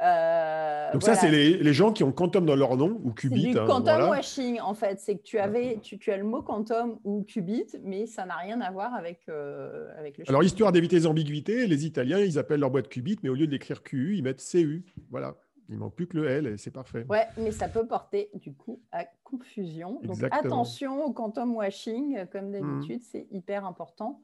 Euh, 0.00 0.92
Donc, 0.92 1.01
ça, 1.02 1.14
c'est 1.14 1.30
les, 1.30 1.72
gens 1.72 1.92
qui 1.92 2.04
ont 2.04 2.12
quantum 2.12 2.46
dans 2.46 2.56
leur 2.56 2.76
nom 2.76 3.00
ou 3.04 3.12
qubit. 3.12 3.52
Du 3.52 3.58
hein, 3.58 3.64
quantum 3.66 4.08
washing, 4.08 4.60
en 4.60 4.74
fait. 4.74 5.00
C'est 5.00 5.16
que 5.16 5.22
tu, 5.22 5.38
avais, 5.38 5.78
tu, 5.82 6.10
as 6.10 6.16
le 6.16 6.24
mot 6.24 6.42
quantum 6.42 6.98
ou 7.04 7.22
qubit, 7.22 7.66
mais 7.82 8.06
ça 8.06 8.26
n'a 8.26 8.36
rien 8.36 8.60
à 8.60 8.70
voir 8.70 8.94
avec, 8.94 9.20
euh, 9.28 9.88
avec 9.98 10.18
le 10.18 10.24
Alors, 10.28 10.42
histoire 10.42 10.72
d'éviter 10.72 10.96
les 10.96 11.06
ambiguïtés, 11.06 11.66
les 11.66 11.86
Italiens, 11.86 12.18
ils 12.18 12.38
appellent 12.38 12.60
leur 12.60 12.70
boîte 12.70 12.88
qubit, 12.88 13.18
mais 13.22 13.28
au 13.28 13.34
lieu 13.34 13.46
d'écrire 13.46 13.82
QU, 13.82 14.16
ils 14.16 14.22
mettent 14.22 14.42
CU. 14.42 14.84
Voilà. 15.10 15.36
Il 15.72 15.78
manque 15.78 15.94
plus 15.94 16.06
que 16.06 16.18
le 16.18 16.28
L 16.28 16.46
et 16.46 16.56
c'est 16.58 16.70
parfait. 16.70 17.06
Ouais, 17.08 17.26
mais 17.38 17.50
ça 17.50 17.68
peut 17.68 17.86
porter 17.86 18.30
du 18.34 18.52
coup 18.52 18.80
à 18.92 19.06
confusion. 19.24 20.00
Donc 20.02 20.22
attention 20.30 21.04
au 21.04 21.12
quantum 21.12 21.56
washing, 21.56 22.26
comme 22.26 22.48
mmh. 22.48 22.52
d'habitude, 22.52 23.02
c'est 23.02 23.26
hyper 23.30 23.64
important. 23.64 24.22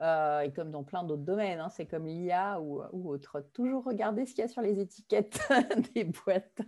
Euh, 0.00 0.40
et 0.40 0.52
comme 0.52 0.70
dans 0.70 0.82
plein 0.82 1.04
d'autres 1.04 1.22
domaines, 1.22 1.60
hein, 1.60 1.68
c'est 1.68 1.86
comme 1.86 2.06
l'IA 2.06 2.60
ou, 2.60 2.82
ou, 2.92 3.10
autre. 3.10 3.44
Toujours 3.52 3.84
regarder 3.84 4.26
ce 4.26 4.34
qu'il 4.34 4.42
y 4.42 4.44
a 4.44 4.48
sur 4.48 4.62
les 4.62 4.80
étiquettes 4.80 5.40
des 5.94 6.04
boîtes. 6.04 6.62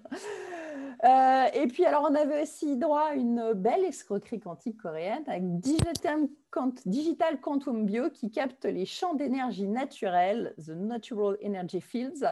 Euh, 1.07 1.45
et 1.55 1.66
puis, 1.69 1.85
alors, 1.85 2.09
on 2.11 2.14
avait 2.14 2.42
aussi 2.42 2.77
droit 2.77 3.09
à 3.11 3.14
une 3.14 3.53
belle 3.55 3.85
escroquerie 3.85 4.40
quantique 4.40 4.77
coréenne 4.79 5.23
avec 5.27 5.42
Digital, 5.61 7.40
Quantum 7.40 7.87
Bio 7.87 8.11
qui 8.11 8.31
capte 8.31 8.64
les 8.64 8.87
champs 8.87 9.14
d'énergie 9.14 9.69
naturelle, 9.69 10.55
The 10.59 10.71
Natural 10.71 11.37
Energy 11.45 11.81
Fields, 11.81 12.25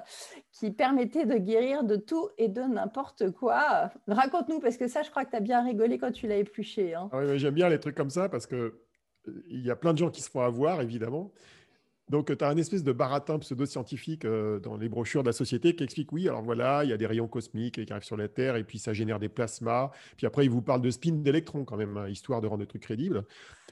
qui 0.51 0.71
permettait 0.73 1.27
de 1.27 1.37
guérir 1.37 1.85
de 1.85 1.97
tout 1.97 2.31
et 2.37 2.49
de 2.49 2.63
n'importe 2.63 3.31
quoi. 3.31 3.91
Raconte-nous, 4.09 4.61
parce 4.61 4.77
que 4.77 4.89
ça, 4.89 5.03
je 5.03 5.11
crois 5.11 5.25
que 5.25 5.31
tu 5.31 5.37
as 5.37 5.41
bien 5.41 5.63
rigolé 5.63 5.99
quand 5.99 6.11
tu 6.11 6.27
l'as 6.27 6.39
épluché. 6.39 6.95
Hein. 6.95 7.11
Ah 7.13 7.37
j'aime 7.37 7.55
bien 7.55 7.69
les 7.69 7.79
trucs 7.79 7.97
comme 7.97 8.11
ça 8.11 8.29
parce 8.29 8.47
que 8.47 8.81
il 9.49 9.65
y 9.65 9.71
a 9.71 9.77
plein 9.77 9.93
de 9.93 9.99
gens 9.99 10.11
qui 10.11 10.21
se 10.21 10.31
font 10.31 10.41
avoir, 10.41 10.83
évidemment. 10.83 11.33
Donc, 12.11 12.37
tu 12.37 12.45
as 12.45 12.49
un 12.49 12.57
espèce 12.57 12.85
de 12.85 12.93
baratin 12.93 13.39
pseudo-scientifique 13.39 14.25
euh, 14.25 14.61
dans 14.61 14.77
les 14.77 14.89
brochures 14.89 15.23
de 15.23 15.29
la 15.29 15.33
société 15.33 15.75
qui 15.75 15.85
explique 15.85 16.13
oui, 16.13 16.29
alors 16.29 16.43
voilà, 16.43 16.85
il 16.85 16.91
y 16.91 16.93
a 16.93 16.99
des 16.99 17.07
rayons 17.07 17.29
cosmiques 17.29 17.85
qui 17.85 17.93
arrivent 17.93 18.05
sur 18.05 18.17
la 18.17 18.29
Terre 18.29 18.57
et 18.57 18.65
puis 18.65 18.79
ça 18.79 18.93
génère 18.93 19.19
des 19.19 19.31
plasmas. 19.31 19.91
Puis 20.17 20.27
après, 20.27 20.45
il 20.45 20.51
vous 20.51 20.61
parle 20.61 20.83
de 20.83 20.91
spin 20.91 21.13
d'électrons 21.13 21.65
quand 21.65 21.77
même, 21.77 21.97
hein, 21.97 22.09
histoire 22.09 22.43
de 22.43 22.47
rendre 22.47 22.61
le 22.61 22.67
truc 22.67 22.83
crédible. 22.83 23.25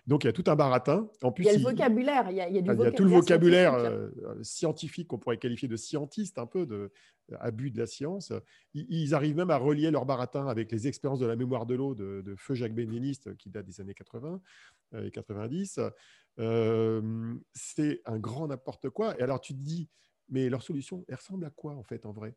Donc, 0.06 0.24
il 0.24 0.26
y 0.26 0.30
a 0.30 0.32
tout 0.32 0.44
un 0.48 0.56
baratin. 0.56 1.08
En 1.22 1.30
plus, 1.30 1.44
il 1.44 1.46
y 1.46 1.50
a 1.50 1.56
le 1.56 1.62
vocabulaire. 1.62 2.30
Il 2.30 2.36
y 2.36 2.40
a, 2.40 2.48
il 2.48 2.56
y 2.56 2.58
a, 2.58 2.62
du 2.62 2.70
ah, 2.70 2.74
il 2.74 2.80
y 2.80 2.86
a 2.86 2.92
tout 2.92 3.04
le 3.04 3.10
vocabulaire 3.10 3.74
euh, 3.74 4.08
scientifique 4.42 5.08
qu'on 5.08 5.18
pourrait 5.18 5.38
qualifier 5.38 5.68
de 5.68 5.76
scientiste, 5.76 6.38
un 6.38 6.46
peu 6.46 6.66
de 6.66 6.90
abus 7.38 7.70
de 7.70 7.78
la 7.78 7.86
science. 7.86 8.32
Ils, 8.74 9.14
arrivent 9.14 9.36
même 9.36 9.50
à 9.50 9.56
relier 9.56 9.90
leur 9.90 10.04
baratin 10.04 10.46
avec 10.48 10.72
les 10.72 10.88
expériences 10.88 11.20
de 11.20 11.26
la 11.26 11.36
mémoire 11.36 11.66
de 11.66 11.74
l'eau 11.74 11.94
de, 11.94 12.34
Feu 12.36 12.54
Jacques 12.54 12.74
Bénéniste 12.74 13.36
qui 13.36 13.48
date 13.48 13.64
des 13.64 13.80
années 13.80 13.94
80 13.94 14.40
et 15.04 15.10
90 15.10 15.80
c'est 17.54 18.02
un 18.04 18.18
grand 18.18 18.48
n'importe 18.48 18.90
quoi. 18.90 19.18
Et 19.18 19.22
alors 19.22 19.40
tu 19.40 19.54
te 19.54 19.60
dis, 19.60 19.88
mais 20.28 20.48
leur 20.48 20.62
solution, 20.62 21.04
elle 21.08 21.16
ressemble 21.16 21.44
à 21.44 21.50
quoi 21.50 21.74
en 21.74 21.82
fait 21.82 22.06
en 22.06 22.12
vrai? 22.12 22.34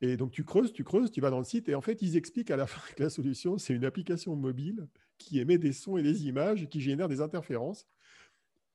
Et 0.00 0.16
donc 0.16 0.32
tu 0.32 0.44
creuses, 0.44 0.72
tu 0.72 0.84
creuses, 0.84 1.10
tu 1.10 1.20
vas 1.20 1.30
dans 1.30 1.38
le 1.38 1.44
site 1.44 1.68
et 1.68 1.74
en 1.74 1.80
fait 1.80 2.02
ils 2.02 2.16
expliquent 2.16 2.50
à 2.50 2.56
la 2.56 2.66
fin 2.66 2.80
que 2.94 3.02
la 3.02 3.10
solution, 3.10 3.58
c'est 3.58 3.74
une 3.74 3.84
application 3.84 4.36
mobile 4.36 4.88
qui 5.18 5.38
émet 5.38 5.58
des 5.58 5.72
sons 5.72 5.96
et 5.96 6.02
des 6.02 6.26
images, 6.26 6.68
qui 6.68 6.80
génère 6.80 7.08
des 7.08 7.20
interférences 7.20 7.86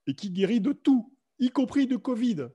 et 0.08 0.13
qui 0.13 0.32
guérit 0.32 0.62
de 0.62 0.71
tout, 0.71 1.13
y 1.39 1.49
compris 1.49 1.88
de 1.88 1.95
Covid. 1.95 2.47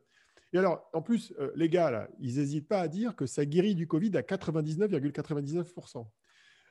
Et 0.53 0.59
alors, 0.59 0.89
en 0.93 1.03
plus, 1.03 1.35
les 1.57 1.69
gars, 1.69 1.91
là, 1.91 2.09
ils 2.21 2.37
n'hésitent 2.37 2.69
pas 2.69 2.81
à 2.81 2.89
dire 2.89 3.17
que 3.17 3.27
ça 3.27 3.45
guérit 3.45 3.75
du 3.75 3.87
Covid 3.87 4.17
à 4.17 4.23
99,99%. 4.23 6.07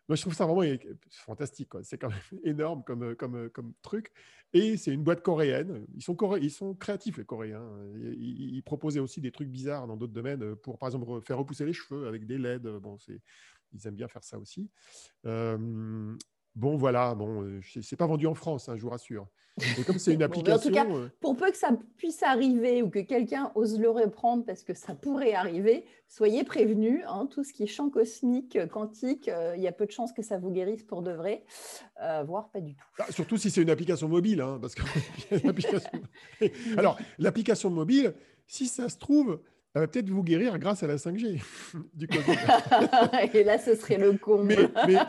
Moi, 0.10 0.18
je 0.18 0.22
trouve 0.22 0.34
ça 0.34 0.46
vraiment 0.46 0.70
fantastique. 1.10 1.70
C'est 1.84 1.98
quand 1.98 2.10
même 2.10 2.20
énorme 2.44 2.84
comme, 2.84 3.16
comme, 3.16 3.50
comme 3.50 3.74
truc. 3.82 4.12
Et 4.52 4.76
c'est 4.78 4.92
une 4.92 5.04
boîte 5.04 5.22
coréenne. 5.22 5.86
Ils 5.96 6.02
sont, 6.02 6.18
ils 6.38 6.52
sont 6.52 6.74
créatifs, 6.76 7.18
les 7.18 7.26
Coréens. 7.26 7.66
Ils, 7.96 8.62
proposaient 8.64 9.00
aussi 9.00 9.22
des 9.22 9.32
trucs 9.32 9.50
bizarres 9.50 9.88
dans 9.88 9.96
d'autres 9.96 10.14
domaines 10.14 10.56
pour, 10.58 10.78
par 10.78 10.90
exemple, 10.90 11.22
faire 11.26 11.38
repousser 11.38 11.66
les 11.66 11.74
cheveux 11.74 12.08
avec 12.08 12.26
des 12.26 12.38
LED. 12.38 12.68
Bon, 12.82 12.98
ils 13.74 13.88
aiment 13.88 13.96
bien 13.96 14.10
faire 14.10 14.24
ça 14.24 14.38
aussi. 14.38 14.70
Bon, 16.56 16.78
voilà, 16.78 17.16
bon, 17.16 17.60
c'est 17.82 17.96
pas 17.96 18.06
vendu 18.06 18.28
en 18.28 18.36
France, 18.36 18.70
hein, 18.70 18.76
je 18.78 18.82
vous 18.82 18.90
rassure. 18.90 19.28
Et 19.78 19.84
comme 19.84 20.00
c'est 20.00 20.14
une 20.14 20.24
application. 20.24 20.56
en 20.56 20.60
tout 20.60 20.72
cas, 20.72 20.86
pour 21.20 21.36
peu 21.36 21.52
que 21.52 21.58
ça 21.58 21.72
puisse 21.98 22.24
arriver 22.24 22.82
ou 22.82 22.90
que 22.90 23.00
quelqu'un 23.00 23.52
ose 23.56 23.80
le 23.80 23.90
reprendre 23.90 24.46
parce 24.46 24.64
que 24.64 24.74
ça 24.74 24.96
pourrait 24.96 25.34
arriver, 25.34 25.86
soyez 26.08 26.44
prévenus. 26.44 27.02
Hein, 27.08 27.28
tout 27.30 27.44
ce 27.44 27.54
qui 27.54 27.64
est 27.64 27.68
champ 27.68 27.90
cosmique, 27.90 28.58
quantique, 28.72 29.30
il 29.56 29.62
y 29.62 29.68
a 29.68 29.72
peu 29.72 29.86
de 29.86 29.92
chances 29.92 30.14
que 30.14 30.22
ça 30.22 30.38
vous 30.38 30.52
guérisse 30.52 30.84
pour 30.84 31.02
de 31.02 31.12
vrai, 31.12 31.44
voire 32.26 32.50
pas 32.50 32.62
du 32.62 32.76
tout. 32.76 32.86
Ah, 33.00 33.12
surtout 33.12 33.38
si 33.38 33.52
c'est 33.52 33.62
une 33.62 33.70
application 33.70 34.08
mobile, 34.08 34.42
hein, 34.42 34.60
parce 34.62 34.76
que 34.76 34.84
Alors, 36.78 36.98
l'application 37.20 37.70
mobile, 37.70 38.14
si 38.48 38.68
ça 38.68 38.90
se 38.90 38.98
trouve, 38.98 39.40
elle 39.74 39.82
va 39.82 39.88
peut-être 39.88 40.10
vous 40.10 40.24
guérir 40.24 40.58
grâce 40.60 40.84
à 40.84 40.88
la 40.88 40.98
5G 40.98 41.42
du 41.94 42.08
Et 43.34 43.44
là, 43.44 43.58
ce 43.58 43.76
serait 43.76 43.98
le 43.98 44.18
con. 44.18 44.44
Mais, 44.44 44.58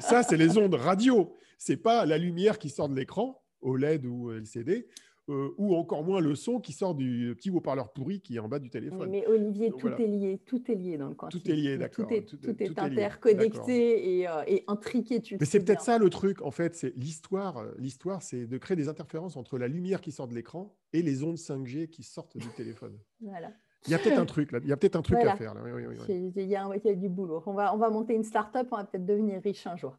ça, 0.01 0.23
c'est 0.23 0.37
les 0.37 0.57
ondes 0.57 0.75
radio. 0.75 1.37
C'est 1.59 1.77
pas 1.77 2.07
la 2.07 2.19
lumière 2.19 2.59
qui 2.59 2.71
sort 2.71 2.89
de 2.89 2.97
l'écran, 2.97 3.43
OLED 3.63 4.07
ou 4.07 4.31
LCD, 4.33 4.89
euh, 5.31 5.55
ou 5.57 5.75
encore 5.75 6.05
moins 6.05 6.21
le 6.21 6.35
son 6.35 6.61
qui 6.61 6.73
sort 6.75 6.95
du 6.95 7.35
petit 7.35 7.49
haut-parleur 7.49 7.95
pourri 7.95 8.21
qui 8.21 8.37
est 8.37 8.41
en 8.41 8.49
bas 8.49 8.59
du 8.59 8.69
téléphone. 8.69 9.09
Mais 9.09 9.27
Olivier, 9.27 9.71
tout 9.71 9.89
est 9.89 10.07
lié, 10.07 10.39
tout 10.45 10.71
est 10.71 10.75
lié 10.75 10.99
dans 10.99 11.09
le 11.09 11.15
quantique. 11.15 11.43
Tout 11.43 11.51
est 11.51 11.55
lié, 11.55 11.79
d'accord. 11.79 12.07
Tout 12.07 12.63
est, 12.63 12.79
interconnecté 12.79 14.19
et, 14.19 14.29
euh, 14.29 14.43
et, 14.47 14.65
intriqué. 14.67 15.23
Mais 15.41 15.47
c'est 15.47 15.65
peut-être 15.65 15.81
ça 15.81 15.97
le 15.97 16.11
truc, 16.11 16.43
en 16.43 16.51
fait, 16.51 16.75
c'est 16.75 16.95
l'histoire. 16.97 17.57
Euh, 17.57 17.73
l'histoire, 17.79 18.23
c'est 18.23 18.47
de 18.47 18.59
créer 18.59 18.77
des 18.77 18.89
interférences 18.89 19.39
entre 19.39 19.57
la 19.57 19.67
lumière 19.67 20.03
qui 20.03 20.13
sort 20.13 20.29
de 20.29 20.35
l'écran 20.35 20.77
et 20.93 21.01
les 21.01 21.23
ondes 21.23 21.39
5G 21.39 21.89
qui 21.89 22.03
sortent 22.03 22.37
du 22.37 22.49
téléphone. 22.49 22.99
Voilà. 23.21 23.51
Il 23.87 23.91
y 23.91 23.95
a 23.95 23.99
peut-être 23.99 24.19
un 24.19 24.25
truc 24.25 24.51
là. 24.53 24.61
Il 24.63 24.69
y 24.69 24.73
a 24.73 24.77
peut-être 24.77 24.97
un 24.97 25.03
truc 25.03 25.19
à 25.19 25.37
faire. 25.37 25.55
il, 26.09 26.47
y 26.47 26.57
a, 26.57 26.95
du 26.95 27.09
boulot. 27.09 27.43
On 27.47 27.53
va, 27.53 27.75
on 27.75 27.77
va 27.77 27.91
monter 27.91 28.15
une 28.15 28.25
start-up, 28.25 28.69
on 28.71 28.77
va 28.77 28.85
peut-être 28.85 29.05
devenir 29.05 29.43
riche 29.43 29.67
un 29.67 29.77
jour. 29.77 29.97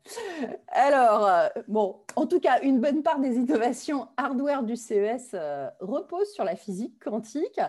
Alors, 0.70 1.28
euh, 1.28 1.48
bon, 1.68 2.02
en 2.16 2.26
tout 2.26 2.40
cas, 2.40 2.62
une 2.62 2.80
bonne 2.82 3.04
part 3.04 3.20
des 3.20 3.36
innovations 3.36 4.08
hardware 4.18 4.64
du 4.64 4.76
CES 4.76 5.32
euh, 5.34 5.70
reposent 5.80 6.32
sur 6.34 6.44
la 6.44 6.56
physique 6.56 7.04
quantique. 7.04 7.60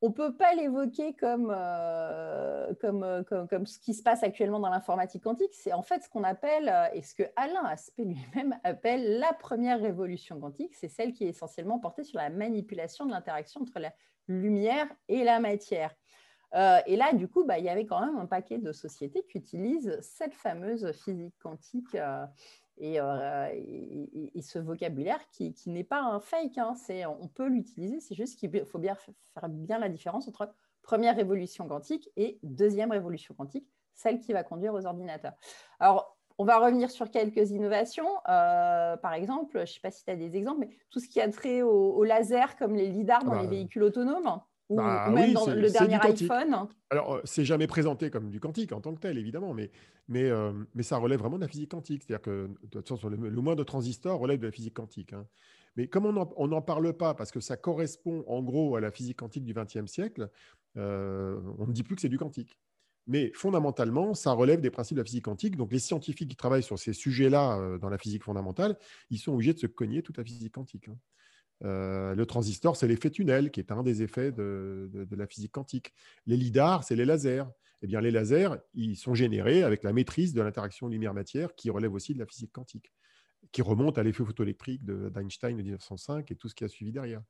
On 0.00 0.08
ne 0.08 0.12
peut 0.12 0.34
pas 0.34 0.54
l'évoquer 0.54 1.14
comme, 1.14 1.52
euh, 1.56 2.72
comme, 2.80 3.24
comme, 3.28 3.46
comme, 3.46 3.66
ce 3.66 3.78
qui 3.78 3.94
se 3.94 4.02
passe 4.02 4.24
actuellement 4.24 4.58
dans 4.58 4.70
l'informatique 4.70 5.22
quantique. 5.22 5.54
C'est 5.54 5.72
en 5.72 5.82
fait 5.82 6.02
ce 6.02 6.08
qu'on 6.08 6.24
appelle, 6.24 6.72
et 6.92 7.02
ce 7.02 7.14
que 7.14 7.22
Alain 7.36 7.64
Aspect 7.64 8.04
lui-même 8.04 8.56
appelle 8.64 9.18
la 9.18 9.32
première 9.32 9.80
révolution 9.80 10.40
quantique. 10.40 10.74
C'est 10.74 10.88
celle 10.88 11.12
qui 11.12 11.24
est 11.24 11.28
essentiellement 11.28 11.78
portée 11.78 12.04
sur 12.04 12.18
la 12.18 12.30
manipulation 12.30 13.06
de 13.06 13.12
l'interaction 13.12 13.60
entre 13.62 13.78
la 13.78 13.92
lumière 14.28 14.86
et 15.08 15.24
la 15.24 15.40
matière. 15.40 15.94
Euh, 16.54 16.80
et 16.86 16.96
là, 16.96 17.12
du 17.14 17.28
coup, 17.28 17.44
bah, 17.44 17.58
il 17.58 17.64
y 17.64 17.68
avait 17.68 17.86
quand 17.86 18.04
même 18.04 18.16
un 18.16 18.26
paquet 18.26 18.58
de 18.58 18.72
sociétés 18.72 19.24
qui 19.30 19.38
utilisent 19.38 19.98
cette 20.02 20.34
fameuse 20.34 20.92
physique 20.92 21.34
quantique 21.42 21.94
euh, 21.94 22.26
euh, 22.82 23.48
et, 23.52 24.42
ce 24.42 24.58
vocabulaire 24.58 25.20
qui, 25.30 25.54
n'est 25.66 25.84
pas 25.84 26.02
un 26.02 26.20
fake. 26.20 26.58
Hein. 26.58 26.74
on 27.20 27.28
peut 27.28 27.48
l'utiliser, 27.48 28.00
c'est 28.00 28.14
juste 28.14 28.38
qu'il 28.38 28.64
faut 28.66 28.78
bien 28.78 28.94
faire 28.94 29.48
bien 29.48 29.78
la 29.78 29.88
différence 29.88 30.28
entre 30.28 30.52
première 30.82 31.16
révolution 31.16 31.68
quantique 31.68 32.10
et 32.16 32.38
deuxième 32.42 32.90
révolution 32.90 33.34
quantique, 33.34 33.66
celle 33.94 34.18
qui 34.18 34.32
va 34.32 34.42
conduire 34.42 34.74
aux 34.74 34.84
ordinateurs. 34.84 35.34
Alors, 35.78 36.11
on 36.38 36.44
va 36.44 36.58
revenir 36.58 36.90
sur 36.90 37.10
quelques 37.10 37.50
innovations. 37.50 38.08
Euh, 38.28 38.96
par 38.96 39.14
exemple, 39.14 39.52
je 39.54 39.60
ne 39.60 39.66
sais 39.66 39.80
pas 39.80 39.90
si 39.90 40.04
tu 40.04 40.10
as 40.10 40.16
des 40.16 40.36
exemples, 40.36 40.60
mais 40.60 40.70
tout 40.90 41.00
ce 41.00 41.08
qui 41.08 41.20
a 41.20 41.28
trait 41.28 41.62
au, 41.62 42.02
laser, 42.04 42.56
comme 42.56 42.74
les 42.74 42.88
lidars 42.88 43.24
dans 43.24 43.34
les 43.34 43.44
bah, 43.44 43.50
véhicules 43.50 43.82
autonomes, 43.82 44.40
ou, 44.68 44.76
bah 44.76 45.10
même 45.10 45.32
dans 45.32 45.46
le 45.46 45.70
dernier 45.70 45.98
iPhone. 46.02 46.66
Alors, 46.90 47.14
euh, 47.14 47.20
c'est 47.24 47.44
jamais 47.44 47.66
présenté 47.66 48.10
comme 48.10 48.30
du 48.30 48.40
quantique 48.40 48.72
en 48.72 48.80
tant 48.80 48.94
que 48.94 49.00
tel, 49.00 49.18
évidemment, 49.18 49.52
mais, 49.54 49.70
mais, 50.08 50.24
euh, 50.24 50.52
mais 50.74 50.82
ça 50.82 50.96
relève 50.96 51.20
vraiment 51.20 51.36
de 51.36 51.42
la 51.42 51.48
physique 51.48 51.70
quantique. 51.70 52.02
C'est-à-dire 52.06 52.22
que 52.22 52.48
de 52.62 52.80
toute 52.80 52.88
façon, 52.88 53.08
le, 53.08 53.16
moins 53.16 53.56
de 53.56 53.64
transistors 53.64 54.18
relève 54.18 54.38
de 54.38 54.46
la 54.46 54.52
physique 54.52 54.74
quantique. 54.74 55.12
Hein. 55.12 55.26
Mais 55.76 55.88
comme 55.88 56.06
on 56.06 56.48
n'en 56.48 56.62
parle 56.62 56.92
pas, 56.92 57.14
parce 57.14 57.30
que 57.30 57.40
ça 57.40 57.56
correspond 57.56 58.24
en 58.26 58.42
gros 58.42 58.76
à 58.76 58.80
la 58.80 58.90
physique 58.90 59.18
quantique 59.18 59.44
du 59.44 59.54
XXe 59.54 59.86
siècle, 59.86 60.28
on 60.76 60.80
ne 60.80 61.72
dit 61.72 61.82
plus 61.82 61.94
que 61.94 62.02
c'est 62.02 62.10
du 62.10 62.18
quantique. 62.18 62.58
Mais 63.06 63.32
fondamentalement, 63.34 64.14
ça 64.14 64.32
relève 64.32 64.60
des 64.60 64.70
principes 64.70 64.96
de 64.96 65.00
la 65.00 65.04
physique 65.04 65.24
quantique. 65.24 65.56
Donc, 65.56 65.72
les 65.72 65.80
scientifiques 65.80 66.30
qui 66.30 66.36
travaillent 66.36 66.62
sur 66.62 66.78
ces 66.78 66.92
sujets-là 66.92 67.58
euh, 67.58 67.78
dans 67.78 67.88
la 67.88 67.98
physique 67.98 68.22
fondamentale, 68.22 68.78
ils 69.10 69.18
sont 69.18 69.32
obligés 69.32 69.54
de 69.54 69.58
se 69.58 69.66
cogner 69.66 70.02
toute 70.02 70.18
la 70.18 70.24
physique 70.24 70.52
quantique. 70.52 70.88
Hein. 70.88 70.96
Euh, 71.64 72.14
le 72.14 72.26
transistor, 72.26 72.76
c'est 72.76 72.88
l'effet 72.88 73.10
tunnel, 73.10 73.50
qui 73.50 73.60
est 73.60 73.70
un 73.70 73.82
des 73.82 74.02
effets 74.02 74.32
de, 74.32 75.06
la 75.10 75.26
physique 75.26 75.52
quantique. 75.52 75.92
Les 76.26 76.36
lidars, 76.36 76.84
c'est 76.84 76.96
les 76.96 77.04
lasers. 77.04 77.44
Eh 77.82 77.86
bien, 77.86 78.00
les 78.00 78.10
lasers, 78.10 78.56
ils 78.74 78.96
sont 78.96 79.14
générés 79.14 79.62
avec 79.62 79.82
la 79.82 79.92
maîtrise 79.92 80.34
de 80.34 80.42
l'interaction 80.42 80.88
lumière-matière, 80.88 81.54
qui 81.54 81.70
relève 81.70 81.92
aussi 81.94 82.14
de 82.14 82.18
la 82.18 82.26
physique 82.26 82.52
quantique, 82.52 82.92
qui 83.50 83.62
remonte 83.62 83.98
à 83.98 84.02
l'effet 84.02 84.24
photoélectrique 84.24 84.84
d'Einstein 84.84 85.56
de, 85.56 85.62
1905 85.62 86.30
et 86.30 86.36
tout 86.36 86.48
ce 86.48 86.54
qui 86.54 86.64
a 86.64 86.68
suivi 86.68 86.92
derrière. 86.92 87.22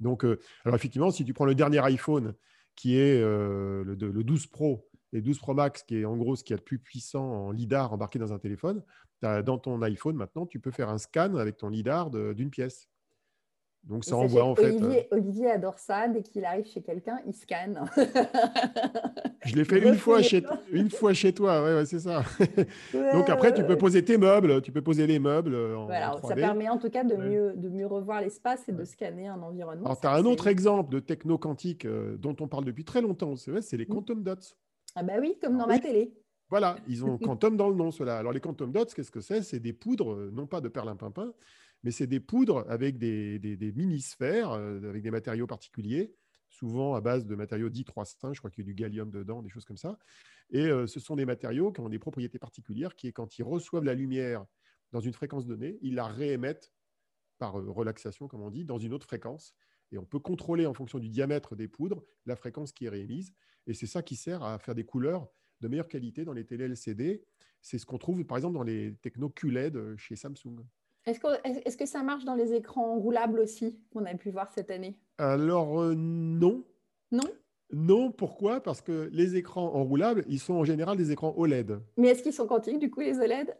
Donc, 0.00 0.24
euh, 0.24 0.40
alors 0.64 0.76
effectivement, 0.76 1.10
si 1.10 1.24
tu 1.24 1.32
prends 1.32 1.44
le 1.44 1.54
dernier 1.54 1.78
iPhone, 1.78 2.34
qui 2.76 2.96
est 2.96 3.20
le, 3.20 3.82
le 3.84 4.24
12 4.24 4.46
Pro, 4.46 4.89
les 5.12 5.20
12 5.20 5.38
Pro 5.38 5.54
Max, 5.54 5.82
qui 5.82 6.00
est 6.00 6.04
en 6.04 6.16
gros 6.16 6.36
ce 6.36 6.44
qu'il 6.44 6.54
y 6.54 6.54
a 6.54 6.58
de 6.58 6.62
plus 6.62 6.78
puissant 6.78 7.24
en 7.24 7.50
LIDAR 7.50 7.92
embarqué 7.92 8.18
dans 8.18 8.32
un 8.32 8.38
téléphone, 8.38 8.82
dans 9.22 9.58
ton 9.58 9.80
iPhone 9.82 10.16
maintenant, 10.16 10.46
tu 10.46 10.60
peux 10.60 10.70
faire 10.70 10.88
un 10.88 10.98
scan 10.98 11.34
avec 11.34 11.56
ton 11.56 11.68
LIDAR 11.68 12.10
d'une 12.10 12.50
pièce. 12.50 12.88
Donc 13.84 14.04
ça 14.04 14.14
envoie 14.14 14.44
en 14.44 14.54
fait. 14.54 14.80
Euh, 14.80 15.02
Olivier, 15.10 15.50
adore 15.50 15.78
ça. 15.78 16.06
Dès 16.06 16.22
qu'il 16.22 16.44
arrive 16.44 16.66
chez 16.66 16.82
quelqu'un, 16.82 17.18
il 17.26 17.32
scanne. 17.32 17.82
Je 19.46 19.56
l'ai 19.56 19.64
fait 19.64 19.80
une 19.80 19.96
fois, 19.96 20.20
chez, 20.20 20.44
une 20.70 20.90
fois 20.90 21.14
chez 21.14 21.32
toi. 21.32 21.62
Ouais, 21.64 21.86
c'est 21.86 22.00
ça. 22.00 22.22
Donc 22.92 23.30
après, 23.30 23.54
tu 23.54 23.64
peux 23.64 23.78
poser 23.78 24.04
tes 24.04 24.18
meubles, 24.18 24.60
tu 24.60 24.70
peux 24.70 24.82
poser 24.82 25.06
les 25.06 25.18
meubles. 25.18 25.54
En, 25.74 25.86
voilà, 25.86 26.14
ça 26.22 26.34
permet 26.34 26.68
en 26.68 26.76
tout 26.76 26.90
cas 26.90 27.04
de 27.04 27.16
mieux, 27.16 27.54
de 27.56 27.68
mieux 27.70 27.86
revoir 27.86 28.20
l'espace 28.20 28.68
et 28.68 28.72
de 28.72 28.84
scanner 28.84 29.28
un 29.28 29.40
environnement. 29.40 29.86
Alors, 29.86 30.00
tu 30.00 30.06
as 30.06 30.12
un 30.12 30.24
autre 30.24 30.46
exemple 30.46 30.92
de 30.92 31.00
techno 31.00 31.38
quantique 31.38 31.86
euh, 31.86 32.18
dont 32.18 32.36
on 32.40 32.48
parle 32.48 32.66
depuis 32.66 32.84
très 32.84 33.00
longtemps 33.00 33.34
c'est 33.36 33.76
les 33.76 33.86
quantum 33.86 34.22
dots. 34.22 34.34
Ah 34.94 35.02
bah 35.02 35.14
oui, 35.20 35.36
comme 35.40 35.56
dans 35.56 35.66
ma 35.66 35.78
télé. 35.78 36.12
Voilà, 36.48 36.76
ils 36.88 37.04
ont 37.04 37.16
quantum 37.38 37.56
dans 37.56 37.68
le 37.68 37.76
nom, 37.76 37.90
cela. 37.90 38.18
Alors 38.18 38.32
les 38.32 38.40
quantum 38.40 38.72
dots, 38.72 38.86
qu'est-ce 38.86 39.10
que 39.10 39.20
c'est? 39.20 39.42
C'est 39.42 39.60
des 39.60 39.72
poudres, 39.72 40.12
euh, 40.12 40.30
non 40.32 40.46
pas 40.46 40.60
de 40.60 40.68
perlimpinpin, 40.68 41.32
mais 41.82 41.90
c'est 41.90 42.06
des 42.06 42.20
poudres 42.20 42.64
avec 42.68 42.98
des, 42.98 43.72
mini-sphères, 43.76 44.52
euh, 44.52 44.88
avec 44.88 45.02
des 45.02 45.10
matériaux 45.10 45.46
particuliers, 45.46 46.14
souvent 46.48 46.94
à 46.94 47.00
base 47.00 47.24
de 47.26 47.34
matériaux 47.36 47.68
dits 47.68 47.84
3,5, 47.84 48.34
je 48.34 48.40
crois 48.40 48.50
qu'il 48.50 48.64
y 48.64 48.66
a 48.66 48.70
du 48.70 48.74
gallium 48.74 49.10
dedans, 49.10 49.42
des 49.42 49.48
choses 49.48 49.64
comme 49.64 49.76
ça. 49.76 49.98
Et 50.50 50.66
euh, 50.66 50.86
ce 50.86 50.98
sont 50.98 51.14
des 51.14 51.24
matériaux 51.24 51.70
qui 51.72 51.80
ont 51.80 51.88
des 51.88 52.00
propriétés 52.00 52.40
particulières, 52.40 52.96
qui 52.96 53.06
est 53.06 53.12
quand 53.12 53.38
ils 53.38 53.44
reçoivent 53.44 53.84
la 53.84 53.94
lumière 53.94 54.44
dans 54.92 55.00
une 55.00 55.12
fréquence 55.12 55.46
donnée, 55.46 55.78
ils 55.82 55.94
la 55.94 56.08
réémettent 56.08 56.72
par 57.38 57.52
relaxation, 57.52 58.26
comme 58.26 58.42
on 58.42 58.50
dit, 58.50 58.64
dans 58.64 58.78
une 58.78 58.92
autre 58.92 59.06
fréquence. 59.06 59.54
Et 59.92 59.98
on 59.98 60.04
peut 60.04 60.18
contrôler 60.18 60.66
en 60.66 60.74
fonction 60.74 60.98
du 60.98 61.08
diamètre 61.08 61.56
des 61.56 61.68
poudres 61.68 62.02
la 62.26 62.36
fréquence 62.36 62.72
qui 62.72 62.86
est 62.86 62.88
réémise. 62.88 63.32
Et 63.66 63.74
c'est 63.74 63.86
ça 63.86 64.02
qui 64.02 64.16
sert 64.16 64.42
à 64.42 64.58
faire 64.58 64.74
des 64.74 64.84
couleurs 64.84 65.28
de 65.60 65.68
meilleure 65.68 65.88
qualité 65.88 66.24
dans 66.24 66.32
les 66.32 66.44
télé 66.44 66.68
LCD. 66.68 67.22
C'est 67.60 67.78
ce 67.78 67.86
qu'on 67.86 67.98
trouve 67.98 68.24
par 68.24 68.38
exemple 68.38 68.54
dans 68.54 68.62
les 68.62 68.94
techno 69.02 69.28
QLED 69.28 69.96
chez 69.96 70.16
Samsung. 70.16 70.64
Est-ce 71.06 71.18
que, 71.20 71.28
est 71.44 71.76
que, 71.76 71.86
ça 71.86 72.02
marche 72.02 72.24
dans 72.24 72.34
les 72.34 72.52
écrans 72.52 72.98
roulables 72.98 73.40
aussi 73.40 73.78
qu'on 73.90 74.04
a 74.04 74.14
pu 74.14 74.30
voir 74.30 74.52
cette 74.52 74.70
année? 74.70 74.98
Alors 75.18 75.80
euh, 75.80 75.94
non. 75.94 76.64
Non? 77.10 77.24
Non, 77.72 78.10
pourquoi? 78.10 78.60
Parce 78.60 78.80
que 78.80 79.08
les 79.12 79.36
écrans 79.36 79.74
enroulables, 79.74 80.24
ils 80.28 80.40
sont 80.40 80.54
en 80.54 80.64
général 80.64 80.96
des 80.96 81.12
écrans 81.12 81.34
OLED. 81.36 81.80
Mais 81.96 82.08
est-ce 82.08 82.22
qu'ils 82.22 82.32
sont 82.32 82.46
quantiques, 82.46 82.80
du 82.80 82.90
coup, 82.90 83.00
les 83.00 83.18
OLED 83.18 83.56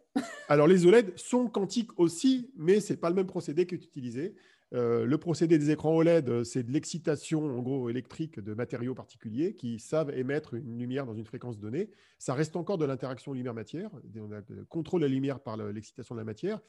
Alors, 0.49 0.67
les 0.67 0.85
OLED 0.85 1.13
sont 1.17 1.47
quantiques 1.47 1.97
aussi, 1.97 2.51
mais 2.57 2.81
ce 2.81 2.93
n'est 2.93 2.97
pas 2.97 3.09
le 3.09 3.15
même 3.15 3.29
procédé 3.29 3.67
qui 3.67 3.77
est 3.77 3.85
utilisé. 3.85 4.35
Euh, 4.73 5.05
le 5.05 5.19
procédé 5.19 5.59
des 5.59 5.71
écrans 5.71 5.97
OLED, 5.97 6.45
c'est 6.45 6.63
de 6.63 6.71
l'excitation 6.71 7.45
en 7.45 7.61
gros 7.61 7.89
électrique 7.89 8.39
de 8.39 8.55
matériaux 8.55 8.95
particuliers 8.95 9.55
qui 9.57 9.81
savent 9.81 10.17
émettre 10.17 10.55
une 10.55 10.79
lumière 10.79 11.07
dans 11.07 11.15
une 11.15 11.25
fréquence 11.25 11.59
donnée. 11.59 11.91
Ça 12.19 12.35
reste 12.35 12.55
encore 12.55 12.79
de 12.79 12.85
l'interaction 12.85 13.33
lumière-matière. 13.33 13.91
On 14.17 14.31
a 14.33 14.43
contrôle 14.69 15.01
la 15.01 15.09
lumière 15.09 15.41
par 15.41 15.57
l'excitation 15.57 16.15
de 16.15 16.21
la 16.21 16.25
matière, 16.25 16.61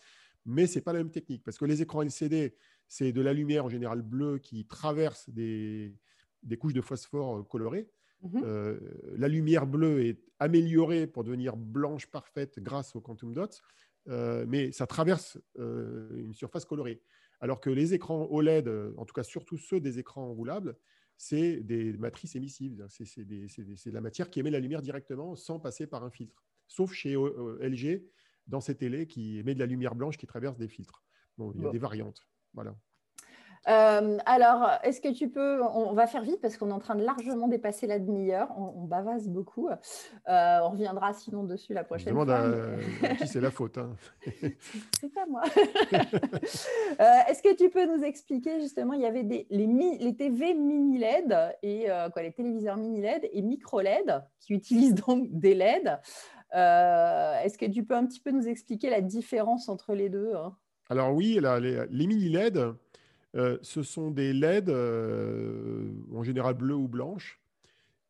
mais 0.46 0.66
c'est 0.66 0.82
pas 0.82 0.94
la 0.94 1.00
même 1.00 1.12
technique 1.12 1.44
parce 1.44 1.60
que 1.60 1.66
les 1.66 1.84
écrans 1.84 2.02
LCD, 2.02 2.56
c'est 2.88 3.12
de 3.12 3.22
la 3.22 3.34
lumière 3.34 3.66
en 3.66 3.70
général 3.70 4.02
bleue 4.02 4.40
qui 4.40 4.66
traverse 4.66 5.30
des, 5.30 5.94
couches 6.60 6.74
de 6.74 6.82
phosphore 6.82 7.48
colorées. 7.48 7.88
Mhm. 8.24 8.42
Euh, 8.44 8.80
la 9.18 9.28
lumière 9.28 9.68
bleue 9.68 10.06
est 10.06 10.24
améliorée 10.40 11.06
pour 11.06 11.24
devenir 11.24 11.56
blanche 11.56 12.08
parfaite 12.08 12.60
grâce 12.60 12.96
aux 12.96 13.02
quantum 13.02 13.34
dots, 13.34 13.46
euh, 14.08 14.46
mais 14.48 14.72
ça 14.72 14.88
traverse 14.88 15.38
une 15.56 16.34
surface 16.34 16.66
colorée. 16.66 17.00
Alors 17.42 17.60
que 17.60 17.70
les 17.70 17.94
écrans 17.94 18.28
OLED, 18.30 18.68
euh, 18.68 18.94
en 18.98 19.06
tout 19.06 19.14
cas 19.14 19.24
surtout 19.24 19.58
ceux 19.58 19.80
des 19.80 20.00
écrans 20.00 20.24
enroulables, 20.30 20.78
c'est 21.18 21.58
des 21.58 21.94
matrices 21.94 22.36
émissives. 22.36 22.86
C'est 22.90 23.92
la 23.92 24.02
matière 24.02 24.30
qui 24.30 24.40
émet 24.40 24.52
la 24.52 24.60
lumière 24.60 24.82
directement 24.82 25.36
sans 25.36 25.60
passer 25.60 25.88
par 25.88 26.04
un 26.04 26.12
filtre. 26.12 26.44
Sauf 26.68 26.94
chez 26.94 27.16
euh, 27.16 27.58
LG, 27.62 28.04
dans 28.48 28.62
ces 28.62 28.76
télés 28.76 29.08
qui 29.08 29.38
émet 29.38 29.54
de 29.54 29.60
la 29.60 29.66
lumière 29.66 29.96
blanche 29.96 30.18
qui 30.18 30.28
traverse 30.28 30.58
des 30.58 30.68
filtres. 30.68 31.04
il 31.38 31.62
y 31.62 31.66
a 31.66 31.70
des 31.70 31.78
variantes. 31.80 32.28
Voilà. 32.54 32.76
Euh, 33.68 34.18
alors, 34.26 34.70
est-ce 34.84 35.02
que 35.02 35.14
tu 35.14 35.30
peux, 35.30 35.62
on 35.64 35.94
va 35.94 36.08
faire 36.08 36.24
vite 36.24 36.42
parce 36.42 36.58
qu'on 36.58 36.70
est 36.70 36.74
en 36.74 36.80
train 36.80 36.96
de 36.96 37.04
largement 37.04 37.48
dépasser 37.48 37.86
la 37.86 38.00
demi-heure, 38.00 38.50
on, 38.58 38.86
bavasse 38.86 39.28
beaucoup. 39.28 39.70
Euh, 39.70 40.60
on 40.64 40.70
reviendra 40.70 41.14
sinon 41.14 41.44
dessus 41.44 41.74
la 41.74 41.84
prochaine 41.84 42.14
fois. 42.14 42.26
demande 42.26 42.76
à, 43.04 43.16
qui 43.16 43.28
c'est 43.28 43.40
la 43.40 43.52
faute. 43.52 43.78
Hein. 43.78 43.96
c'est 45.00 45.14
pas 45.14 45.26
moi. 45.28 45.44
Euh, 47.00 47.04
est-ce 47.30 47.42
que 47.42 47.56
tu 47.56 47.70
peux 47.70 47.86
nous 47.86 48.04
expliquer 48.04 48.60
justement, 48.60 48.94
il 48.94 49.02
y 49.02 49.06
avait 49.06 49.24
des, 49.24 49.48
les, 49.50 49.66
les 49.66 50.16
TV 50.16 50.54
mini 50.54 50.98
LED 50.98 51.36
et 51.64 51.88
quoi, 52.14 52.22
les 52.22 52.32
téléviseurs 52.32 52.78
mini 52.78 53.02
LED 53.02 53.30
et 53.32 53.42
micro 53.42 53.82
LED 53.82 54.24
qui 54.40 54.54
utilisent 54.54 54.96
donc 55.08 55.28
des 55.32 55.56
LED. 55.56 56.00
Est-ce 56.54 57.58
que 57.58 57.66
tu 57.66 57.84
peux 57.86 57.96
un 57.96 58.06
petit 58.06 58.20
peu 58.20 58.32
nous 58.32 58.48
expliquer 58.48 58.90
la 58.90 59.02
différence 59.02 59.70
entre 59.70 59.94
les 59.94 60.10
deux 60.10 60.34
hein? 60.36 60.56
Alors 60.90 61.14
oui, 61.14 61.40
les, 61.42 61.86
les 61.90 62.08
mini 62.08 62.30
LED. 62.30 62.76
Euh, 63.36 63.58
ce 63.62 63.84
sont 63.84 64.12
des 64.12 64.34
LED, 64.34 64.70
euh, 64.70 65.92
en 66.14 66.24
général 66.24 66.56
bleues 66.56 66.76
ou 66.76 66.88
blanches, 66.88 67.42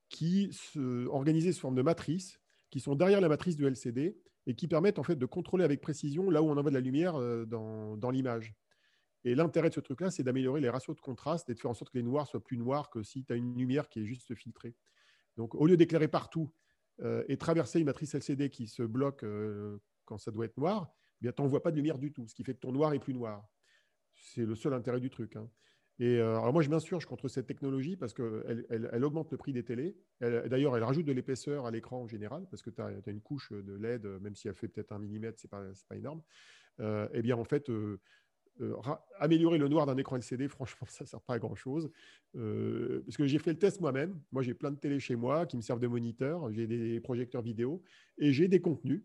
qui 0.09 0.51
sont 0.51 1.07
organisées 1.09 1.53
sous 1.53 1.61
forme 1.61 1.75
de 1.75 1.81
matrices, 1.81 2.39
qui 2.69 2.79
sont 2.79 2.95
derrière 2.95 3.21
la 3.21 3.29
matrice 3.29 3.55
du 3.55 3.65
LCD 3.65 4.17
et 4.47 4.55
qui 4.55 4.67
permettent 4.67 4.99
en 4.99 5.03
fait 5.03 5.15
de 5.15 5.25
contrôler 5.25 5.63
avec 5.63 5.81
précision 5.81 6.29
là 6.29 6.41
où 6.41 6.47
on 6.47 6.57
envoie 6.57 6.71
de 6.71 6.75
la 6.75 6.81
lumière 6.81 7.15
euh, 7.15 7.45
dans, 7.45 8.11
l'image. 8.11 8.55
Et 9.23 9.35
l'intérêt 9.35 9.69
de 9.69 9.75
ce 9.75 9.79
truc-là, 9.79 10.09
c'est 10.09 10.23
d'améliorer 10.23 10.61
les 10.61 10.69
ratios 10.69 10.95
de 10.95 11.01
contraste 11.01 11.49
et 11.49 11.53
de 11.53 11.59
faire 11.59 11.69
en 11.69 11.75
sorte 11.75 11.91
que 11.91 11.97
les 11.97 12.03
noirs 12.03 12.27
soient 12.27 12.43
plus 12.43 12.57
noirs 12.57 12.89
que 12.89 13.03
si 13.03 13.23
tu 13.23 13.31
as 13.31 13.35
une 13.35 13.55
lumière 13.55 13.87
qui 13.87 13.99
est 13.99 14.05
juste 14.05 14.33
filtrée. 14.33 14.73
Donc, 15.37 15.53
au 15.53 15.67
lieu 15.67 15.77
d'éclairer 15.77 16.07
partout 16.07 16.51
et 17.27 17.37
traverser 17.37 17.79
une 17.79 17.85
matrice 17.85 18.13
LCD 18.13 18.49
qui 18.49 18.67
se 18.67 18.83
bloque 18.83 19.25
quand 20.05 20.17
ça 20.17 20.29
doit 20.29 20.45
être 20.45 20.57
noir, 20.57 20.91
eh 21.23 21.31
tu 21.31 21.41
n'envoies 21.41 21.61
pas 21.61 21.71
de 21.71 21.75
lumière 21.75 21.97
du 21.97 22.11
tout, 22.11 22.27
ce 22.27 22.35
qui 22.35 22.43
fait 22.43 22.53
que 22.53 22.59
ton 22.59 22.71
noir 22.71 22.93
est 22.93 22.99
plus 22.99 23.13
noir. 23.13 23.47
C'est 24.21 24.45
le 24.45 24.55
seul 24.55 24.73
intérêt 24.73 24.99
du 24.99 25.09
truc. 25.09 25.35
Hein. 25.35 25.49
Et 25.99 26.17
euh, 26.17 26.39
alors 26.39 26.53
moi, 26.53 26.61
je 26.61 26.69
m'insurge 26.69 27.05
contre 27.05 27.27
cette 27.27 27.45
technologie 27.45 27.95
parce 27.95 28.13
qu'elle 28.13 28.65
elle, 28.69 29.03
augmente 29.03 29.31
le 29.31 29.37
prix 29.37 29.53
des 29.53 29.63
télés. 29.63 29.95
D'ailleurs, 30.19 30.75
elle 30.77 30.83
rajoute 30.83 31.05
de 31.05 31.11
l'épaisseur 31.11 31.65
à 31.65 31.71
l'écran 31.71 32.01
en 32.01 32.07
général 32.07 32.47
parce 32.49 32.63
que 32.63 32.69
tu 32.69 32.81
as, 32.81 32.91
une 33.07 33.21
couche 33.21 33.51
de 33.51 33.73
LED, 33.73 34.05
même 34.21 34.35
si 34.35 34.47
elle 34.47 34.55
fait 34.55 34.67
peut-être 34.67 34.93
un 34.93 34.99
millimètre, 34.99 35.39
ce 35.39 35.45
n'est 35.45 35.49
pas, 35.49 35.63
pas, 35.89 35.95
énorme. 35.95 36.21
Euh, 36.79 37.07
eh 37.13 37.21
bien, 37.21 37.37
en 37.37 37.43
fait, 37.43 37.69
euh, 37.69 37.99
améliorer 39.19 39.57
le 39.59 39.67
noir 39.67 39.85
d'un 39.85 39.97
écran 39.97 40.15
LCD, 40.15 40.47
franchement, 40.49 40.87
ça 40.89 41.03
ne 41.03 41.07
sert 41.07 41.21
pas 41.21 41.35
à 41.35 41.39
grand-chose. 41.39 41.91
parce 42.33 43.17
que 43.17 43.27
j'ai 43.27 43.37
fait 43.37 43.51
le 43.51 43.59
test 43.59 43.79
moi-même. 43.81 44.19
Moi, 44.31 44.41
j'ai 44.41 44.53
plein 44.53 44.71
de 44.71 44.77
télés 44.77 44.99
chez 44.99 45.15
moi 45.15 45.45
qui 45.45 45.57
me 45.57 45.61
servent 45.61 45.79
de 45.81 45.87
moniteur. 45.87 46.51
J'ai 46.51 46.65
des 46.65 46.99
projecteurs 46.99 47.41
vidéo 47.43 47.83
et 48.17 48.33
j'ai 48.33 48.47
des 48.47 48.61
contenus 48.61 49.03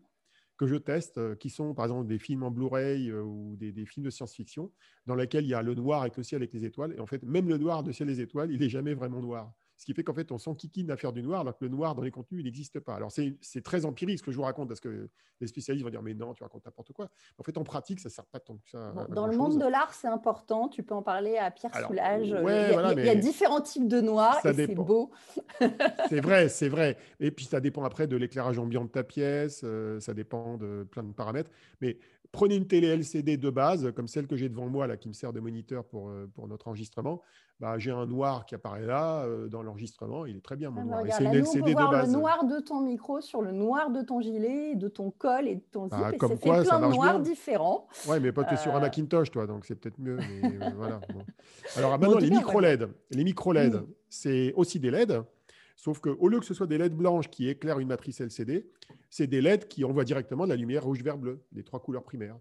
que 0.57 0.67
je 0.67 0.75
teste, 0.75 1.17
euh, 1.17 1.35
qui 1.35 1.49
sont 1.49 1.73
par 1.73 1.85
exemple 1.85 2.07
des 2.07 2.19
films 2.19 2.43
en 2.43 2.51
Blu-ray 2.51 3.09
euh, 3.09 3.21
ou 3.21 3.55
des, 3.57 3.85
films 3.85 4.05
de 4.05 4.09
science-fiction, 4.09 4.71
dans 5.05 5.15
lesquels 5.15 5.45
il 5.45 5.49
y 5.49 5.53
a 5.53 5.61
le 5.61 5.75
noir 5.75 6.01
avec 6.01 6.17
le 6.17 6.23
ciel 6.23 6.41
avec 6.41 6.53
les 6.53 6.65
étoiles. 6.65 6.93
Et 6.97 6.99
en 6.99 7.05
fait, 7.05 7.23
même 7.23 7.47
le 7.47 7.57
noir 7.57 7.83
de 7.83 7.91
ciel 7.91 8.09
et 8.09 8.13
les 8.13 8.21
étoiles, 8.21 8.51
il 8.51 8.59
n'est 8.59 8.69
jamais 8.69 8.93
vraiment 8.93 9.21
noir. 9.21 9.53
Ce 9.77 9.85
qui 9.85 9.93
fait 9.93 10.03
qu'en 10.03 10.13
fait, 10.13 10.31
on 10.31 10.39
s'enquiquine 10.39 10.89
à 10.89 10.97
faire 10.97 11.13
du 11.13 11.21
noir, 11.21 11.41
alors 11.41 11.55
que 11.55 11.63
le 11.63 11.69
noir 11.69 11.93
dans 11.93 12.01
les 12.01 12.09
contenus, 12.09 12.41
il 12.41 12.45
n'existe 12.45 12.79
pas. 12.79 12.95
Alors, 12.95 13.11
c'est 13.11 13.61
très 13.63 13.85
empirique 13.85 14.17
ce 14.17 14.23
que 14.23 14.31
je 14.31 14.37
vous 14.37 14.43
raconte, 14.43 14.67
parce 14.67 14.79
que 14.79 15.07
les 15.39 15.47
spécialistes 15.47 15.83
vont 15.83 15.91
dire, 15.91 16.01
mais 16.01 16.15
non, 16.15 16.33
tu 16.33 16.41
racontes 16.41 16.65
n'importe 16.65 16.93
quoi. 16.93 17.09
En 17.37 17.43
fait, 17.43 17.57
en 17.59 17.63
pratique, 17.63 17.99
ça 17.99 18.09
ne 18.09 18.13
sert 18.13 18.25
pas 18.25 18.39
tant 18.39 18.57
que 18.57 18.69
ça. 18.69 18.93
dans 19.09 19.27
le 19.27 19.37
monde 19.37 19.59
de 19.59 19.67
l'art, 19.67 19.93
c'est 19.93 20.07
important. 20.07 20.67
Tu 20.67 20.81
peux 20.81 20.95
en 20.95 21.03
parler 21.03 21.37
à 21.37 21.51
Pierre 21.51 21.75
Soulage. 21.85 22.27
il, 22.27 23.05
y 23.05 23.09
a, 23.09 23.15
différents 23.15 23.61
types 23.61 23.87
de 23.87 24.01
noir 24.01 24.43
et 24.45 24.53
c'est 24.53 24.73
beau. 24.73 25.11
c'est 26.09 26.21
vrai, 26.21 26.49
c'est 26.49 26.69
vrai. 26.69 26.97
Et 27.19 27.29
puis, 27.29 27.45
ça 27.45 27.59
dépend 27.59 27.83
après 27.83 28.07
de 28.07 28.15
l'éclairage 28.15 28.57
ambiant 28.57 28.83
de 28.83 28.89
ta 28.89 29.03
pièce. 29.03 29.61
Euh, 29.63 29.99
ça 29.99 30.15
dépend 30.15 30.57
de 30.57 30.87
plein 30.89 31.03
de 31.03 31.13
paramètres. 31.13 31.51
Mais 31.81 31.99
prenez 32.31 32.55
une 32.55 32.67
télé 32.67 32.87
LCD 32.87 33.37
de 33.37 33.49
base, 33.49 33.91
comme 33.93 34.07
celle 34.07 34.27
que 34.27 34.35
j'ai 34.35 34.49
devant 34.49 34.67
moi, 34.67 34.87
là, 34.87 34.97
qui 34.97 35.07
me 35.07 35.13
sert 35.13 35.33
de 35.33 35.39
moniteur 35.39 35.85
pour, 35.85 36.09
euh, 36.09 36.27
pour 36.33 36.47
notre 36.47 36.67
enregistrement. 36.67 37.21
Bah, 37.59 37.79
j'ai 37.79 37.89
un 37.89 38.05
noir 38.05 38.45
qui 38.45 38.53
apparaît 38.53 38.85
là 38.85 39.23
euh, 39.23 39.47
dans 39.47 39.63
l'enregistrement. 39.63 40.27
Il 40.27 40.37
est 40.37 40.41
très 40.41 40.55
bien, 40.55 40.69
mon 40.69 40.81
ah, 40.81 41.03
noir. 41.03 41.03
c'est 41.09 41.23
une 41.23 41.33
LCD 41.33 41.73
on 41.75 41.79
voir 41.79 42.05
le 42.05 42.11
noir 42.11 42.45
de 42.45 42.59
ton 42.59 42.81
micro 42.81 43.19
sur 43.19 43.41
le 43.41 43.51
noir 43.51 43.89
de 43.89 44.03
ton 44.03 44.21
gilet, 44.21 44.75
de 44.75 44.87
ton 44.87 45.09
col 45.09 45.47
et 45.47 45.55
de 45.55 45.63
ton 45.71 45.85
zip. 45.85 45.97
Ah, 45.99 46.11
et 46.13 46.17
comme 46.17 46.37
quoi, 46.37 46.61
fait 46.61 46.69
plein 46.69 46.87
de 46.87 46.93
noirs 46.93 47.19
différents. 47.19 47.87
Oui, 48.07 48.17
mais 48.21 48.31
pas 48.31 48.43
que 48.43 48.55
sur 48.57 48.75
un 48.75 48.77
euh, 48.77 48.81
Macintosh, 48.81 49.31
toi, 49.31 49.47
donc 49.47 49.65
c'est 49.65 49.73
peut-être 49.73 49.97
mieux. 49.97 50.19
voilà, 50.75 51.01
Alors 51.75 51.97
maintenant, 51.97 52.19
les 52.19 52.29
micro-LED. 52.29 52.89
Les 53.09 53.23
micro-LED, 53.23 53.81
c'est 54.07 54.53
aussi 54.53 54.79
des 54.79 54.91
LED. 54.91 55.23
Sauf 55.75 55.99
qu'au 55.99 56.27
lieu 56.27 56.39
que 56.39 56.45
ce 56.45 56.53
soit 56.53 56.67
des 56.67 56.77
LED 56.77 56.95
blanches 56.95 57.29
qui 57.29 57.47
éclairent 57.49 57.79
une 57.79 57.87
matrice 57.87 58.19
LCD, 58.19 58.67
c'est 59.09 59.27
des 59.27 59.41
LED 59.41 59.67
qui 59.67 59.83
envoient 59.83 60.03
directement 60.03 60.45
de 60.45 60.49
la 60.49 60.55
lumière 60.55 60.83
rouge, 60.83 61.01
vert, 61.03 61.17
bleu, 61.17 61.43
les 61.53 61.63
trois 61.63 61.79
couleurs 61.79 62.03
primaires. 62.03 62.37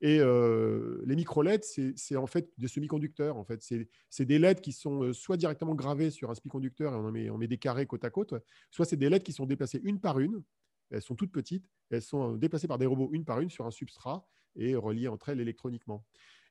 Et 0.00 0.18
euh, 0.20 1.02
les 1.06 1.16
micro-LED, 1.16 1.64
c'est 1.64 2.16
en 2.16 2.26
fait 2.26 2.50
des 2.58 2.68
semi-conducteurs. 2.68 3.36
En 3.36 3.44
fait. 3.44 3.62
C'est 4.10 4.24
des 4.24 4.38
LED 4.38 4.60
qui 4.60 4.72
sont 4.72 5.02
euh, 5.02 5.12
soit 5.12 5.36
directement 5.36 5.74
gravés 5.74 6.10
sur 6.10 6.30
un 6.30 6.34
semi-conducteur 6.34 6.92
et 6.92 6.96
on, 6.96 7.10
met, 7.10 7.30
on 7.30 7.38
met 7.38 7.46
des 7.46 7.58
carrés 7.58 7.86
côte 7.86 8.04
à 8.04 8.10
côte, 8.10 8.34
soit 8.70 8.84
c'est 8.84 8.96
des 8.96 9.08
LED 9.08 9.22
qui 9.22 9.32
sont 9.32 9.46
déplacées 9.46 9.80
une 9.84 10.00
par 10.00 10.18
une. 10.18 10.42
Elles 10.90 11.02
sont 11.02 11.14
toutes 11.14 11.32
petites. 11.32 11.68
Elles 11.90 12.02
sont 12.02 12.34
euh, 12.34 12.36
déplacées 12.36 12.68
par 12.68 12.78
des 12.78 12.86
robots 12.86 13.10
une 13.12 13.24
par 13.24 13.40
une 13.40 13.50
sur 13.50 13.66
un 13.66 13.70
substrat 13.70 14.26
et 14.56 14.76
reliées 14.76 15.08
entre 15.08 15.30
elles 15.30 15.40
électroniquement. 15.40 16.04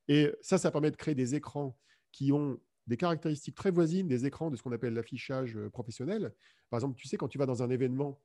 Et 0.08 0.30
ça, 0.42 0.58
ça 0.58 0.72
permet 0.72 0.92
de 0.92 0.98
créer 0.98 1.16
des 1.16 1.36
écrans 1.36 1.78
qui 2.12 2.32
ont 2.32 2.60
des 2.88 2.98
caractéristiques 2.98 3.56
très 3.56 3.72
voisines 3.72 4.08
des 4.10 4.26
écrans 4.26 4.52
de 4.52 4.58
ce 4.58 4.62
qu'on 4.62 4.74
appelle 4.74 4.94
l'affichage 4.94 5.58
professionnel. 5.70 6.34
Par 6.70 6.80
exemple, 6.80 6.98
tu 6.98 7.08
sais, 7.08 7.16
quand 7.16 7.30
tu 7.30 7.38
vas 7.38 7.46
dans 7.46 7.64
un 7.64 7.70
événement 7.70 8.20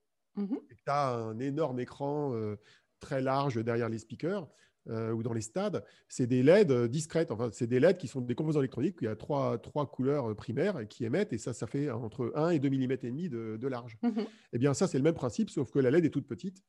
que 0.47 0.75
tu 0.75 0.83
as 0.87 1.15
un 1.15 1.39
énorme 1.39 1.81
écran 1.81 2.35
euh, 2.35 2.57
très 3.01 3.21
large 3.21 3.63
derrière 3.63 3.89
les 3.89 3.99
speakers 3.99 4.49
euh, 4.89 5.13
ou 5.13 5.23
dans 5.23 5.33
les 5.33 5.41
stades, 5.41 5.85
c'est 6.09 6.27
des 6.27 6.43
LED 6.43 6.73
discrètes. 6.89 7.31
Enfin, 7.31 7.51
c'est 7.53 7.67
des 7.67 7.81
LED 7.81 7.99
qui 7.99 8.09
sont 8.09 8.21
des 8.21 8.35
composants 8.35 8.61
électroniques. 8.61 8.99
Il 9.01 9.05
y 9.05 9.09
a 9.09 9.17
trois, 9.17 9.59
trois 9.59 9.91
couleurs 9.91 10.35
primaires 10.37 10.87
qui 10.89 11.05
émettent 11.05 11.33
et 11.33 11.39
ça, 11.39 11.53
ça 11.53 11.67
fait 11.67 11.91
entre 11.91 12.33
1 12.35 12.51
et 12.51 12.59
2 12.59 12.69
mm 12.69 12.93
et 12.93 12.97
demi 12.97 13.29
de, 13.29 13.67
large. 13.67 13.99
Mmh 14.03 14.23
eh 14.53 14.59
bien, 14.59 14.75
ça, 14.75 14.87
c'est 14.87 14.99
le 14.99 15.05
même 15.05 15.15
principe, 15.15 15.51
sauf 15.51 15.71
que 15.71 15.79
la 15.79 15.91
LED 15.91 16.07
est 16.07 16.11
toute 16.11 16.27
petite 16.27 16.63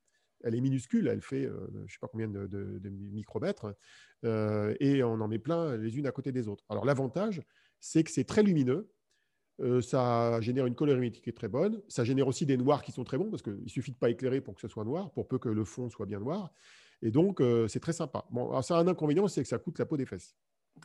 elle 0.46 0.56
est 0.56 0.62
minuscule, 0.62 1.10
elle 1.10 1.20
fait 1.20 1.44
je 1.44 1.78
ne 1.80 1.88
sais 1.90 1.98
pas 2.00 2.08
combien 2.08 2.30
de, 2.30 2.90
micromètres, 3.12 3.76
et 4.24 5.04
on 5.04 5.20
en 5.20 5.28
met 5.28 5.38
plein 5.38 5.76
les 5.76 5.98
unes 5.98 6.08
à 6.08 6.14
côté 6.14 6.32
des 6.32 6.48
autres. 6.48 6.64
Alors 6.70 6.86
l'avantage, 6.86 7.42
c'est 7.82 8.06
que 8.06 8.12
c'est 8.12 8.24
très 8.24 8.42
lumineux. 8.42 8.90
Euh, 9.62 9.82
ça 9.82 10.40
génère 10.40 10.66
une 10.66 10.76
colorimétrie 10.76 11.22
qui 11.22 11.30
est 11.30 11.34
très 11.34 11.48
bonne. 11.48 11.82
Ça 11.88 12.04
génère 12.04 12.28
aussi 12.28 12.46
des 12.46 12.58
noirs 12.58 12.82
qui 12.82 12.92
sont 12.92 13.04
très 13.04 13.18
bons 13.18 13.30
parce 13.30 13.42
qu'il 13.42 13.70
suffit 13.70 13.92
de 13.92 13.98
pas 13.98 14.10
éclairer 14.10 14.42
pour 14.42 14.56
que 14.56 14.62
ce 14.62 14.68
soit 14.68 14.86
noir, 14.86 15.12
pour 15.12 15.28
peu 15.28 15.38
que 15.38 15.50
le 15.50 15.66
fond 15.66 15.90
soit 15.90 16.06
bien 16.06 16.20
noir. 16.20 16.54
Et 17.02 17.12
donc, 17.12 17.42
euh, 17.42 17.68
c'est 17.68 17.80
très 17.80 17.94
sympa. 17.94 18.26
Bon, 18.30 18.62
ça 18.62 18.78
a 18.78 18.82
un 18.82 18.88
inconvénient, 18.88 19.28
c'est 19.28 19.42
que 19.42 19.48
ça 19.48 19.58
coûte 19.58 19.80
la 19.80 19.86
peau 19.86 19.98
des 19.98 20.06
fesses. 20.06 20.36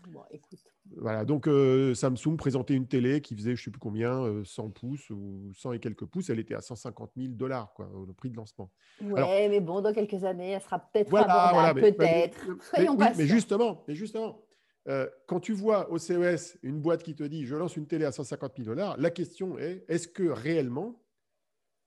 Bon, 0.09 0.23
écoute. 0.31 0.59
Voilà, 0.97 1.25
donc 1.25 1.47
euh, 1.47 1.95
Samsung 1.95 2.37
présentait 2.37 2.75
une 2.75 2.89
télé 2.89 3.21
qui 3.21 3.37
faisait, 3.37 3.55
je 3.55 3.61
ne 3.61 3.65
sais 3.65 3.71
plus 3.71 3.79
combien, 3.79 4.43
100 4.45 4.71
pouces 4.71 5.09
ou 5.11 5.53
100 5.55 5.73
et 5.73 5.79
quelques 5.79 6.05
pouces. 6.05 6.31
Elle 6.31 6.41
était 6.41 6.55
à 6.55 6.61
150 6.61 7.13
000 7.17 7.35
dollars, 7.35 7.73
quoi, 7.75 7.89
au 7.95 8.13
prix 8.13 8.31
de 8.31 8.37
lancement. 8.37 8.71
Oui, 9.01 9.21
mais 9.49 9.61
bon, 9.61 9.81
dans 9.81 9.93
quelques 9.93 10.25
années, 10.25 10.51
elle 10.51 10.63
sera 10.63 10.81
peut-être 10.81 11.15
abordable, 11.15 11.81
peut-être. 11.81 12.39
Soyons 12.63 12.97
mais, 12.97 13.13
mais 13.17 13.27
justement, 13.27 13.85
mais 13.87 13.95
justement, 13.95 14.45
euh, 14.89 15.09
quand 15.27 15.41
tu 15.41 15.53
vois 15.53 15.91
au 15.91 15.99
CES 15.99 16.59
une 16.63 16.81
boîte 16.81 17.03
qui 17.03 17.15
te 17.15 17.25
dit 17.25 17.47
je 17.47 17.57
lance 17.57 17.77
une 17.77 17.87
télé 17.87 18.05
à 18.05 18.13
150 18.13 18.53
000 18.57 18.67
dollars, 18.67 18.97
la 18.99 19.11
question 19.11 19.59
est 19.59 19.85
est-ce 19.89 20.09
que 20.09 20.25
réellement 20.25 21.01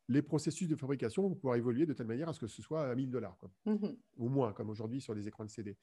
les 0.08 0.22
processus 0.22 0.68
de 0.68 0.76
fabrication 0.76 1.24
vont 1.24 1.36
pouvoir 1.36 1.56
évoluer 1.56 1.86
de 1.86 1.94
telle 1.94 2.08
manière 2.08 2.30
à 2.30 2.34
ce 2.34 2.40
que 2.40 2.48
ce 2.48 2.62
soit 2.62 2.90
à 2.90 2.96
1000 2.96 3.10
dollars 3.10 3.38
mmh 3.66 3.88
ou 4.18 4.30
moins, 4.30 4.54
comme 4.54 4.70
aujourd'hui 4.70 5.02
sur 5.02 5.14
les 5.14 5.28
écrans 5.28 5.46
de 5.46 5.50
CD 5.50 5.78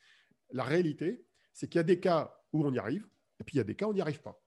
La 0.50 0.64
réalité, 0.64 1.24
c'est 1.52 1.68
qu'il 1.68 1.78
y 1.78 1.80
a 1.80 1.84
des 1.84 2.00
cas 2.00 2.34
où 2.52 2.64
on 2.64 2.72
y 2.72 2.78
arrive, 2.78 3.06
et 3.40 3.44
puis 3.44 3.56
il 3.56 3.58
y 3.58 3.60
a 3.60 3.64
des 3.64 3.74
cas 3.74 3.86
où 3.86 3.90
on 3.90 3.94
n'y 3.94 4.00
arrive 4.00 4.22
pas. 4.22 4.40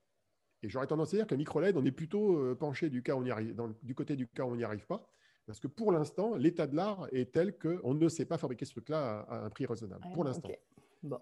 Et 0.63 0.69
j'aurais 0.69 0.87
tendance 0.87 1.13
à 1.13 1.17
dire 1.17 1.27
qu'à 1.27 1.37
micro-LED, 1.37 1.77
on 1.77 1.85
est 1.85 1.91
plutôt 1.91 2.37
euh, 2.37 2.55
penché 2.55 2.89
du, 2.89 3.03
cas 3.03 3.15
où 3.15 3.19
on 3.19 3.25
y 3.25 3.31
arrive, 3.31 3.55
du 3.83 3.93
côté 3.93 4.15
du 4.15 4.27
cas 4.27 4.43
où 4.43 4.47
on 4.47 4.55
n'y 4.55 4.63
arrive 4.63 4.87
pas, 4.87 5.07
parce 5.45 5.59
que 5.59 5.67
pour 5.67 5.91
l'instant, 5.91 6.35
l'état 6.35 6.67
de 6.67 6.75
l'art 6.75 7.07
est 7.11 7.31
tel 7.31 7.57
qu'on 7.57 7.93
ne 7.93 8.09
sait 8.09 8.25
pas 8.25 8.37
fabriquer 8.37 8.65
ce 8.65 8.71
truc-là 8.71 9.19
à, 9.21 9.45
un 9.45 9.49
prix 9.49 9.65
raisonnable. 9.65 10.05
pour 10.13 10.23
l'instant. 10.23 10.49
Bon, 11.07 11.19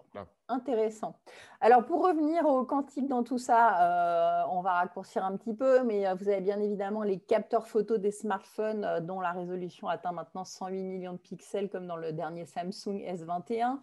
intéressant. 0.47 1.15
Alors 1.61 1.85
pour 1.85 2.03
revenir 2.03 2.47
au 2.47 2.65
quantique 2.65 3.07
dans 3.07 3.21
tout 3.21 3.37
ça, 3.37 4.41
euh, 4.41 4.43
on 4.49 4.61
va 4.61 4.73
raccourcir 4.73 5.23
un 5.23 5.37
petit 5.37 5.53
peu, 5.53 5.83
mais 5.83 6.07
euh, 6.07 6.15
vous 6.15 6.27
avez 6.27 6.41
bien 6.41 6.59
évidemment 6.59 7.03
les 7.03 7.19
capteurs 7.19 7.67
photo 7.67 7.99
des 7.99 8.09
smartphones 8.09 8.83
euh, 8.83 8.99
dont 8.99 9.19
la 9.19 9.31
résolution 9.31 9.87
atteint 9.87 10.11
maintenant 10.11 10.43
108 10.43 10.83
millions 10.83 11.13
de 11.13 11.17
pixels 11.17 11.69
comme 11.69 11.85
dans 11.85 11.97
le 11.97 12.13
dernier 12.13 12.45
Samsung 12.45 13.03
S21 13.07 13.77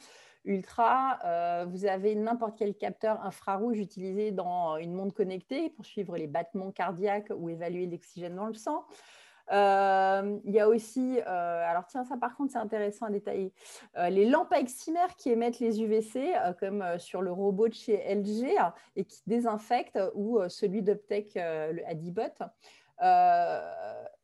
Ultra. 0.45 1.67
vous 1.67 1.87
avez 1.87 2.17
n'importe 2.17 2.59
quel 2.59 2.75
capteur 2.75 3.25
infrarouge 3.25 3.79
utilisé 3.79 4.33
dans 4.33 4.77
une 4.77 4.93
montre 4.93 5.15
connectée 5.15 5.71
pour 5.71 5.87
suivre 5.87 6.17
les 6.17 6.27
battements 6.27 6.73
cardiaques 6.73 7.31
ou 7.33 7.49
évaluer 7.49 7.87
l'oxygène 7.87 8.35
dans 8.35 8.47
le 8.47 8.55
sang. 8.55 8.85
Euh, 9.51 10.39
il 10.45 10.53
y 10.53 10.61
a 10.61 10.69
aussi, 10.69 11.19
euh, 11.19 11.71
alors 11.71 11.87
tiens, 11.87 12.05
ça 12.05 12.17
par 12.17 12.37
contre 12.37 12.53
c'est 12.53 12.59
intéressant 12.59 13.07
à 13.07 13.11
détailler, 13.11 13.53
euh, 13.99 14.09
les 14.09 14.25
lampes 14.25 14.53
à 14.53 14.61
excimer 14.61 15.01
qui 15.19 15.31
émettent 15.31 15.59
les 15.59 15.83
UVC, 15.83 16.33
comme 16.61 16.85
sur 16.99 17.23
le 17.23 17.33
robot 17.33 17.69
de 17.69 17.75
chez 17.75 17.97
LG 18.15 18.57
et 18.97 19.05
qui 19.05 19.23
désinfectent, 19.27 19.99
ou 20.15 20.39
celui 20.49 20.83
d'Optech, 20.83 21.33
le 21.35 21.83
Adibot. 21.87 22.23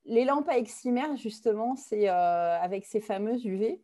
les 0.05 0.25
lampes 0.25 0.49
à 0.49 0.59
excimer, 0.59 1.17
justement, 1.17 1.77
c'est 1.77 2.09
avec 2.09 2.87
ces 2.87 3.01
fameuses 3.01 3.45
UV. 3.45 3.81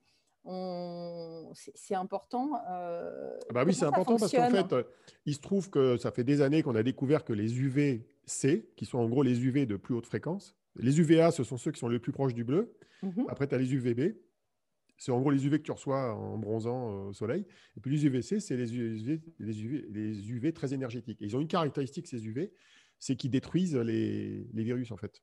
c'est 1.54 1.94
important. 1.94 2.52
Euh, 2.70 3.38
ah 3.50 3.52
bah 3.52 3.64
oui, 3.66 3.74
c'est 3.74 3.86
important 3.86 4.16
parce 4.16 4.32
qu'en 4.32 4.50
fait, 4.50 4.86
il 5.26 5.34
se 5.34 5.40
trouve 5.40 5.70
que 5.70 5.96
ça 5.96 6.10
fait 6.10 6.24
des 6.24 6.40
années 6.42 6.62
qu'on 6.62 6.74
a 6.74 6.82
découvert 6.82 7.24
que 7.24 7.32
les 7.32 7.58
UVC, 7.58 8.70
qui 8.76 8.84
sont 8.84 8.98
en 8.98 9.08
gros 9.08 9.22
les 9.22 9.44
UV 9.44 9.66
de 9.66 9.76
plus 9.76 9.94
haute 9.94 10.06
fréquence, 10.06 10.56
les 10.76 11.00
UVA, 11.00 11.30
ce 11.30 11.44
sont 11.44 11.56
ceux 11.56 11.72
qui 11.72 11.80
sont 11.80 11.88
les 11.88 11.98
plus 11.98 12.12
proches 12.12 12.34
du 12.34 12.44
bleu. 12.44 12.76
Mmh 13.02 13.24
Après, 13.28 13.46
tu 13.46 13.54
as 13.54 13.58
les 13.58 13.72
UVB. 13.74 14.16
C'est 14.96 15.10
en 15.10 15.20
gros 15.20 15.30
les 15.30 15.44
UV 15.44 15.58
que 15.58 15.64
tu 15.64 15.72
reçois 15.72 16.14
en 16.14 16.38
bronzant 16.38 16.88
euh, 16.88 17.08
au 17.08 17.12
soleil. 17.12 17.44
Et 17.76 17.80
puis 17.80 17.90
les 17.90 18.06
UVC, 18.06 18.40
c'est 18.40 18.56
les 18.56 18.76
UV, 18.76 19.20
les, 19.40 19.62
UV, 19.62 19.86
les 19.90 20.30
UV 20.30 20.52
très 20.52 20.72
énergétiques. 20.72 21.18
ils 21.20 21.36
ont 21.36 21.40
une 21.40 21.48
caractéristique, 21.48 22.06
ces 22.06 22.24
UV, 22.24 22.52
c'est 23.00 23.16
qu'ils 23.16 23.32
détruisent 23.32 23.76
les, 23.76 24.46
les 24.52 24.62
virus, 24.62 24.92
en 24.92 24.96
fait 24.96 25.20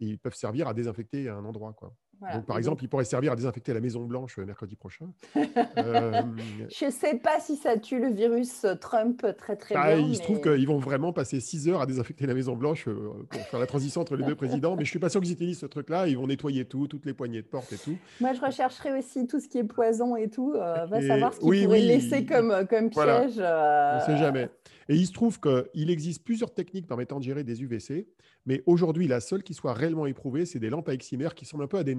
ils 0.00 0.18
peuvent 0.18 0.34
servir 0.34 0.68
à 0.68 0.74
désinfecter 0.74 1.28
un 1.28 1.44
endroit. 1.44 1.72
Quoi. 1.72 1.94
Donc, 2.20 2.46
par 2.46 2.58
exemple, 2.58 2.82
ils 2.82 2.88
pourraient 2.88 3.04
servir 3.04 3.32
à 3.32 3.36
désinfecter 3.36 3.74
la 3.74 3.80
Maison 3.80 4.04
Blanche 4.04 4.38
euh, 4.38 4.46
mercredi 4.46 4.76
prochain. 4.76 5.06
euh... 5.76 6.22
Je 6.70 6.86
ne 6.86 6.90
sais 6.90 7.16
pas 7.16 7.40
si 7.40 7.56
ça 7.56 7.76
tue 7.76 8.00
le 8.00 8.10
virus 8.10 8.64
euh, 8.64 8.74
Trump 8.74 9.26
très 9.36 9.56
très 9.56 9.74
bah, 9.74 9.94
bien. 9.94 10.06
Il 10.06 10.16
se 10.16 10.22
trouve 10.22 10.40
qu'ils 10.40 10.66
vont 10.66 10.78
vraiment 10.78 11.12
passer 11.12 11.40
6 11.40 11.68
heures 11.68 11.80
à 11.80 11.86
désinfecter 11.86 12.26
la 12.26 12.34
Maison 12.34 12.56
Blanche 12.56 12.88
euh, 12.88 13.12
pour 13.28 13.40
faire 13.42 13.60
la 13.60 13.66
transition 13.66 14.00
entre 14.00 14.16
les 14.16 14.24
deux 14.24 14.34
présidents. 14.36 14.72
Mais 14.76 14.84
je 14.84 14.88
ne 14.88 14.92
suis 14.92 14.98
pas 14.98 15.10
sûr 15.10 15.20
qu'ils 15.20 15.32
utilisent 15.32 15.60
ce 15.60 15.66
truc-là. 15.66 16.08
Ils 16.08 16.16
vont 16.16 16.26
nettoyer 16.26 16.64
tout, 16.64 16.86
toutes 16.86 17.06
les 17.06 17.14
poignées 17.14 17.42
de 17.42 17.46
porte 17.46 17.72
et 17.72 17.78
tout. 17.78 17.96
Moi, 18.20 18.32
je 18.32 18.40
rechercherai 18.40 18.98
aussi 18.98 19.26
tout 19.26 19.40
ce 19.40 19.48
qui 19.48 19.58
est 19.58 19.64
poison 19.64 20.16
et 20.16 20.28
tout. 20.28 20.52
va 20.52 21.00
savoir 21.02 21.34
ce 21.34 21.40
qu'ils 21.40 21.64
pourraient 21.64 21.80
laisser 21.80 22.24
comme, 22.24 22.66
comme 22.68 22.90
piège. 22.90 23.38
On 23.38 23.96
ne 23.96 24.04
sait 24.06 24.16
jamais. 24.16 24.48
Et 24.88 24.94
il 24.94 25.06
se 25.06 25.12
trouve 25.12 25.40
qu'il 25.40 25.90
existe 25.90 26.24
plusieurs 26.24 26.54
techniques 26.54 26.86
permettant 26.86 27.18
de 27.18 27.24
gérer 27.24 27.42
des 27.42 27.62
UVC. 27.62 28.06
Mais 28.46 28.62
aujourd'hui, 28.66 29.08
la 29.08 29.20
seule 29.20 29.42
qui 29.42 29.54
soit 29.54 29.72
réellement 29.72 30.06
éprouvée, 30.06 30.46
c'est 30.46 30.60
des 30.60 30.70
lampes 30.70 30.88
à 30.88 30.94
eximère 30.94 31.34
qui 31.34 31.44
ressemblent 31.44 31.64
un 31.64 31.68
peu 31.68 31.78
à 31.78 31.84
des 31.84 31.96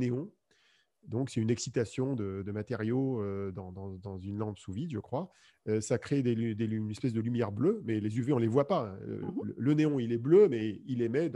Donc, 1.07 1.29
c'est 1.29 1.39
une 1.39 1.49
excitation 1.49 2.15
de, 2.15 2.43
matériaux 2.51 3.21
euh, 3.21 3.51
dans, 3.51 4.17
une 4.19 4.37
lampe 4.37 4.57
sous 4.57 4.73
vide, 4.73 4.91
je 4.91 4.99
crois. 4.99 5.31
Euh, 5.67 5.79
ça 5.79 5.97
crée 5.97 6.21
des, 6.21 6.33
une 6.33 6.91
espèce 6.91 7.13
de 7.13 7.21
lumière 7.21 7.51
bleue, 7.51 7.81
mais 7.85 7.99
les 7.99 8.17
UV, 8.17 8.33
on 8.33 8.37
ne 8.37 8.41
les 8.41 8.47
voit 8.47 8.67
pas. 8.67 8.97
Euh, 9.07 9.21
mhm. 9.21 9.53
le, 9.57 9.73
néon, 9.73 9.99
il 9.99 10.11
est 10.11 10.17
bleu, 10.17 10.49
mais 10.49 10.81
il 10.85 11.01
émet 11.01 11.31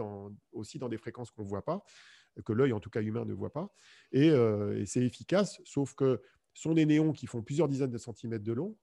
aussi 0.52 0.78
dans 0.78 0.90
des 0.90 0.98
fréquences 0.98 1.32
qu'on 1.32 1.44
ne 1.44 1.48
voit 1.48 1.64
pas, 1.64 1.84
que 2.46 2.52
l'œil, 2.52 2.74
en 2.74 2.82
tout 2.82 2.90
cas 2.90 3.02
humain, 3.02 3.24
ne 3.24 3.34
voit 3.34 3.54
pas. 3.54 3.74
Et, 4.12 4.28
et 4.28 4.86
c'est 4.86 5.04
efficace, 5.04 5.62
sauf 5.64 5.94
que 5.94 6.22
ce 6.54 6.64
sont 6.64 6.74
des 6.74 6.86
néons 6.86 7.14
qui 7.14 7.28
font 7.28 7.42
plusieurs 7.42 7.70
dizaines 7.70 7.92
de 7.92 7.98
centimètres 7.98 8.44
de 8.44 8.54
long. 8.54 8.76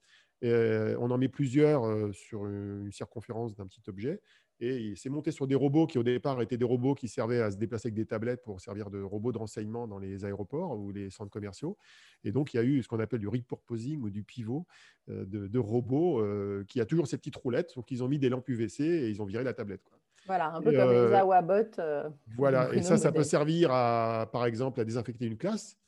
on 0.42 1.10
en 1.10 1.18
met 1.18 1.28
plusieurs 1.28 2.14
sur 2.14 2.46
une 2.46 2.92
circonférence 2.92 3.54
d'un 3.54 3.66
petit 3.66 3.82
objet. 3.88 4.22
Et 4.60 4.94
c'est 4.96 5.08
monté 5.08 5.30
sur 5.30 5.46
des 5.46 5.54
robots 5.54 5.86
qui, 5.86 5.98
au 5.98 6.02
départ, 6.02 6.42
étaient 6.42 6.56
des 6.56 6.64
robots 6.64 6.96
qui 6.96 7.06
servaient 7.06 7.40
à 7.40 7.50
se 7.52 7.56
déplacer 7.56 7.88
avec 7.88 7.94
des 7.94 8.06
tablettes 8.06 8.42
pour 8.42 8.60
servir 8.60 8.90
de 8.90 9.00
robots 9.00 9.30
de 9.30 9.38
renseignement 9.38 9.86
dans 9.86 10.00
les 10.00 10.24
aéroports 10.24 10.76
ou 10.76 10.90
les 10.90 11.10
centres 11.10 11.30
commerciaux. 11.30 11.76
Et 12.24 12.32
donc, 12.32 12.52
il 12.52 12.56
y 12.56 12.60
a 12.60 12.64
eu 12.64 12.82
ce 12.82 12.88
qu'on 12.88 12.98
appelle 12.98 13.20
du 13.20 13.28
repurposing 13.28 14.02
ou 14.02 14.10
du 14.10 14.24
pivot 14.24 14.66
euh, 15.10 15.24
de, 15.26 15.58
robots 15.60 16.20
euh, 16.20 16.64
qui 16.68 16.80
a 16.80 16.86
toujours 16.86 17.06
ces 17.06 17.18
petites 17.18 17.36
roulettes. 17.36 17.72
Donc, 17.76 17.92
ils 17.92 18.02
ont 18.02 18.08
mis 18.08 18.18
des 18.18 18.28
lampes 18.28 18.48
UVC 18.48 18.80
et 18.80 19.08
ils 19.10 19.22
ont 19.22 19.26
viré 19.26 19.44
la 19.44 19.54
tablette. 19.54 19.82
Voilà, 20.26 20.52
un 20.52 20.60
peu 20.60 20.72
comme 20.72 20.90
les 20.90 20.96
euh, 20.96 21.18
Awabots. 21.18 22.12
voilà, 22.36 22.68
et 22.74 22.82
ça, 22.82 22.96
ça 22.96 23.12
peut 23.12 23.22
servir, 23.22 23.70
à, 23.70 24.28
par 24.32 24.44
exemple, 24.44 24.80
à 24.80 24.84
désinfecter 24.84 25.26
une 25.26 25.38
classe. 25.38 25.78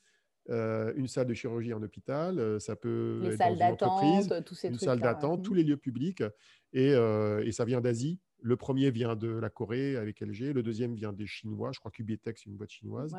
une 0.48 1.08
salle 1.08 1.26
de 1.26 1.34
chirurgie 1.34 1.74
en 1.74 1.82
hôpital, 1.82 2.60
ça 2.60 2.76
peut 2.76 3.18
les 3.22 3.32
être 3.32 3.38
salles 3.38 3.62
entreprise, 3.64 4.42
tous 4.46 4.54
ces 4.54 4.68
une 4.68 4.78
salle 4.78 5.00
d'attente, 5.00 5.42
tous 5.42 5.54
les 5.54 5.64
lieux 5.64 5.76
publics, 5.76 6.22
et, 6.72 6.92
et 6.92 7.52
ça 7.52 7.64
vient 7.64 7.80
d'Asie. 7.80 8.20
Le 8.42 8.56
premier 8.56 8.90
vient 8.90 9.16
de 9.16 9.28
la 9.28 9.50
Corée 9.50 9.96
avec 9.96 10.20
LG, 10.20 10.52
le 10.54 10.62
deuxième 10.62 10.94
vient 10.94 11.12
des 11.12 11.26
Chinois. 11.26 11.70
Je 11.72 11.78
crois 11.78 11.90
qu'Ubitex, 11.90 12.42
c'est 12.42 12.50
une 12.50 12.56
boîte 12.56 12.70
chinoise. 12.70 13.14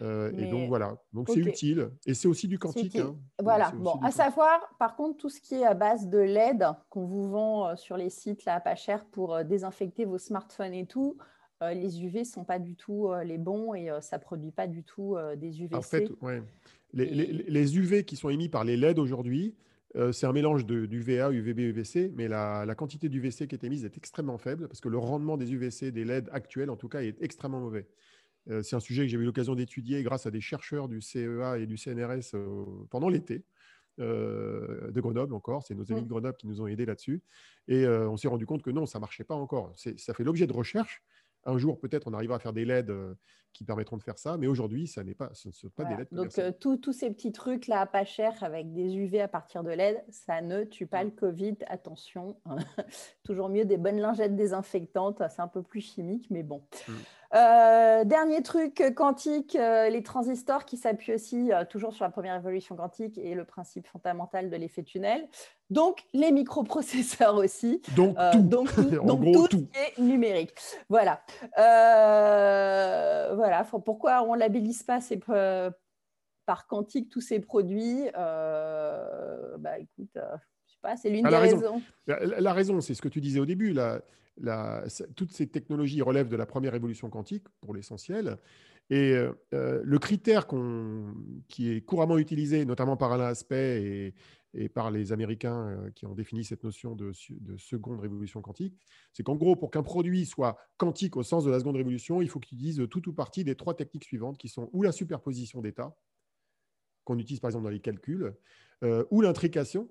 Euh, 0.00 0.32
et 0.36 0.46
donc 0.46 0.68
voilà, 0.68 0.96
donc 1.12 1.28
c'est 1.28 1.40
utile. 1.40 1.90
Et 2.06 2.14
c'est 2.14 2.28
aussi 2.28 2.48
du 2.48 2.58
quantique. 2.58 2.96
Hein. 2.96 3.16
Voilà, 3.40 3.70
bon, 3.72 4.00
à 4.02 4.10
savoir, 4.10 4.60
par 4.78 4.96
contre, 4.96 5.18
tout 5.18 5.28
ce 5.28 5.40
qui 5.40 5.54
est 5.56 5.64
à 5.64 5.74
base 5.74 6.08
de 6.08 6.18
LED 6.18 6.64
qu'on 6.90 7.04
vous 7.04 7.30
vend 7.30 7.68
euh, 7.68 7.76
sur 7.76 7.96
les 7.96 8.10
sites 8.10 8.44
là, 8.44 8.60
pas 8.60 8.74
cher 8.74 9.04
pour 9.06 9.34
euh, 9.34 9.44
désinfecter 9.44 10.04
vos 10.04 10.18
smartphones 10.18 10.74
et 10.74 10.86
tout, 10.86 11.16
les 11.60 12.02
UV 12.02 12.20
ne 12.20 12.24
sont 12.24 12.44
pas 12.44 12.58
du 12.58 12.74
tout 12.74 13.12
les 13.24 13.38
bons 13.38 13.72
et 13.72 13.88
ça 14.00 14.18
ne 14.18 14.20
produit 14.20 14.50
pas 14.50 14.66
du 14.66 14.82
tout 14.82 15.16
des 15.36 15.62
UVC. 15.62 15.76
En 15.76 15.80
fait, 15.80 16.10
ouais. 16.20 16.42
les, 16.92 17.06
les, 17.14 17.78
UV 17.78 18.04
qui 18.04 18.16
sont 18.16 18.30
émis 18.30 18.48
par 18.48 18.64
les 18.64 18.76
LED 18.76 18.98
aujourd'hui, 18.98 19.54
euh, 19.96 20.12
c'est 20.12 20.26
un 20.26 20.32
mélange 20.32 20.64
d'UVA, 20.64 21.30
UVB, 21.32 21.58
UVC, 21.58 22.12
mais 22.14 22.28
la, 22.28 22.74
quantité 22.76 23.08
d'UVC 23.08 23.46
qui 23.46 23.54
est 23.54 23.64
émise 23.64 23.84
est 23.84 23.96
extrêmement 23.96 24.38
faible 24.38 24.68
parce 24.68 24.80
que 24.80 24.88
le 24.88 24.98
rendement 24.98 25.36
des 25.36 25.52
UVC, 25.52 25.92
des 25.92 26.04
LED 26.04 26.28
actuels 26.32 26.70
en 26.70 26.76
tout 26.76 26.88
cas, 26.88 27.02
est 27.02 27.20
extrêmement 27.22 27.60
mauvais. 27.60 27.86
Euh, 28.50 28.62
c'est 28.62 28.74
un 28.74 28.80
sujet 28.80 29.02
que 29.02 29.08
j'ai 29.08 29.18
eu 29.18 29.24
l'occasion 29.24 29.54
d'étudier 29.54 30.02
grâce 30.02 30.26
à 30.26 30.30
des 30.30 30.40
chercheurs 30.40 30.88
du 30.88 31.00
CEA 31.00 31.58
et 31.58 31.66
du 31.66 31.76
CNRS 31.76 32.34
euh, 32.34 32.64
pendant 32.90 33.08
l'été. 33.08 33.44
de 33.98 35.00
Grenoble 35.00 35.34
encore, 35.34 35.62
c'est 35.62 35.74
nos 35.74 35.92
amis 35.92 36.02
de 36.02 36.08
Grenoble 36.08 36.36
qui 36.38 36.46
nous 36.46 36.62
ont 36.62 36.66
aidés 36.66 36.86
là-dessus. 36.86 37.20
Et 37.68 37.86
on 37.86 38.16
s'est 38.16 38.28
rendu 38.28 38.46
compte 38.46 38.62
que 38.62 38.70
non, 38.70 38.86
ça 38.86 38.98
ne 38.98 39.02
marchait 39.02 39.24
pas 39.24 39.34
encore. 39.34 39.72
Ça 39.76 40.14
fait 40.14 40.24
l'objet 40.24 40.46
de 40.46 40.52
recherche, 40.52 41.02
un 41.44 41.58
jour, 41.58 41.78
peut-être, 41.78 42.06
on 42.06 42.14
arrivera 42.14 42.36
à 42.36 42.38
faire 42.38 42.52
des 42.52 42.64
LED 42.64 42.90
euh, 42.90 43.14
qui 43.52 43.64
permettront 43.64 43.96
de 43.96 44.02
faire 44.02 44.18
ça, 44.18 44.36
mais 44.36 44.46
aujourd'hui, 44.46 44.86
ça 44.86 45.04
n'est 45.04 45.14
pas, 45.14 45.30
ce 45.34 45.48
ne 45.48 45.52
sont 45.52 45.68
pas 45.70 45.84
des 45.84 45.96
LED. 45.96 46.08
Donc, 46.12 46.38
euh, 46.38 46.52
tous 46.52 46.92
ces 46.92 47.10
petits 47.10 47.32
trucs 47.32 47.66
là, 47.66 47.86
pas 47.86 48.04
cher, 48.04 48.42
avec 48.42 48.72
des 48.72 48.96
UV 48.96 49.20
à 49.20 49.28
partir 49.28 49.62
de 49.62 49.70
LED, 49.70 50.02
ça 50.10 50.40
ne 50.40 50.64
tue 50.64 50.86
pas 50.86 51.04
mm. 51.04 51.06
le 51.08 51.10
Covid. 51.12 51.56
Attention, 51.66 52.36
toujours 53.24 53.48
mieux 53.48 53.64
des 53.64 53.76
bonnes 53.76 54.00
lingettes 54.00 54.36
désinfectantes. 54.36 55.22
C'est 55.28 55.42
un 55.42 55.48
peu 55.48 55.62
plus 55.62 55.80
chimique, 55.80 56.28
mais 56.30 56.42
bon. 56.42 56.62
Mm. 56.88 56.92
Euh, 57.34 58.04
dernier 58.04 58.42
truc 58.42 58.82
quantique, 58.94 59.54
les 59.54 60.02
transistors 60.02 60.64
qui 60.64 60.76
s'appuient 60.76 61.14
aussi 61.14 61.50
toujours 61.70 61.94
sur 61.94 62.04
la 62.04 62.10
première 62.10 62.36
évolution 62.36 62.76
quantique 62.76 63.18
et 63.18 63.34
le 63.34 63.44
principe 63.44 63.86
fondamental 63.86 64.50
de 64.50 64.56
l'effet 64.56 64.82
tunnel. 64.82 65.28
Donc 65.72 66.04
les 66.12 66.32
microprocesseurs 66.32 67.34
aussi. 67.36 67.80
Donc 67.96 68.16
tout. 68.32 68.38
donc, 68.40 68.74
tout, 68.74 68.82
tout, 69.48 69.48
Ce 69.50 69.56
qui 69.56 69.68
est 69.74 69.98
numérique. 69.98 70.54
Voilà. 70.88 71.22
Euh, 71.58 73.34
voilà. 73.34 73.64
Pourquoi 73.84 74.22
on 74.22 74.34
labellise 74.34 74.82
pas 74.82 75.00
par 76.44 76.66
quantique 76.66 77.08
tous 77.10 77.22
ces 77.22 77.40
produits? 77.40 78.08
Euh, 78.16 79.56
Bah 79.58 79.78
écoute, 79.78 80.16
euh, 80.16 80.36
pas, 80.82 80.96
c'est 80.96 81.10
l'une 81.10 81.26
ah, 81.26 81.30
des 81.30 81.36
raisons. 81.36 81.82
La, 82.06 82.52
raison, 82.52 82.80
c'est 82.80 82.94
ce 82.94 83.02
que 83.02 83.08
tu 83.08 83.20
disais 83.20 83.40
au 83.40 83.46
début. 83.46 83.74
toutes 85.16 85.32
ces 85.32 85.46
technologies 85.46 86.02
relèvent 86.02 86.28
de 86.28 86.36
la 86.36 86.46
première 86.46 86.74
évolution 86.74 87.08
quantique 87.08 87.46
pour 87.60 87.74
l'essentiel. 87.74 88.38
Et 88.90 89.14
le 89.52 89.98
critère 89.98 90.46
qui 91.48 91.72
est 91.72 91.80
couramment 91.80 92.18
utilisé, 92.18 92.64
notamment 92.64 92.96
par 92.96 93.12
Alain 93.12 93.26
Aspect 93.26 93.82
et, 93.82 94.14
et 94.54 94.68
par 94.68 94.90
les 94.90 95.12
Américains 95.12 95.68
euh, 95.68 95.90
qui 95.90 96.06
ont 96.06 96.14
défini 96.14 96.44
cette 96.44 96.62
notion 96.64 96.94
de, 96.94 97.12
seconde 97.56 98.00
révolution 98.00 98.42
quantique, 98.42 98.76
c'est 99.12 99.22
qu'en 99.22 99.36
gros, 99.36 99.56
pour 99.56 99.70
qu'un 99.70 99.82
produit 99.82 100.26
soit 100.26 100.58
quantique 100.76 101.16
au 101.16 101.22
sens 101.22 101.44
de 101.44 101.50
la 101.50 101.58
seconde 101.58 101.76
révolution, 101.76 102.20
il 102.20 102.28
faut 102.28 102.40
qu'il 102.40 102.58
utilise 102.58 102.86
tout 102.90 103.08
ou 103.08 103.12
partie 103.12 103.44
des 103.44 103.54
trois 103.54 103.74
techniques 103.74 104.04
suivantes 104.04 104.38
qui 104.38 104.48
sont 104.48 104.68
ou 104.72 104.82
la 104.82 104.92
superposition 104.92 105.60
d'états, 105.60 105.96
qu'on 107.04 107.18
utilise 107.18 107.40
par 107.40 107.48
exemple 107.48 107.64
dans 107.64 107.70
les 107.70 107.80
calculs, 107.80 108.34
euh, 108.84 109.04
ou 109.10 109.22
l'intrication, 109.22 109.88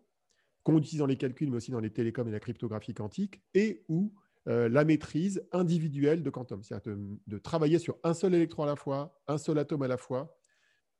qu'on 0.64 0.78
utilise 0.78 1.00
dans 1.00 1.08
les 1.08 1.18
calculs, 1.18 1.50
mais 1.50 1.58
aussi 1.58 1.72
dans 1.72 1.80
les 1.80 1.92
télécoms 1.92 2.28
et 2.28 2.32
la 2.32 2.40
cryptographie 2.40 2.94
quantique, 2.94 3.42
et 3.54 3.84
ou 3.88 4.14
euh, 4.48 4.70
la 4.70 4.86
maîtrise 4.86 5.48
individuelle 5.52 6.24
de 6.24 6.30
quantum, 6.30 6.64
c'est-à-dire 6.64 6.98
de, 7.28 7.38
travailler 7.38 7.78
sur 7.80 7.98
un 8.04 8.14
seul 8.14 8.34
électron 8.34 8.64
à 8.64 8.68
la 8.68 8.76
fois, 8.76 9.22
un 9.28 9.38
seul 9.38 9.60
atome 9.60 9.84
à 9.84 9.88
la 9.88 9.98
fois, 9.98 10.36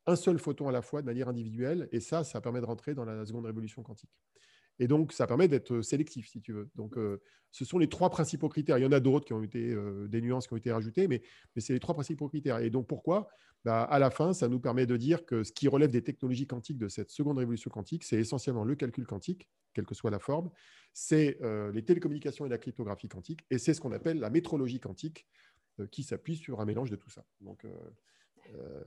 un 0.06 0.16
seul 0.16 0.38
photon 0.38 0.68
à 0.68 0.72
la 0.72 0.82
fois 0.82 1.00
de 1.00 1.06
manière 1.06 1.28
individuelle. 1.28 1.88
Et 1.92 2.00
ça, 2.00 2.24
ça 2.24 2.40
permet 2.40 2.60
de 2.60 2.66
rentrer 2.66 2.94
dans 2.94 3.04
la 3.04 3.24
seconde 3.26 3.46
révolution 3.46 3.82
quantique. 3.82 4.10
Et 4.82 4.88
donc, 4.88 5.12
ça 5.12 5.28
permet 5.28 5.46
d'être 5.46 5.80
sélectif, 5.80 6.26
si 6.28 6.40
tu 6.40 6.52
veux. 6.52 6.68
Donc, 6.74 6.98
euh, 6.98 7.22
ce 7.52 7.64
sont 7.64 7.78
les 7.78 7.88
trois 7.88 8.10
principaux 8.10 8.48
critères. 8.48 8.78
Il 8.78 8.82
y 8.82 8.86
en 8.86 8.90
a 8.90 8.98
d'autres 8.98 9.24
qui 9.24 9.32
ont 9.32 9.40
été, 9.40 9.70
euh, 9.70 10.08
des 10.08 10.20
nuances 10.20 10.48
qui 10.48 10.54
ont 10.54 10.56
été 10.56 10.72
rajoutées, 10.72 11.06
mais, 11.06 11.22
c'est 11.56 11.72
les 11.72 11.78
trois 11.78 11.94
principaux 11.94 12.26
critères. 12.26 12.58
Et 12.58 12.68
donc, 12.68 12.88
pourquoi? 12.88 13.28
Bah, 13.64 13.84
À 13.84 14.00
la 14.00 14.10
fin, 14.10 14.32
ça 14.32 14.48
nous 14.48 14.58
permet 14.58 14.84
de 14.84 14.96
dire 14.96 15.24
que 15.24 15.44
ce 15.44 15.52
qui 15.52 15.68
relève 15.68 15.92
des 15.92 16.02
technologies 16.02 16.48
quantiques 16.48 16.78
de 16.78 16.88
cette 16.88 17.10
seconde 17.10 17.38
révolution 17.38 17.70
quantique, 17.70 18.02
c'est 18.02 18.18
essentiellement 18.18 18.64
le 18.64 18.74
calcul 18.74 19.06
quantique, 19.06 19.48
quelle 19.72 19.86
que 19.86 19.94
soit 19.94 20.10
la 20.10 20.18
forme, 20.18 20.50
c'est 20.92 21.38
euh, 21.42 21.70
les 21.70 21.84
télécommunications 21.84 22.44
et 22.44 22.48
la 22.48 22.58
cryptographie 22.58 23.08
quantique, 23.08 23.46
et 23.50 23.58
c'est 23.58 23.74
ce 23.74 23.80
qu'on 23.80 23.92
appelle 23.92 24.18
la 24.18 24.30
métrologie 24.30 24.80
quantique, 24.80 25.28
qui 25.90 26.02
s'appuie 26.02 26.36
sur 26.36 26.60
un 26.60 26.66
mélange 26.66 26.90
de 26.90 26.96
tout 26.96 27.08
ça. 27.08 27.24
Donc, 27.40 27.64
euh, 28.54 28.82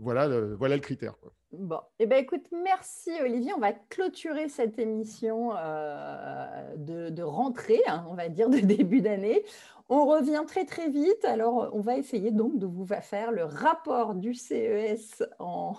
voilà, 0.00 0.28
le, 0.28 0.54
voilà 0.54 0.76
le 0.76 0.80
critère. 0.80 1.14
Bon, 1.52 1.80
eh 1.98 2.06
ben, 2.06 2.22
écoute, 2.22 2.46
merci 2.64 3.10
Olivier. 3.20 3.52
On 3.54 3.60
va 3.60 3.72
clôturer 3.72 4.48
cette 4.48 4.78
émission 4.78 5.52
euh, 5.56 6.76
de, 6.76 7.22
rentrée, 7.22 7.82
hein, 7.86 8.06
on 8.10 8.14
va 8.14 8.28
dire, 8.28 8.48
de 8.48 8.58
début 8.60 9.02
d'année. 9.02 9.44
On 9.88 10.06
revient 10.06 10.44
très 10.46 10.64
très 10.64 10.88
vite. 10.88 11.24
Alors, 11.24 11.70
on 11.74 11.80
va 11.80 11.96
essayer 11.96 12.30
donc 12.30 12.58
de 12.58 12.66
vous 12.66 12.86
faire 12.86 13.32
le 13.32 13.44
rapport 13.44 14.14
du 14.14 14.34
CES 14.34 15.22
en, 15.38 15.74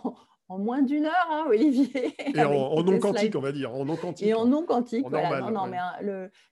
en 0.50 0.60
moins 0.60 0.82
d'une 0.82 1.06
heure, 1.06 1.28
hein, 1.30 1.46
Olivier. 1.48 2.16
Et 2.36 2.44
en, 2.44 2.84
non 2.84 3.00
quantique, 3.00 3.36
on 3.36 3.40
va 3.40 3.52
dire. 3.52 3.74
En 3.74 3.86
non 3.86 3.96
quantique. 3.96 4.28
Et 4.28 4.34
en 4.34 4.46
non 4.46 4.66
quantique, 4.66 5.08
voilà. 5.10 5.42
non, 5.42 5.52
non, 5.52 5.68
mais 5.68 5.78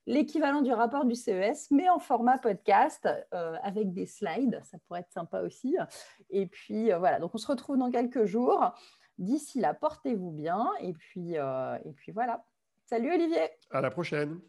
l'équivalent 0.06 0.62
du 0.62 0.72
rapport 0.72 1.04
du 1.04 1.14
CES, 1.14 1.70
mais 1.70 1.88
en 1.88 1.98
format 1.98 2.38
podcast 2.38 3.08
euh, 3.34 3.56
avec 3.62 3.92
des 3.92 4.06
slides. 4.06 4.60
Ça 4.64 4.78
pourrait 4.86 5.00
être 5.00 5.12
sympa 5.12 5.40
aussi. 5.40 5.76
Et 6.30 6.46
puis, 6.46 6.92
euh, 6.92 6.98
voilà. 6.98 7.18
Donc, 7.18 7.34
on 7.34 7.38
se 7.38 7.46
retrouve 7.46 7.76
dans 7.76 7.90
quelques 7.90 8.24
jours. 8.24 8.72
D'ici 9.18 9.60
là, 9.60 9.74
portez-vous 9.74 10.32
bien. 10.32 10.68
Et 10.80 10.92
puis, 10.92 11.36
euh, 11.36 11.76
et 11.84 11.92
puis 11.92 12.12
voilà. 12.12 12.44
Salut, 12.86 13.12
Olivier. 13.12 13.50
À 13.70 13.80
la 13.80 13.90
prochaine. 13.90 14.40